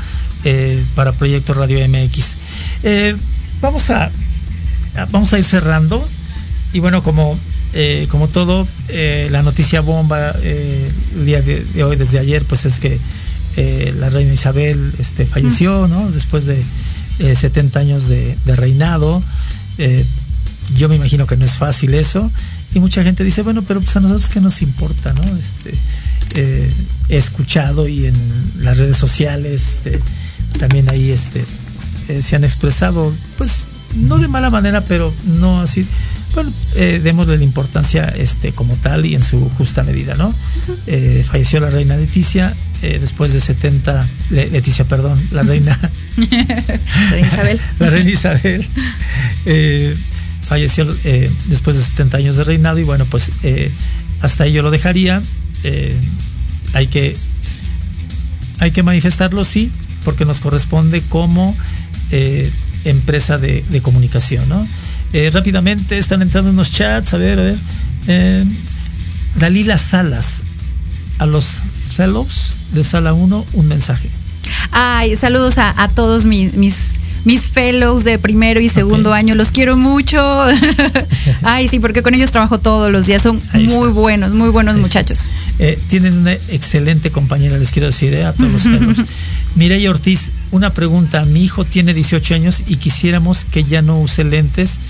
para 0.95 1.13
Proyecto 1.13 1.55
Radio 1.55 1.79
MX. 1.89 2.37
Vamos, 3.63 3.89
a, 3.89 4.11
vamos 5.11 5.33
a 5.33 5.39
ir 5.39 5.45
cerrando. 5.45 6.07
Y 6.75 6.81
bueno, 6.81 7.03
como, 7.03 7.39
eh, 7.75 8.07
como 8.11 8.29
todo, 8.29 8.67
eh, 8.89 9.29
la 9.31 9.43
noticia 9.43 9.81
bomba 9.81 10.35
eh, 10.43 10.91
el 11.17 11.27
día 11.27 11.41
de 11.43 11.85
hoy, 11.85 11.97
desde 11.97 12.19
ayer, 12.19 12.43
pues 12.45 12.65
es 12.67 12.81
que 12.81 12.99
eh, 13.57 13.95
la 13.99 14.09
reina 14.09 14.33
Isabel 14.33 14.79
este, 14.99 15.27
falleció, 15.27 15.87
¿no? 15.89 16.11
Después 16.11 16.47
de 16.47 16.63
eh, 17.19 17.35
70 17.37 17.79
años 17.79 18.09
de, 18.09 18.37
reinado. 18.47 19.23
Eh, 19.79 20.05
yo 20.77 20.89
me 20.89 20.97
imagino 20.97 21.27
que 21.27 21.37
no 21.37 21.45
es 21.45 21.57
fácil 21.57 21.95
eso. 21.95 22.31
Y 22.75 22.81
mucha 22.81 23.03
gente 23.05 23.23
dice, 23.23 23.43
bueno, 23.43 23.63
pero 23.63 23.81
pues 23.81 23.95
a 23.97 24.01
nosotros 24.01 24.29
qué 24.31 24.41
nos 24.41 24.63
importa, 24.63 25.13
¿no? 25.13 25.23
Este, 25.37 25.75
eh, 26.35 26.71
he 27.11 27.17
escuchado 27.17 27.87
y 27.87 28.07
en 28.07 28.15
las 28.61 28.79
redes 28.79 28.97
sociales 28.97 29.73
este, 29.73 30.01
también 30.59 30.89
ahí 30.89 31.11
este, 31.11 31.45
se 32.23 32.37
han 32.37 32.45
expresado, 32.45 33.13
pues 33.37 33.65
no 33.95 34.19
de 34.19 34.29
mala 34.29 34.49
manera, 34.49 34.81
pero 34.81 35.13
no 35.39 35.61
así. 35.61 35.87
Bueno, 36.35 36.51
eh, 36.77 37.01
démosle 37.03 37.37
la 37.37 37.45
importancia 37.45 38.09
este, 38.17 38.53
como 38.53 38.75
tal 38.77 39.05
y 39.05 39.15
en 39.15 39.23
su 39.23 39.39
justa 39.51 39.83
medida, 39.83 40.15
¿no? 40.15 40.33
Eh, 40.87 41.25
falleció 41.29 41.61
la 41.61 41.69
reina 41.69 41.97
Leticia 41.97 42.55
eh, 42.83 42.99
después 43.01 43.33
de 43.35 43.41
70, 43.41 44.09
Le- 44.31 44.49
Leticia, 44.49 44.87
perdón, 44.87 45.21
la 45.31 45.43
reina 45.43 45.79
Reina 47.11 47.27
Isabel. 47.29 47.61
la 47.79 47.91
reina 47.91 48.11
Isabel 48.11 48.67
eh, 49.45 49.95
falleció 50.41 50.87
después 51.49 51.77
de 51.77 51.83
70 51.85 52.17
años 52.17 52.37
de 52.37 52.45
reinado 52.45 52.79
y 52.79 52.85
bueno, 52.85 53.05
pues 53.07 53.31
hasta 54.23 54.45
ahí 54.45 54.53
yo 54.53 54.63
lo 54.63 54.71
dejaría. 54.71 55.21
Hay 56.75 56.87
que 56.87 57.15
hay 58.59 58.71
que 58.71 58.83
manifestarlo, 58.83 59.45
sí, 59.45 59.71
porque 60.05 60.25
nos 60.25 60.41
corresponde 60.41 61.03
como 61.09 61.55
empresa 62.85 63.39
de, 63.39 63.65
de 63.69 63.83
comunicación, 63.83 64.49
¿no? 64.49 64.65
Eh, 65.13 65.31
rápidamente 65.33 65.99
están 65.99 66.23
entrando 66.23 66.51
unos 66.51 66.71
chats, 66.73 67.13
a 67.15 67.17
ver, 67.19 67.39
a 67.39 67.43
ver. 67.43 67.59
Eh, 68.09 68.45
Dalila 69.37 69.77
Salas, 69.79 70.43
a 71.19 71.27
los 71.27 71.61
fellows 71.97 72.57
de 72.73 72.83
Sala 72.85 73.13
1, 73.13 73.47
un 73.53 73.69
mensaje. 73.69 74.09
Ay, 74.71 75.17
saludos 75.17 75.59
a, 75.59 75.83
a 75.83 75.89
todos 75.89 76.25
mis, 76.25 76.55
mis, 76.55 76.97
mis 77.25 77.47
fellows 77.47 78.05
de 78.05 78.19
primero 78.19 78.59
y 78.61 78.69
segundo 78.71 79.13
año. 79.13 79.35
Los 79.35 79.51
quiero 79.51 79.77
mucho. 79.77 80.19
Ay, 81.43 81.69
sí, 81.69 81.79
porque 81.79 82.03
con 82.03 82.15
ellos 82.15 82.31
trabajo 82.31 82.59
todos 82.59 82.91
los 82.91 83.07
días. 83.07 83.21
Son 83.23 83.39
Ahí 83.53 83.67
muy 83.69 83.89
está. 83.89 84.01
buenos, 84.01 84.33
muy 84.33 84.49
buenos 84.49 84.77
Ahí 84.77 84.81
muchachos. 84.81 85.27
Eh, 85.59 85.79
tienen 85.89 86.15
una 86.17 86.33
excelente 86.33 87.11
compañera, 87.11 87.59
les 87.59 87.71
quiero 87.71 87.87
decir, 87.89 88.15
eh, 88.15 88.25
a 88.25 88.33
todos 88.33 88.51
los 88.51 88.63
fellows. 88.63 88.99
Mireya 89.57 89.91
Ortiz, 89.91 90.33
una 90.53 90.71
pregunta. 90.71 91.25
Mi 91.27 91.45
hijo 91.45 91.65
tiene 91.67 91.93
18 91.93 92.35
años 92.35 92.63
y 92.67 92.77
quisiéramos 92.77 93.45
que 93.45 93.65
ya 93.65 93.83
no 93.83 94.01
use 94.01 94.25
lentes. 94.25 94.81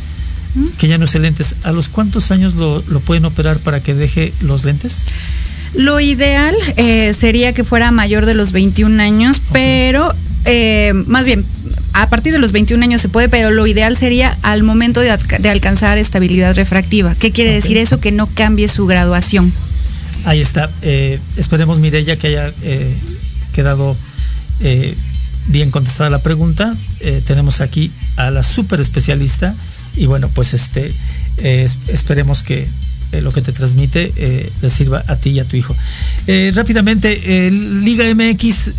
Que 0.78 0.88
ya 0.88 0.98
no 0.98 1.04
use 1.04 1.18
lentes. 1.18 1.56
¿A 1.62 1.72
los 1.72 1.88
cuántos 1.88 2.30
años 2.30 2.54
lo, 2.54 2.82
lo 2.88 3.00
pueden 3.00 3.24
operar 3.24 3.58
para 3.58 3.80
que 3.80 3.94
deje 3.94 4.32
los 4.42 4.64
lentes? 4.64 5.04
Lo 5.74 5.98
ideal 6.00 6.54
eh, 6.76 7.14
sería 7.18 7.54
que 7.54 7.64
fuera 7.64 7.90
mayor 7.90 8.26
de 8.26 8.34
los 8.34 8.52
21 8.52 9.02
años, 9.02 9.40
pero 9.52 10.12
eh, 10.44 10.92
más 11.06 11.24
bien, 11.24 11.46
a 11.94 12.08
partir 12.10 12.32
de 12.34 12.38
los 12.38 12.52
21 12.52 12.82
años 12.84 13.00
se 13.00 13.08
puede, 13.08 13.30
pero 13.30 13.50
lo 13.50 13.66
ideal 13.66 13.96
sería 13.96 14.36
al 14.42 14.62
momento 14.62 15.00
de, 15.00 15.10
alca- 15.10 15.38
de 15.38 15.48
alcanzar 15.48 15.96
estabilidad 15.96 16.54
refractiva. 16.56 17.14
¿Qué 17.14 17.30
quiere 17.30 17.52
decir 17.52 17.78
eso? 17.78 18.00
Que 18.00 18.12
no 18.12 18.26
cambie 18.26 18.68
su 18.68 18.84
graduación. 18.86 19.50
Ahí 20.26 20.40
está. 20.42 20.70
Eh, 20.82 21.18
esperemos, 21.38 21.80
Mireya, 21.80 22.16
que 22.16 22.26
haya 22.28 22.52
eh, 22.62 22.94
quedado 23.54 23.96
bien 25.48 25.70
contestada 25.70 26.10
la 26.10 26.20
pregunta. 26.22 26.72
Tenemos 27.26 27.60
aquí 27.60 27.90
a 28.16 28.30
la 28.30 28.42
super 28.44 28.78
especialista 28.80 29.54
y 29.96 30.06
bueno, 30.06 30.28
pues 30.34 30.54
este 30.54 30.92
eh, 31.38 31.64
es- 31.64 31.76
esperemos 31.88 32.42
que 32.42 32.66
eh, 33.12 33.20
lo 33.20 33.32
que 33.32 33.42
te 33.42 33.52
transmite 33.52 34.12
eh, 34.16 34.50
le 34.62 34.70
sirva 34.70 35.04
a 35.06 35.16
ti 35.16 35.30
y 35.30 35.40
a 35.40 35.44
tu 35.44 35.56
hijo. 35.56 35.74
Rápidamente, 36.54 37.50
Liga 37.50 38.04
MX, 38.14 38.70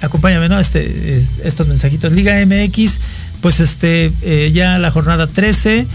acompáñame, 0.00 0.48
¿no? 0.48 0.58
Este, 0.60 1.22
estos 1.44 1.66
mensajitos. 1.68 2.12
Liga 2.12 2.34
MX, 2.44 2.98
pues 3.40 3.60
este, 3.60 4.12
ya 4.52 4.78
la 4.78 4.90
jornada 4.90 5.26
13, 5.26 5.86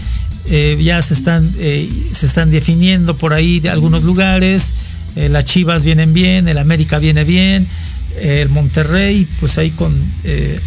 eh, 0.50 0.78
ya 0.82 1.00
se 1.02 1.14
están, 1.14 1.48
se 1.52 2.26
están 2.26 2.50
definiendo 2.50 3.16
por 3.16 3.32
ahí 3.32 3.60
de 3.60 3.70
algunos 3.70 4.02
lugares. 4.02 4.72
las 5.16 5.44
Chivas 5.44 5.82
vienen 5.84 6.12
bien, 6.14 6.48
el 6.48 6.58
América 6.58 6.98
viene 6.98 7.24
bien, 7.24 7.66
el 8.20 8.48
Monterrey, 8.48 9.26
pues 9.40 9.58
ahí 9.58 9.70
con 9.70 9.94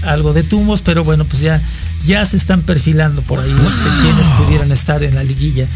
algo 0.03 0.33
de 0.33 0.43
tumos, 0.43 0.81
pero 0.81 1.03
bueno, 1.03 1.25
pues 1.25 1.41
ya, 1.41 1.61
ya 2.05 2.25
se 2.25 2.37
están 2.37 2.61
perfilando 2.61 3.21
por 3.21 3.39
ahí 3.39 3.51
este, 3.51 3.89
quienes 4.01 4.27
pudieran 4.39 4.71
estar 4.71 5.03
en 5.03 5.15
la 5.15 5.23
liguilla. 5.23 5.67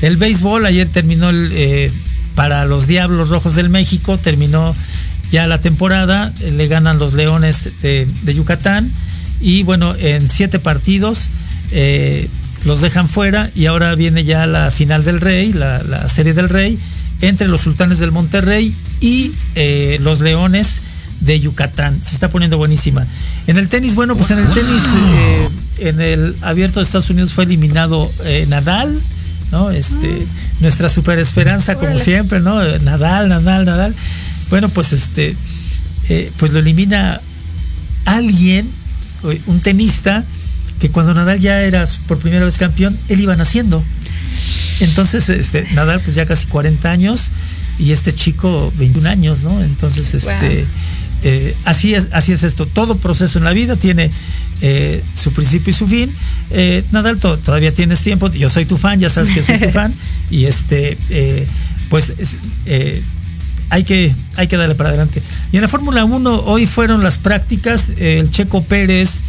El 0.00 0.16
béisbol 0.16 0.66
ayer 0.66 0.88
terminó 0.88 1.30
el, 1.30 1.52
eh, 1.54 1.92
para 2.34 2.64
los 2.64 2.86
Diablos 2.86 3.30
Rojos 3.30 3.54
del 3.54 3.68
México, 3.68 4.18
terminó 4.18 4.74
ya 5.30 5.46
la 5.46 5.60
temporada, 5.60 6.32
eh, 6.40 6.50
le 6.50 6.68
ganan 6.68 6.98
los 6.98 7.14
Leones 7.14 7.70
de, 7.82 8.06
de 8.22 8.34
Yucatán 8.34 8.90
y 9.40 9.62
bueno, 9.62 9.94
en 9.96 10.28
siete 10.28 10.58
partidos 10.58 11.28
eh, 11.72 12.28
los 12.64 12.80
dejan 12.80 13.08
fuera 13.08 13.50
y 13.54 13.66
ahora 13.66 13.94
viene 13.94 14.24
ya 14.24 14.46
la 14.46 14.70
final 14.70 15.04
del 15.04 15.20
Rey, 15.20 15.52
la, 15.52 15.82
la 15.82 16.08
serie 16.08 16.34
del 16.34 16.48
Rey, 16.48 16.78
entre 17.20 17.48
los 17.48 17.62
Sultanes 17.62 17.98
del 17.98 18.12
Monterrey 18.12 18.74
y 19.00 19.32
los 20.00 20.20
Leones 20.20 20.80
de 21.20 21.40
Yucatán. 21.40 21.98
Se 21.98 22.14
está 22.14 22.28
poniendo 22.28 22.58
buenísima. 22.58 23.04
En 23.46 23.58
el 23.58 23.68
tenis, 23.68 23.94
bueno, 23.94 24.14
pues 24.16 24.30
en 24.30 24.38
el 24.38 24.48
tenis, 24.48 24.82
eh, 25.14 25.48
en 25.78 26.00
el 26.00 26.36
abierto 26.42 26.80
de 26.80 26.84
Estados 26.84 27.10
Unidos 27.10 27.32
fue 27.32 27.44
eliminado 27.44 28.10
eh, 28.24 28.46
Nadal, 28.48 28.98
¿no? 29.52 29.70
Este, 29.70 30.26
nuestra 30.60 30.88
super 30.88 31.18
esperanza, 31.18 31.76
como 31.76 31.98
siempre, 31.98 32.40
¿no? 32.40 32.62
Eh, 32.62 32.78
Nadal, 32.80 33.28
Nadal, 33.28 33.64
Nadal. 33.64 33.94
Bueno, 34.50 34.68
pues 34.68 34.92
este, 34.92 35.36
eh, 36.08 36.30
pues 36.38 36.52
lo 36.52 36.60
elimina 36.60 37.20
alguien, 38.06 38.68
un 39.46 39.60
tenista, 39.60 40.24
que 40.80 40.90
cuando 40.90 41.14
Nadal 41.14 41.40
ya 41.40 41.62
era 41.62 41.84
por 42.06 42.18
primera 42.18 42.44
vez 42.44 42.58
campeón, 42.58 42.96
él 43.08 43.20
iba 43.20 43.34
naciendo. 43.34 43.82
Entonces, 44.80 45.28
este, 45.30 45.66
Nadal, 45.72 46.00
pues 46.00 46.14
ya 46.14 46.26
casi 46.26 46.46
40 46.46 46.90
años, 46.90 47.30
y 47.78 47.92
este 47.92 48.12
chico 48.12 48.72
21 48.78 49.08
años, 49.08 49.42
¿no? 49.44 49.62
Entonces, 49.62 50.14
este, 50.14 50.66
eh, 51.22 51.54
así 51.64 51.94
es, 51.94 52.08
así 52.12 52.32
es 52.32 52.42
esto. 52.44 52.66
Todo 52.66 52.96
proceso 52.96 53.38
en 53.38 53.44
la 53.44 53.52
vida 53.52 53.76
tiene 53.76 54.10
eh, 54.62 55.02
su 55.14 55.32
principio 55.32 55.70
y 55.70 55.74
su 55.74 55.86
fin. 55.86 56.14
Eh, 56.50 56.84
Nadal, 56.92 57.20
to- 57.20 57.38
todavía 57.38 57.72
tienes 57.74 58.00
tiempo. 58.00 58.30
Yo 58.32 58.48
soy 58.50 58.64
tu 58.64 58.76
fan, 58.76 58.98
ya 59.00 59.10
sabes 59.10 59.30
que 59.30 59.42
soy 59.42 59.58
tu 59.58 59.68
fan. 59.70 59.92
Y 60.30 60.46
este, 60.46 60.96
eh, 61.10 61.46
pues 61.88 62.12
es- 62.18 62.36
hay 63.68 63.84
que, 63.84 64.14
hay 64.36 64.46
que 64.48 64.56
darle 64.56 64.74
para 64.74 64.90
adelante. 64.90 65.22
Y 65.52 65.56
en 65.56 65.62
la 65.62 65.68
Fórmula 65.68 66.04
1 66.04 66.44
hoy 66.44 66.66
fueron 66.66 67.02
las 67.02 67.18
prácticas. 67.18 67.92
el 67.98 68.30
Checo 68.30 68.62
Pérez 68.62 69.22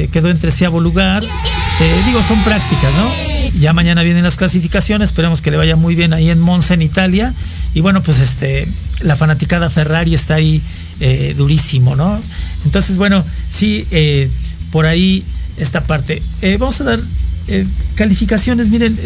eh, 0.00 0.08
quedó 0.10 0.30
en 0.30 0.38
treceavo 0.38 0.80
lugar. 0.80 1.22
Eh, 1.22 2.02
digo, 2.06 2.22
son 2.22 2.42
prácticas, 2.42 2.92
¿no? 2.94 3.60
Ya 3.60 3.72
mañana 3.72 4.02
vienen 4.02 4.22
las 4.22 4.36
clasificaciones, 4.36 5.10
esperemos 5.10 5.42
que 5.42 5.50
le 5.50 5.58
vaya 5.58 5.76
muy 5.76 5.94
bien 5.94 6.14
ahí 6.14 6.30
en 6.30 6.38
Monza, 6.38 6.74
en 6.74 6.82
Italia. 6.82 7.32
Y 7.74 7.80
bueno, 7.80 8.00
pues 8.02 8.18
este, 8.18 8.66
la 9.00 9.16
fanaticada 9.16 9.68
Ferrari 9.68 10.14
está 10.14 10.36
ahí 10.36 10.62
eh, 11.00 11.34
durísimo, 11.36 11.96
¿no? 11.96 12.18
Entonces, 12.64 12.96
bueno, 12.96 13.22
sí, 13.50 13.86
por 14.72 14.86
ahí 14.86 15.22
esta 15.58 15.82
parte. 15.82 16.22
Vamos 16.58 16.80
a 16.80 16.84
dar 16.84 17.00
calificaciones. 17.96 18.70
Miren, 18.70 18.96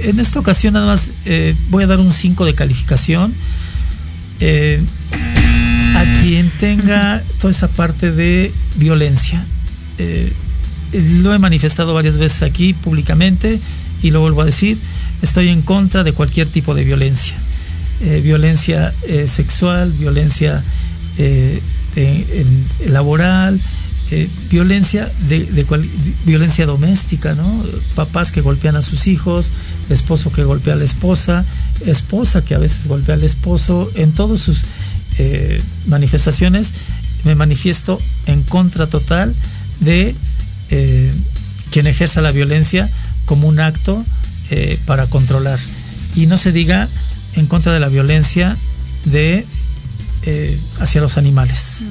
en 0.00 0.20
esta 0.20 0.38
ocasión 0.38 0.74
nada 0.74 0.86
más 0.86 1.10
voy 1.70 1.84
a 1.84 1.86
dar 1.86 1.98
un 1.98 2.12
5 2.12 2.44
de 2.44 2.54
calificación. 2.54 3.34
A 4.40 6.22
quien 6.22 6.48
tenga 6.60 7.22
toda 7.40 7.50
esa 7.50 7.68
parte 7.68 8.12
de 8.12 8.52
violencia. 8.76 9.44
Eh, 10.00 10.32
lo 11.22 11.34
he 11.34 11.38
manifestado 11.38 11.92
varias 11.94 12.16
veces 12.16 12.42
aquí 12.42 12.72
públicamente 12.72 13.60
y 14.02 14.10
lo 14.10 14.20
vuelvo 14.20 14.42
a 14.42 14.46
decir, 14.46 14.78
estoy 15.22 15.48
en 15.48 15.60
contra 15.62 16.02
de 16.02 16.12
cualquier 16.12 16.48
tipo 16.48 16.74
de 16.74 16.84
violencia. 16.84 17.36
Eh, 18.02 18.22
violencia 18.24 18.92
eh, 19.06 19.28
sexual, 19.28 19.92
violencia 19.98 20.62
laboral, 22.88 23.60
violencia 24.50 25.10
de, 25.28 25.66
violencia 26.24 26.64
doméstica, 26.64 27.34
¿no? 27.34 27.64
Papás 27.94 28.32
que 28.32 28.40
golpean 28.40 28.76
a 28.76 28.80
sus 28.80 29.06
hijos, 29.06 29.50
esposo 29.90 30.32
que 30.32 30.44
golpea 30.44 30.74
a 30.74 30.76
la 30.76 30.84
esposa, 30.84 31.44
esposa 31.84 32.42
que 32.42 32.54
a 32.54 32.58
veces 32.58 32.86
golpea 32.86 33.16
al 33.16 33.22
esposo, 33.22 33.90
en 33.96 34.12
todas 34.12 34.40
sus 34.40 34.62
manifestaciones 35.88 36.72
me 37.24 37.34
manifiesto 37.34 38.00
en 38.24 38.42
contra 38.44 38.86
total 38.86 39.34
de 39.80 40.14
eh, 40.70 41.12
quien 41.70 41.86
ejerza 41.86 42.20
la 42.20 42.32
violencia 42.32 42.88
como 43.26 43.48
un 43.48 43.60
acto 43.60 44.02
eh, 44.50 44.78
para 44.86 45.06
controlar. 45.06 45.58
Y 46.16 46.26
no 46.26 46.38
se 46.38 46.52
diga 46.52 46.88
en 47.36 47.46
contra 47.46 47.72
de 47.72 47.80
la 47.80 47.88
violencia 47.88 48.56
de 49.04 49.44
eh, 50.24 50.60
hacia 50.80 51.00
los 51.00 51.16
animales. 51.16 51.84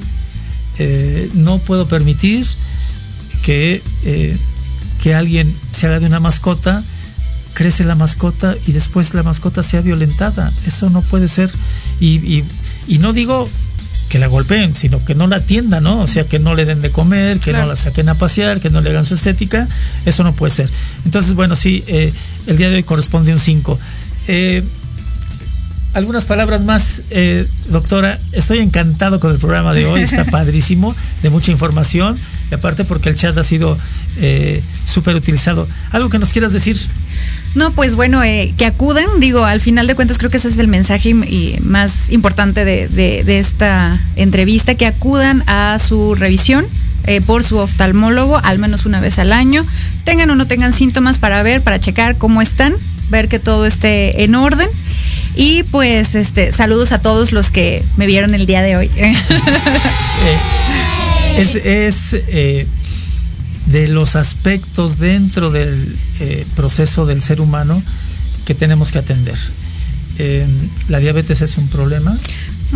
Eh, 0.78 1.30
no 1.34 1.58
puedo 1.58 1.86
permitir 1.86 2.46
que, 3.42 3.82
que 5.02 5.14
alguien 5.14 5.50
se 5.72 5.86
haga 5.86 6.00
de 6.00 6.06
una 6.06 6.20
mascota, 6.20 6.82
crece 7.54 7.84
la 7.84 7.94
mascota 7.94 8.54
y 8.66 8.72
después 8.72 9.14
la 9.14 9.22
mascota 9.22 9.62
sea 9.62 9.80
violentada. 9.80 10.52
Eso 10.66 10.90
no 10.90 11.00
puede 11.02 11.28
ser. 11.28 11.50
Y, 12.00 12.16
y- 12.18 12.44
y 12.86 12.98
no 12.98 13.12
digo 13.12 13.48
que 14.10 14.18
la 14.18 14.26
golpeen, 14.26 14.74
sino 14.74 15.02
que 15.04 15.14
no 15.14 15.26
la 15.28 15.36
atiendan, 15.36 15.84
¿no? 15.84 16.00
O 16.02 16.06
sea, 16.06 16.24
que 16.24 16.38
no 16.38 16.54
le 16.54 16.64
den 16.66 16.82
de 16.82 16.90
comer, 16.90 17.38
que 17.38 17.50
Claro. 17.52 17.62
no 17.64 17.70
la 17.70 17.76
saquen 17.76 18.08
a 18.10 18.14
pasear, 18.14 18.60
que 18.60 18.68
no 18.68 18.80
le 18.82 18.90
hagan 18.90 19.04
su 19.06 19.14
estética. 19.14 19.66
Eso 20.04 20.22
no 20.24 20.32
puede 20.34 20.50
ser. 20.50 20.68
Entonces, 21.06 21.32
bueno, 21.34 21.56
sí, 21.56 21.82
eh, 21.86 22.12
el 22.46 22.56
día 22.58 22.68
de 22.68 22.76
hoy 22.76 22.82
corresponde 22.82 23.32
un 23.32 23.40
5. 23.40 23.78
Algunas 25.94 26.24
palabras 26.24 26.64
más, 26.64 27.02
eh, 27.10 27.46
doctora. 27.68 28.18
Estoy 28.32 28.58
encantado 28.58 29.18
con 29.20 29.32
el 29.32 29.38
programa 29.38 29.74
de 29.74 29.86
hoy, 29.86 30.00
está 30.02 30.24
padrísimo, 30.30 30.94
de 31.22 31.30
mucha 31.30 31.50
información, 31.50 32.16
y 32.50 32.54
aparte 32.54 32.84
porque 32.84 33.08
el 33.08 33.14
chat 33.16 33.36
ha 33.36 33.44
sido 33.44 33.76
eh, 34.18 34.62
súper 34.86 35.16
utilizado. 35.16 35.66
¿Algo 35.90 36.08
que 36.08 36.18
nos 36.18 36.30
quieras 36.32 36.52
decir? 36.52 36.76
No, 37.54 37.72
pues 37.72 37.94
bueno, 37.96 38.22
eh, 38.22 38.54
que 38.56 38.66
acudan, 38.66 39.06
digo, 39.18 39.44
al 39.44 39.60
final 39.60 39.86
de 39.86 39.94
cuentas 39.96 40.18
creo 40.18 40.30
que 40.30 40.36
ese 40.36 40.48
es 40.48 40.58
el 40.58 40.68
mensaje 40.68 41.10
y- 41.10 41.56
más 41.62 42.10
importante 42.10 42.64
de, 42.64 42.86
de- 42.88 43.24
de 43.24 43.38
esta 43.38 44.00
entrevista, 44.16 44.74
que 44.76 44.86
acudan 44.86 45.42
a 45.48 45.78
su 45.80 46.14
revisión 46.14 46.64
eh, 47.06 47.20
por 47.22 47.42
su 47.42 47.56
oftalmólogo 47.56 48.36
al 48.38 48.58
menos 48.58 48.84
una 48.86 49.00
vez 49.00 49.18
al 49.18 49.32
año, 49.32 49.64
tengan 50.04 50.30
o 50.30 50.34
no 50.36 50.46
tengan 50.46 50.72
síntomas 50.72 51.18
para 51.18 51.42
ver, 51.42 51.62
para 51.62 51.80
checar 51.80 52.18
cómo 52.18 52.40
están, 52.42 52.74
ver 53.10 53.28
que 53.28 53.38
todo 53.40 53.66
esté 53.66 54.22
en 54.22 54.34
orden. 54.36 54.68
Y 55.36 55.62
pues 55.64 56.14
este 56.14 56.52
saludos 56.52 56.92
a 56.92 56.98
todos 57.00 57.32
los 57.32 57.50
que 57.50 57.82
me 57.96 58.06
vieron 58.06 58.34
el 58.34 58.46
día 58.46 58.62
de 58.62 58.76
hoy. 58.76 58.90
Eh, 60.22 60.36
es 61.38 61.54
es, 61.54 62.14
eh, 62.28 62.66
de 63.66 63.88
los 63.88 64.16
aspectos 64.16 64.98
dentro 64.98 65.50
del 65.50 65.96
eh, 66.20 66.44
proceso 66.56 67.06
del 67.06 67.22
ser 67.22 67.40
humano 67.40 67.82
que 68.44 68.54
tenemos 68.54 68.92
que 68.92 68.98
atender. 68.98 69.38
Eh, 70.18 70.46
la 70.88 70.98
diabetes 70.98 71.40
es 71.40 71.56
un 71.56 71.68
problema 71.68 72.14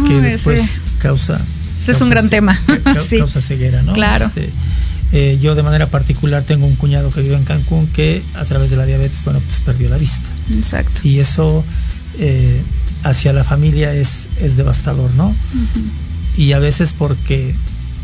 que 0.07 0.15
después 0.23 0.59
ese- 0.61 0.81
causa. 1.01 1.39
ese 1.83 1.93
es 1.93 2.01
un 2.01 2.09
gran 2.09 2.31
tema. 2.31 2.59
ca- 2.85 3.03
Sí. 3.11 3.19
Causa 3.19 3.43
ceguera, 3.43 3.83
¿no? 3.83 3.93
Claro. 3.93 4.25
Este, 4.25 4.49
eh, 5.13 5.39
yo 5.43 5.55
de 5.55 5.63
manera 5.63 5.87
particular 5.89 6.43
tengo 6.45 6.67
un 6.67 6.77
cuñado 6.77 7.11
que 7.11 7.21
vive 7.21 7.37
en 7.37 7.45
Cancún 7.45 7.87
que 7.89 8.23
a 8.37 8.45
través 8.45 8.71
de 8.71 8.77
la 8.77 8.87
diabetes, 8.87 9.23
bueno, 9.25 9.41
pues 9.41 9.61
perdió 9.61 9.91
la 9.91 9.99
vista. 9.99 10.27
Exacto. 10.57 11.03
Y 11.05 11.19
eso 11.19 11.63
eh, 12.19 12.63
hacia 13.03 13.33
la 13.33 13.45
familia 13.45 13.93
es, 13.95 14.29
es 14.41 14.57
devastador, 14.57 15.13
¿no? 15.15 15.35
Y 16.37 16.53
a 16.53 16.59
veces 16.59 16.93
porque 16.93 17.55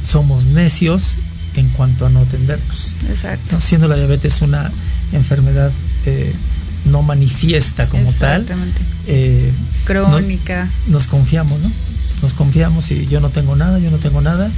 somos 0.09 0.47
necios 0.47 1.15
en 1.57 1.69
cuanto 1.71 2.07
a 2.07 2.11
no 2.11 2.21
atendernos. 2.21 2.95
Exacto. 3.09 3.57
¿no? 3.57 3.61
Siendo 3.61 3.89
la 3.89 3.97
diabetes 3.97 4.41
una 4.43 4.71
enfermedad 5.13 5.71
eh, 6.07 6.33
no 6.87 7.03
manifiesta 7.03 7.87
como 7.87 8.11
tal, 8.13 8.43
Exactamente. 8.43 8.81
eh, 9.09 9.53
Crónica. 9.85 10.69
no- 10.87 10.93
nos 10.93 11.07
confiamos, 11.07 11.59
¿no? 11.61 11.71
Nos 12.23 12.35
confiamos 12.35 12.91
y 12.91 13.07
yo 13.09 13.21
no 13.21 13.31
tengo 13.31 13.57
nada, 13.57 13.79
yo 13.79 13.91
no 13.91 13.97
tengo 13.99 14.21
nada, 14.21 14.49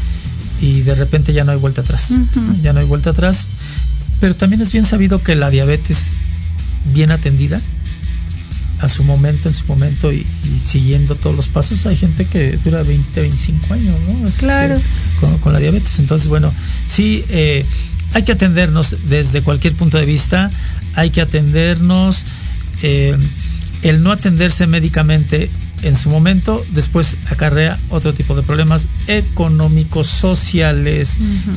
y 0.60 0.80
de 0.82 0.94
repente 0.94 1.32
ya 1.32 1.44
no 1.44 1.52
hay 1.52 1.58
vuelta 1.58 1.80
atrás. 1.80 2.14
Ya 2.62 2.72
no 2.72 2.80
hay 2.80 2.86
vuelta 2.86 3.10
atrás. 3.10 3.46
Pero 4.20 4.34
también 4.36 4.60
es 4.62 4.70
bien 4.72 4.84
sabido 4.84 5.22
que 5.22 5.34
la 5.34 5.50
diabetes 5.50 6.12
bien 6.92 7.10
atendida, 7.10 7.60
a 8.82 8.88
su 8.88 9.04
momento, 9.04 9.48
en 9.48 9.54
su 9.54 9.64
momento 9.66 10.12
y, 10.12 10.26
y 10.44 10.58
siguiendo 10.58 11.14
todos 11.14 11.34
los 11.34 11.46
pasos, 11.48 11.86
hay 11.86 11.96
gente 11.96 12.26
que 12.26 12.58
dura 12.64 12.82
20, 12.82 13.20
25 13.20 13.74
años, 13.74 13.94
¿no? 14.08 14.26
Este, 14.26 14.40
Claro. 14.40 14.74
con, 15.20 15.38
con 15.38 15.52
la 15.52 15.58
diabetes. 15.60 15.98
Entonces, 16.00 16.28
bueno, 16.28 16.52
sí, 16.86 17.24
eh, 17.30 17.64
hay 18.14 18.22
que 18.24 18.32
atendernos 18.32 18.96
desde 19.08 19.40
cualquier 19.42 19.74
punto 19.74 19.98
de 19.98 20.04
vista, 20.04 20.50
hay 20.94 21.10
que 21.10 21.20
atendernos. 21.22 22.24
eh, 22.82 23.16
el 23.82 24.02
no 24.04 24.12
atenderse 24.12 24.66
médicamente 24.68 25.50
en 25.82 25.96
su 25.96 26.08
momento, 26.08 26.64
después 26.72 27.16
acarrea 27.30 27.76
otro 27.90 28.14
tipo 28.14 28.36
de 28.36 28.42
problemas 28.42 28.86
económicos, 29.08 30.06
sociales, 30.06 31.16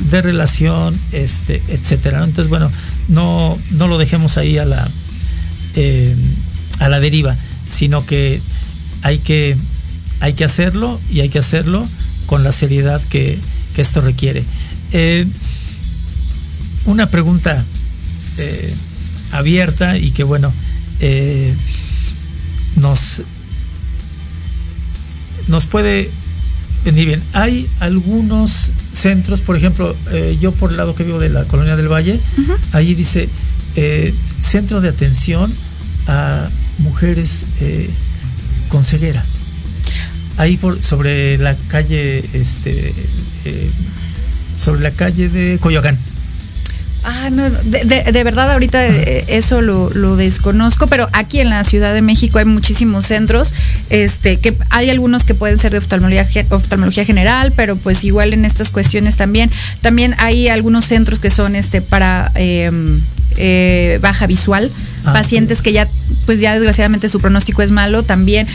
de 0.09 0.21
relación, 0.23 0.95
este, 1.11 1.61
etcétera. 1.67 2.23
Entonces, 2.23 2.47
bueno, 2.49 2.71
no, 3.09 3.59
no 3.69 3.87
lo 3.87 3.99
dejemos 3.99 4.37
ahí 4.37 4.57
a 4.57 4.65
la 4.65 4.87
eh, 5.75 6.15
a 6.79 6.89
la 6.89 6.99
deriva, 6.99 7.35
sino 7.67 8.05
que 8.05 8.41
hay 9.01 9.17
que 9.17 9.55
hay 10.21 10.33
que 10.33 10.45
hacerlo 10.45 10.99
y 11.11 11.21
hay 11.21 11.29
que 11.29 11.39
hacerlo 11.39 11.85
con 12.25 12.43
la 12.43 12.51
seriedad 12.51 13.01
que, 13.09 13.37
que 13.75 13.81
esto 13.81 14.01
requiere. 14.01 14.43
Eh, 14.93 15.25
una 16.85 17.07
pregunta 17.07 17.63
eh, 18.37 18.73
abierta 19.31 19.97
y 19.97 20.11
que 20.11 20.23
bueno 20.23 20.51
eh, 21.01 21.53
nos 22.77 23.21
nos 25.47 25.65
puede 25.65 26.09
venir 26.83 27.07
bien. 27.07 27.21
Hay 27.33 27.67
algunos 27.79 28.71
centros, 28.93 29.41
por 29.41 29.55
ejemplo, 29.55 29.95
eh, 30.11 30.37
yo 30.39 30.51
por 30.51 30.71
el 30.71 30.77
lado 30.77 30.95
que 30.95 31.03
vivo 31.03 31.19
de 31.19 31.29
la 31.29 31.43
colonia 31.45 31.75
del 31.75 31.91
Valle, 31.91 32.19
ahí 32.73 32.93
dice 32.93 33.27
eh, 33.75 34.13
centro 34.39 34.81
de 34.81 34.89
atención 34.89 35.51
a 36.07 36.47
mujeres 36.79 37.45
eh, 37.61 37.89
con 38.69 38.83
ceguera. 38.83 39.23
Ahí 40.37 40.57
por 40.57 40.81
sobre 40.81 41.37
la 41.37 41.55
calle, 41.69 42.17
este, 42.33 42.93
eh, 43.45 43.69
sobre 44.57 44.81
la 44.81 44.91
calle 44.91 45.29
de 45.29 45.57
Coyoacán. 45.59 45.97
Ah, 47.07 47.29
no, 47.31 47.47
de, 47.49 47.83
de- 47.85 48.11
de 48.11 48.23
verdad 48.23 48.51
ahorita 48.51 48.83
eh, 48.83 49.25
eso 49.27 49.61
lo, 49.61 49.91
lo 49.91 50.15
desconozco, 50.15 50.87
pero 50.87 51.07
aquí 51.13 51.39
en 51.39 51.51
la 51.51 51.63
Ciudad 51.63 51.93
de 51.93 52.01
México 52.01 52.39
hay 52.39 52.45
muchísimos 52.45 53.05
centros, 53.05 53.53
este, 53.91 54.37
que 54.37 54.55
hay 54.71 54.89
algunos 54.89 55.23
que 55.23 55.35
pueden 55.35 55.59
ser 55.59 55.71
de 55.71 55.77
oftalmología, 55.77 56.25
oftalmología 56.49 57.05
general, 57.05 57.53
pero 57.55 57.75
pues 57.75 58.03
igual 58.03 58.33
en 58.33 58.43
estas 58.43 58.71
cuestiones 58.71 59.17
también. 59.17 59.51
También 59.81 60.15
hay 60.17 60.47
algunos 60.47 60.85
centros 60.85 61.19
que 61.19 61.29
son 61.29 61.55
este 61.55 61.79
para 61.79 62.31
eh, 62.35 62.71
eh, 63.37 63.99
baja 64.01 64.25
visual, 64.25 64.69
Ah, 65.05 65.13
pacientes 65.13 65.61
que 65.61 65.71
ya, 65.71 65.87
pues 66.25 66.39
ya 66.39 66.53
desgraciadamente 66.53 67.09
su 67.09 67.19
pronóstico 67.19 67.61
es 67.61 67.71
malo 67.71 68.03
también. 68.03 68.47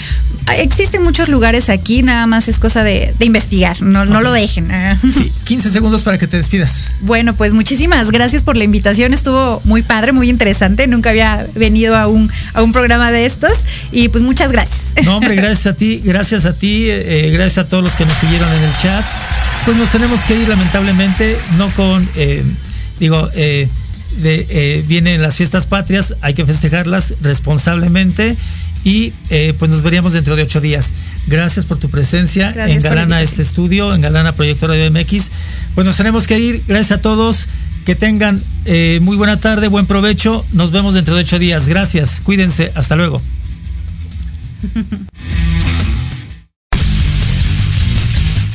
Ah, 0.47 0.57
Existen 0.57 1.03
muchos 1.03 1.29
lugares 1.29 1.69
aquí, 1.69 2.03
nada 2.03 2.27
más 2.27 2.49
es 2.49 2.59
cosa 2.59 2.83
de, 2.83 3.15
de 3.19 3.25
investigar, 3.25 3.81
no, 3.83 4.05
no 4.05 4.21
lo 4.21 4.33
dejen. 4.33 4.69
Sí, 5.01 5.31
15 5.45 5.71
segundos 5.71 6.03
para 6.03 6.19
que 6.19 6.27
te 6.27 6.37
despidas. 6.37 6.87
Bueno, 7.01 7.35
pues 7.35 7.53
muchísimas 7.53 8.11
gracias 8.11 8.43
por 8.43 8.57
la 8.57 8.65
invitación. 8.65 9.13
Estuvo 9.13 9.61
muy 9.65 9.83
padre, 9.83 10.13
muy 10.13 10.29
interesante. 10.31 10.87
Nunca 10.87 11.11
había 11.11 11.47
venido 11.57 11.97
a 11.97 12.07
un, 12.07 12.31
a 12.55 12.63
un 12.63 12.73
programa 12.73 13.11
de 13.13 13.27
estos. 13.27 13.53
Y 13.93 14.09
pues 14.09 14.23
muchas 14.23 14.53
gracias. 14.53 15.05
No, 15.05 15.17
hombre, 15.17 15.35
gracias 15.37 15.67
a 15.67 15.75
ti, 15.75 16.01
gracias 16.05 16.47
a 16.47 16.53
ti, 16.55 16.87
eh, 16.89 17.31
gracias 17.33 17.65
a 17.65 17.69
todos 17.69 17.83
los 17.83 17.95
que 17.97 18.05
nos 18.05 18.15
siguieron 18.15 18.49
en 18.49 18.63
el 18.63 18.77
chat. 18.77 19.05
Pues 19.65 19.77
nos 19.77 19.91
tenemos 19.91 20.21
que 20.21 20.37
ir 20.39 20.49
lamentablemente, 20.49 21.37
no 21.59 21.69
con 21.71 22.07
eh, 22.17 22.43
digo, 23.01 23.29
eh, 23.35 23.69
de, 24.19 24.47
eh, 24.51 24.85
vienen 24.87 25.23
las 25.23 25.37
fiestas 25.37 25.67
patrias, 25.67 26.15
hay 26.21 26.35
que 26.35 26.45
festejarlas 26.45 27.15
responsablemente 27.23 28.37
y 28.85 29.13
eh, 29.31 29.55
pues 29.59 29.71
nos 29.71 29.83
veríamos 29.83 30.13
dentro 30.15 30.37
de 30.37 30.43
ocho 30.43 30.61
días. 30.61 30.93
Gracias 31.27 31.67
por 31.67 31.79
tu 31.79 31.91
presencia 31.91 32.53
Gracias 32.53 32.69
en 32.71 32.83
por 32.83 32.85
la 32.85 32.89
Galana 32.91 33.17
invitación. 33.21 33.41
este 33.41 33.43
estudio, 33.43 33.95
en 33.95 34.01
Galana 34.01 34.33
Proyecto 34.33 34.67
Radio 34.67 34.91
MX. 34.91 35.31
Pues 35.75 35.87
nos 35.87 35.97
tenemos 35.97 36.27
que 36.27 36.39
ir. 36.39 36.63
Gracias 36.67 36.99
a 36.99 37.03
todos. 37.03 37.47
Que 37.85 37.95
tengan 37.95 38.39
eh, 38.67 38.99
muy 39.03 39.17
buena 39.17 39.39
tarde, 39.39 39.69
buen 39.69 39.87
provecho. 39.87 40.45
Nos 40.53 40.71
vemos 40.71 40.95
dentro 40.95 41.15
de 41.15 41.23
ocho 41.23 41.39
días. 41.39 41.69
Gracias. 41.69 42.21
Cuídense. 42.21 42.73
Hasta 42.75 42.95
luego. 42.97 43.21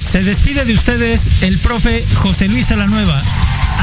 Se 0.04 0.24
despide 0.24 0.64
de 0.66 0.74
ustedes 0.74 1.22
el 1.42 1.58
profe 1.60 2.06
José 2.16 2.48
Luis 2.48 2.68
Salanueva. 2.68 3.22